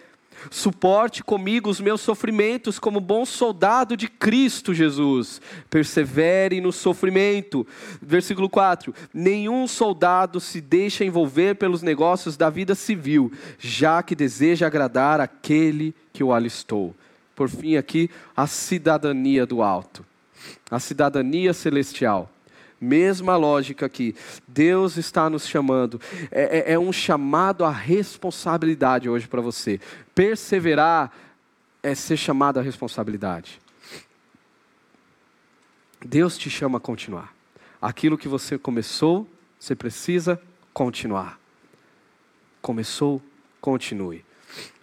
Suporte 0.49 1.23
comigo 1.23 1.69
os 1.69 1.79
meus 1.79 2.01
sofrimentos 2.01 2.79
como 2.79 2.99
bom 2.99 3.25
soldado 3.25 3.95
de 3.97 4.07
Cristo 4.07 4.73
Jesus. 4.73 5.41
Persevere 5.69 6.61
no 6.61 6.71
sofrimento. 6.71 7.65
Versículo 8.01 8.49
4: 8.49 8.93
Nenhum 9.13 9.67
soldado 9.67 10.39
se 10.39 10.61
deixa 10.61 11.03
envolver 11.03 11.55
pelos 11.55 11.81
negócios 11.81 12.37
da 12.37 12.49
vida 12.49 12.75
civil, 12.75 13.31
já 13.57 14.01
que 14.01 14.15
deseja 14.15 14.67
agradar 14.67 15.19
aquele 15.19 15.93
que 16.13 16.23
o 16.23 16.33
alistou. 16.33 16.95
Por 17.35 17.49
fim, 17.49 17.77
aqui, 17.77 18.09
a 18.35 18.47
cidadania 18.47 19.45
do 19.45 19.61
alto, 19.61 20.05
a 20.69 20.79
cidadania 20.79 21.53
celestial. 21.53 22.29
Mesma 22.79 23.35
lógica 23.35 23.85
aqui. 23.85 24.15
Deus 24.47 24.97
está 24.97 25.29
nos 25.29 25.47
chamando. 25.47 25.99
É, 26.31 26.71
é, 26.71 26.73
é 26.73 26.79
um 26.79 26.93
chamado 26.93 27.65
à 27.65 27.71
responsabilidade 27.71 29.09
hoje 29.09 29.27
para 29.27 29.41
você. 29.41 29.79
Perseverar 30.15 31.11
é 31.83 31.95
ser 31.95 32.17
chamado 32.17 32.59
à 32.59 32.61
responsabilidade. 32.61 33.59
Deus 36.05 36.37
te 36.37 36.49
chama 36.49 36.77
a 36.77 36.81
continuar. 36.81 37.33
Aquilo 37.81 38.17
que 38.17 38.27
você 38.27 38.57
começou, 38.57 39.27
você 39.59 39.75
precisa 39.75 40.41
continuar. 40.73 41.39
Começou, 42.61 43.21
continue. 43.59 44.23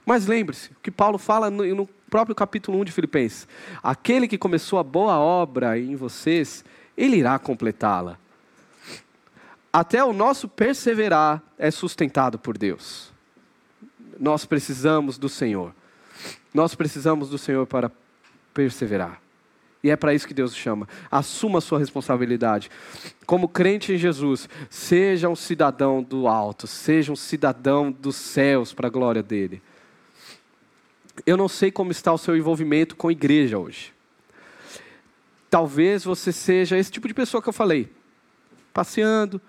Mas 0.05 0.26
lembre-se, 0.26 0.70
o 0.70 0.76
que 0.82 0.90
Paulo 0.90 1.18
fala 1.18 1.51
no, 1.51 1.64
no 1.74 1.88
próprio 2.09 2.34
capítulo 2.34 2.78
1 2.80 2.84
de 2.84 2.92
Filipenses: 2.92 3.49
aquele 3.82 4.28
que 4.28 4.38
começou 4.38 4.78
a 4.78 4.82
boa 4.82 5.18
obra 5.18 5.78
em 5.78 5.97
vocês, 5.97 6.64
ele 6.97 7.16
irá 7.16 7.38
completá-la. 7.38 8.18
Até 9.72 10.03
o 10.03 10.12
nosso 10.12 10.49
perseverar 10.49 11.42
é 11.59 11.70
sustentado 11.70 12.38
por 12.38 12.57
Deus. 12.57 13.12
Nós 14.18 14.47
precisamos 14.47 15.18
do 15.18 15.28
Senhor. 15.28 15.74
Nós 16.55 16.74
precisamos 16.74 17.28
do 17.28 17.36
Senhor 17.36 17.66
para 17.66 17.92
perseverar. 18.55 19.20
E 19.82 19.90
é 19.90 19.97
para 19.97 20.14
isso 20.14 20.26
que 20.26 20.34
Deus 20.34 20.57
chama. 20.57 20.88
Assuma 21.11 21.59
a 21.59 21.61
sua 21.61 21.78
responsabilidade. 21.78 22.70
Como 23.26 23.49
crente 23.49 23.92
em 23.92 23.99
Jesus, 23.99 24.49
seja 24.70 25.28
um 25.28 25.36
cidadão 25.36 26.03
do 26.03 26.26
alto, 26.26 26.66
seja 26.66 27.12
um 27.12 27.16
cidadão 27.16 27.92
dos 27.92 28.16
céus 28.16 28.72
para 28.72 28.86
a 28.86 28.90
glória 28.90 29.22
dele. 29.22 29.62
Eu 31.26 31.36
não 31.36 31.49
sei 31.49 31.70
como 31.70 31.92
está 31.92 32.12
o 32.12 32.18
seu 32.18 32.36
envolvimento 32.36 32.97
com 32.97 33.09
a 33.09 33.12
igreja 33.12 33.59
hoje. 33.59 33.92
Talvez 35.51 36.05
você 36.05 36.32
seja 36.32 36.76
esse 36.76 36.90
tipo 36.90 37.07
de 37.07 37.14
pessoa 37.14 37.42
que 37.42 37.49
eu 37.49 37.53
falei. 37.53 37.88
Passeando, 38.72 39.40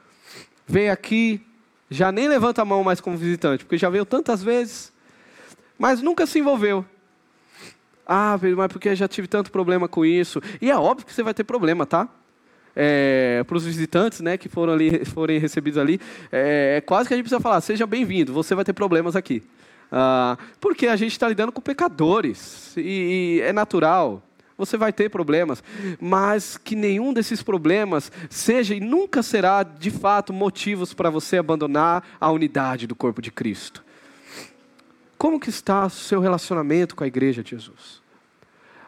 vem 0.66 0.90
aqui, 0.90 1.42
já 1.90 2.12
nem 2.12 2.28
levanta 2.28 2.62
a 2.62 2.66
mão 2.66 2.84
mais 2.84 3.02
como 3.02 3.18
visitante, 3.18 3.64
porque 3.64 3.78
já 3.78 3.90
veio 3.90 4.06
tantas 4.06 4.44
vezes, 4.44 4.92
mas 5.78 6.02
nunca 6.02 6.26
se 6.26 6.40
envolveu. 6.40 6.86
Ah, 8.06 8.40
mas 8.56 8.72
porque 8.72 8.96
já 8.96 9.08
tive 9.08 9.28
tanto 9.28 9.52
problema 9.52 9.88
com 9.88 10.06
isso. 10.06 10.42
E 10.62 10.72
é 10.72 10.78
óbvio 10.78 11.06
que 11.06 11.14
você 11.14 11.24
vai 11.24 11.34
ter 11.34 11.44
problema, 11.44 11.86
tá? 11.86 12.08
É, 12.74 13.44
para 13.46 13.58
os 13.58 13.66
visitantes 13.66 14.22
né, 14.22 14.38
que 14.38 14.48
foram 14.48 14.72
ali, 14.72 15.04
forem 15.04 15.40
recebidos 15.40 15.78
ali, 15.78 16.00
é, 16.32 16.76
é 16.78 16.82
quase 16.82 17.08
que 17.08 17.14
a 17.14 17.18
gente 17.18 17.26
precisa 17.26 17.42
falar: 17.42 17.60
seja 17.60 17.86
bem-vindo, 17.86 18.32
você 18.32 18.56
vai 18.56 18.64
ter 18.64 18.74
problemas 18.74 19.16
aqui. 19.16 19.44
Ah, 19.92 20.38
porque 20.62 20.88
a 20.88 20.96
gente 20.96 21.12
está 21.12 21.28
lidando 21.28 21.52
com 21.52 21.60
pecadores, 21.60 22.76
e, 22.78 23.40
e 23.40 23.42
é 23.42 23.52
natural 23.52 24.24
você 24.58 24.76
vai 24.76 24.92
ter 24.92 25.10
problemas, 25.10 25.64
mas 26.02 26.58
que 26.58 26.76
nenhum 26.76 27.14
desses 27.14 27.44
problemas 27.44 28.12
seja 28.30 28.74
e 28.74 28.80
nunca 28.80 29.22
será 29.22 29.62
de 29.64 29.92
fato 29.92 30.34
motivos 30.34 30.94
para 30.94 31.10
você 31.10 31.38
abandonar 31.38 32.04
a 32.20 32.32
unidade 32.32 32.88
do 32.88 32.96
corpo 32.96 33.22
de 33.22 33.32
Cristo. 33.32 33.84
Como 35.18 35.40
que 35.40 35.50
está 35.50 35.86
o 35.86 35.90
seu 35.90 36.20
relacionamento 36.20 36.96
com 36.96 37.04
a 37.04 37.08
igreja 37.08 37.44
de 37.44 37.52
Jesus? 37.52 38.02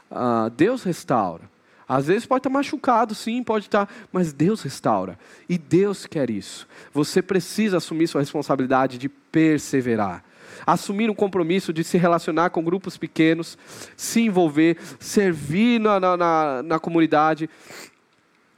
Ah, 0.09 0.49
Deus 0.55 0.83
restaura. 0.83 1.49
Às 1.87 2.05
vezes 2.05 2.25
pode 2.25 2.39
estar 2.39 2.51
machucado, 2.51 3.15
sim, 3.15 3.43
pode 3.43 3.65
estar, 3.65 3.89
mas 4.11 4.31
Deus 4.31 4.61
restaura. 4.61 5.17
E 5.47 5.57
Deus 5.57 6.05
quer 6.05 6.29
isso. 6.29 6.67
Você 6.93 7.19
precisa 7.19 7.77
assumir 7.77 8.07
sua 8.07 8.21
responsabilidade 8.21 8.99
de 8.99 9.09
perseverar 9.09 10.23
assumir 10.65 11.09
um 11.09 11.15
compromisso 11.15 11.71
de 11.71 11.83
se 11.83 11.97
relacionar 11.97 12.49
com 12.49 12.63
grupos 12.63 12.97
pequenos, 12.97 13.57
se 13.95 14.21
envolver, 14.21 14.77
servir 14.99 15.79
na, 15.79 15.99
na, 15.99 16.17
na, 16.17 16.63
na 16.63 16.79
comunidade, 16.79 17.49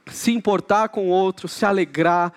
se 0.06 0.32
importar 0.32 0.88
com 0.88 1.06
o 1.06 1.10
outro, 1.10 1.48
se 1.48 1.64
alegrar. 1.64 2.32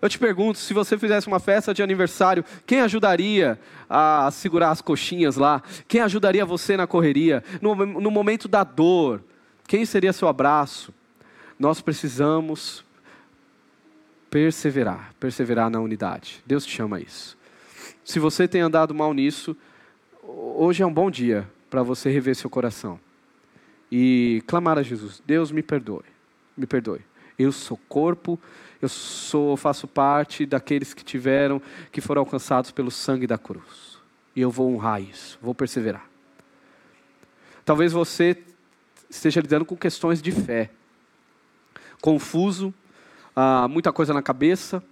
Eu 0.00 0.08
te 0.08 0.18
pergunto, 0.18 0.58
se 0.58 0.72
você 0.72 0.96
fizesse 0.96 1.26
uma 1.26 1.38
festa 1.38 1.74
de 1.74 1.82
aniversário, 1.82 2.44
quem 2.66 2.80
ajudaria 2.80 3.58
a 3.88 4.30
segurar 4.32 4.70
as 4.70 4.80
coxinhas 4.80 5.36
lá? 5.36 5.62
Quem 5.86 6.00
ajudaria 6.00 6.44
você 6.46 6.76
na 6.76 6.86
correria? 6.86 7.44
No, 7.60 7.74
no 7.74 8.10
momento 8.10 8.48
da 8.48 8.64
dor, 8.64 9.22
quem 9.66 9.84
seria 9.84 10.12
seu 10.12 10.26
abraço? 10.26 10.92
Nós 11.58 11.82
precisamos 11.82 12.84
perseverar, 14.30 15.12
perseverar 15.20 15.68
na 15.68 15.80
unidade. 15.80 16.42
Deus 16.46 16.64
te 16.64 16.74
chama 16.74 16.96
a 16.96 17.00
isso. 17.00 17.36
Se 18.04 18.18
você 18.18 18.48
tem 18.48 18.60
andado 18.60 18.94
mal 18.94 19.12
nisso, 19.12 19.56
hoje 20.22 20.82
é 20.82 20.86
um 20.86 20.92
bom 20.92 21.10
dia 21.10 21.48
para 21.68 21.82
você 21.82 22.10
rever 22.10 22.34
seu 22.34 22.50
coração 22.50 22.98
e 23.90 24.42
clamar 24.46 24.78
a 24.78 24.82
Jesus: 24.82 25.22
Deus 25.24 25.50
me 25.52 25.62
perdoe, 25.62 26.04
me 26.56 26.66
perdoe. 26.66 27.00
Eu 27.38 27.52
sou 27.52 27.78
corpo, 27.88 28.38
eu 28.82 28.88
sou, 28.88 29.56
faço 29.56 29.86
parte 29.88 30.44
daqueles 30.44 30.92
que 30.92 31.04
tiveram, 31.04 31.60
que 31.90 32.00
foram 32.00 32.20
alcançados 32.20 32.70
pelo 32.70 32.90
sangue 32.90 33.26
da 33.26 33.38
cruz. 33.38 33.98
E 34.34 34.40
eu 34.40 34.50
vou 34.50 34.72
honrar 34.74 35.00
isso, 35.00 35.38
vou 35.40 35.54
perseverar. 35.54 36.08
Talvez 37.64 37.92
você 37.92 38.36
esteja 39.08 39.40
lidando 39.40 39.64
com 39.64 39.76
questões 39.76 40.20
de 40.20 40.32
fé, 40.32 40.70
confuso, 42.00 42.74
ah, 43.34 43.68
muita 43.68 43.92
coisa 43.92 44.12
na 44.12 44.22
cabeça. 44.22 44.82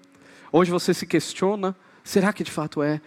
Hoje 0.50 0.70
você 0.70 0.94
se 0.94 1.06
questiona 1.06 1.76
Será 2.08 2.32
que 2.32 2.42
de 2.42 2.50
fato 2.50 2.82
é? 2.82 3.02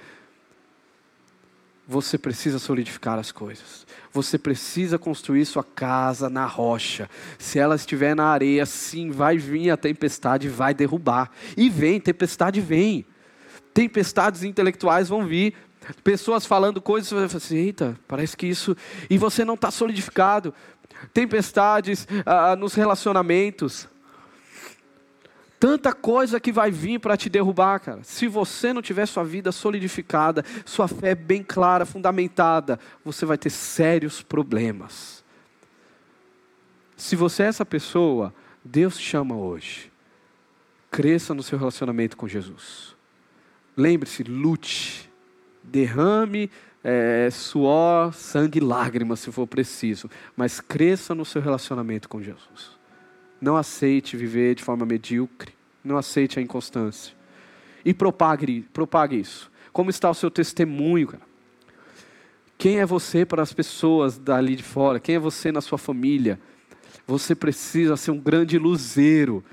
Você 1.87 2.19
precisa 2.19 2.59
solidificar 2.59 3.17
as 3.17 3.31
coisas. 3.31 3.87
Você 4.13 4.37
precisa 4.37 4.99
construir 4.99 5.43
sua 5.47 5.63
casa 5.63 6.29
na 6.29 6.45
rocha. 6.45 7.09
Se 7.39 7.57
ela 7.57 7.75
estiver 7.75 8.15
na 8.15 8.25
areia, 8.25 8.63
sim, 8.63 9.09
vai 9.09 9.39
vir 9.39 9.71
a 9.71 9.75
tempestade, 9.75 10.47
vai 10.47 10.75
derrubar. 10.75 11.31
E 11.57 11.67
vem, 11.67 11.99
tempestade 11.99 12.61
vem. 12.61 13.03
Tempestades 13.73 14.43
intelectuais 14.43 15.09
vão 15.09 15.25
vir. 15.25 15.55
Pessoas 16.03 16.45
falando 16.45 16.79
coisas, 16.79 17.09
você 17.09 17.15
vai 17.15 17.27
falar 17.27 17.37
assim, 17.37 17.57
eita, 17.57 17.99
parece 18.07 18.37
que 18.37 18.45
isso. 18.45 18.77
E 19.09 19.17
você 19.17 19.43
não 19.43 19.55
está 19.55 19.71
solidificado. 19.71 20.53
Tempestades 21.11 22.07
ah, 22.23 22.55
nos 22.55 22.75
relacionamentos 22.75 23.89
tanta 25.61 25.93
coisa 25.93 26.39
que 26.39 26.51
vai 26.51 26.71
vir 26.71 26.99
para 26.99 27.15
te 27.15 27.29
derrubar, 27.29 27.79
cara. 27.79 27.99
Se 28.01 28.27
você 28.27 28.73
não 28.73 28.81
tiver 28.81 29.05
sua 29.05 29.23
vida 29.23 29.51
solidificada, 29.51 30.43
sua 30.65 30.87
fé 30.87 31.13
bem 31.13 31.43
clara, 31.43 31.85
fundamentada, 31.85 32.79
você 33.05 33.27
vai 33.27 33.37
ter 33.37 33.51
sérios 33.51 34.23
problemas. 34.23 35.23
Se 36.97 37.15
você 37.15 37.43
é 37.43 37.45
essa 37.45 37.63
pessoa, 37.63 38.33
Deus 38.65 38.97
te 38.97 39.03
chama 39.03 39.35
hoje. 39.35 39.91
Cresça 40.89 41.31
no 41.31 41.43
seu 41.43 41.59
relacionamento 41.59 42.17
com 42.17 42.27
Jesus. 42.27 42.95
Lembre-se, 43.77 44.23
lute, 44.23 45.11
derrame 45.61 46.49
é, 46.83 47.29
suor, 47.29 48.11
sangue 48.15 48.57
e 48.57 48.63
lágrimas, 48.63 49.19
se 49.19 49.31
for 49.31 49.45
preciso, 49.45 50.09
mas 50.35 50.59
cresça 50.59 51.13
no 51.13 51.23
seu 51.23 51.39
relacionamento 51.39 52.09
com 52.09 52.19
Jesus. 52.19 52.80
Não 53.41 53.57
aceite 53.57 54.15
viver 54.15 54.55
de 54.55 54.63
forma 54.63 54.85
medíocre. 54.85 55.53
Não 55.83 55.97
aceite 55.97 56.37
a 56.37 56.41
inconstância. 56.41 57.13
E 57.83 57.93
propague, 57.93 58.61
propague 58.71 59.19
isso. 59.19 59.51
Como 59.73 59.89
está 59.89 60.09
o 60.09 60.13
seu 60.13 60.29
testemunho, 60.29 61.07
cara? 61.07 61.23
Quem 62.57 62.79
é 62.79 62.85
você 62.85 63.25
para 63.25 63.41
as 63.41 63.51
pessoas 63.51 64.19
dali 64.19 64.55
de 64.55 64.61
fora? 64.61 64.99
Quem 64.99 65.15
é 65.15 65.19
você 65.19 65.51
na 65.51 65.61
sua 65.61 65.79
família? 65.79 66.39
Você 67.07 67.33
precisa 67.33 67.97
ser 67.97 68.11
um 68.11 68.19
grande 68.19 68.59
luzeiro, 68.59 69.43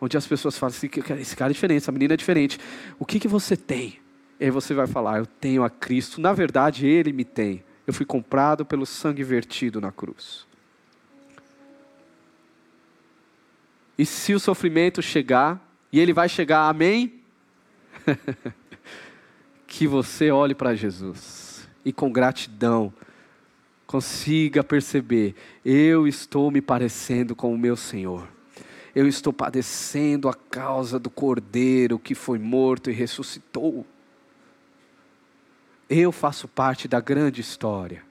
onde 0.00 0.16
as 0.16 0.26
pessoas 0.26 0.58
falam 0.58 0.74
assim, 0.74 0.90
esse 1.20 1.36
cara 1.36 1.52
é 1.52 1.54
diferente, 1.54 1.78
essa 1.78 1.92
menina 1.92 2.14
é 2.14 2.16
diferente. 2.16 2.58
O 2.98 3.06
que, 3.06 3.20
que 3.20 3.28
você 3.28 3.56
tem? 3.56 4.00
E 4.40 4.44
aí 4.46 4.50
você 4.50 4.74
vai 4.74 4.86
falar, 4.86 5.18
eu 5.18 5.26
tenho 5.26 5.62
a 5.62 5.70
Cristo. 5.70 6.20
Na 6.20 6.32
verdade, 6.32 6.86
Ele 6.86 7.12
me 7.12 7.24
tem. 7.24 7.62
Eu 7.86 7.94
fui 7.94 8.04
comprado 8.04 8.66
pelo 8.66 8.84
sangue 8.84 9.22
vertido 9.22 9.80
na 9.80 9.92
cruz. 9.92 10.45
E 13.98 14.04
se 14.04 14.34
o 14.34 14.40
sofrimento 14.40 15.00
chegar, 15.00 15.60
e 15.92 15.98
ele 15.98 16.12
vai 16.12 16.28
chegar, 16.28 16.68
amém? 16.68 17.20
que 19.66 19.86
você 19.86 20.30
olhe 20.30 20.54
para 20.54 20.74
Jesus 20.74 21.68
e 21.84 21.92
com 21.92 22.12
gratidão 22.12 22.92
consiga 23.86 24.64
perceber: 24.64 25.34
eu 25.64 26.06
estou 26.06 26.50
me 26.50 26.60
parecendo 26.60 27.34
com 27.34 27.54
o 27.54 27.58
meu 27.58 27.76
Senhor. 27.76 28.28
Eu 28.94 29.06
estou 29.06 29.32
padecendo 29.32 30.28
a 30.28 30.34
causa 30.34 30.98
do 30.98 31.10
Cordeiro 31.10 31.98
que 31.98 32.14
foi 32.14 32.38
morto 32.38 32.90
e 32.90 32.94
ressuscitou. 32.94 33.86
Eu 35.88 36.10
faço 36.10 36.48
parte 36.48 36.88
da 36.88 36.98
grande 36.98 37.42
história. 37.42 38.05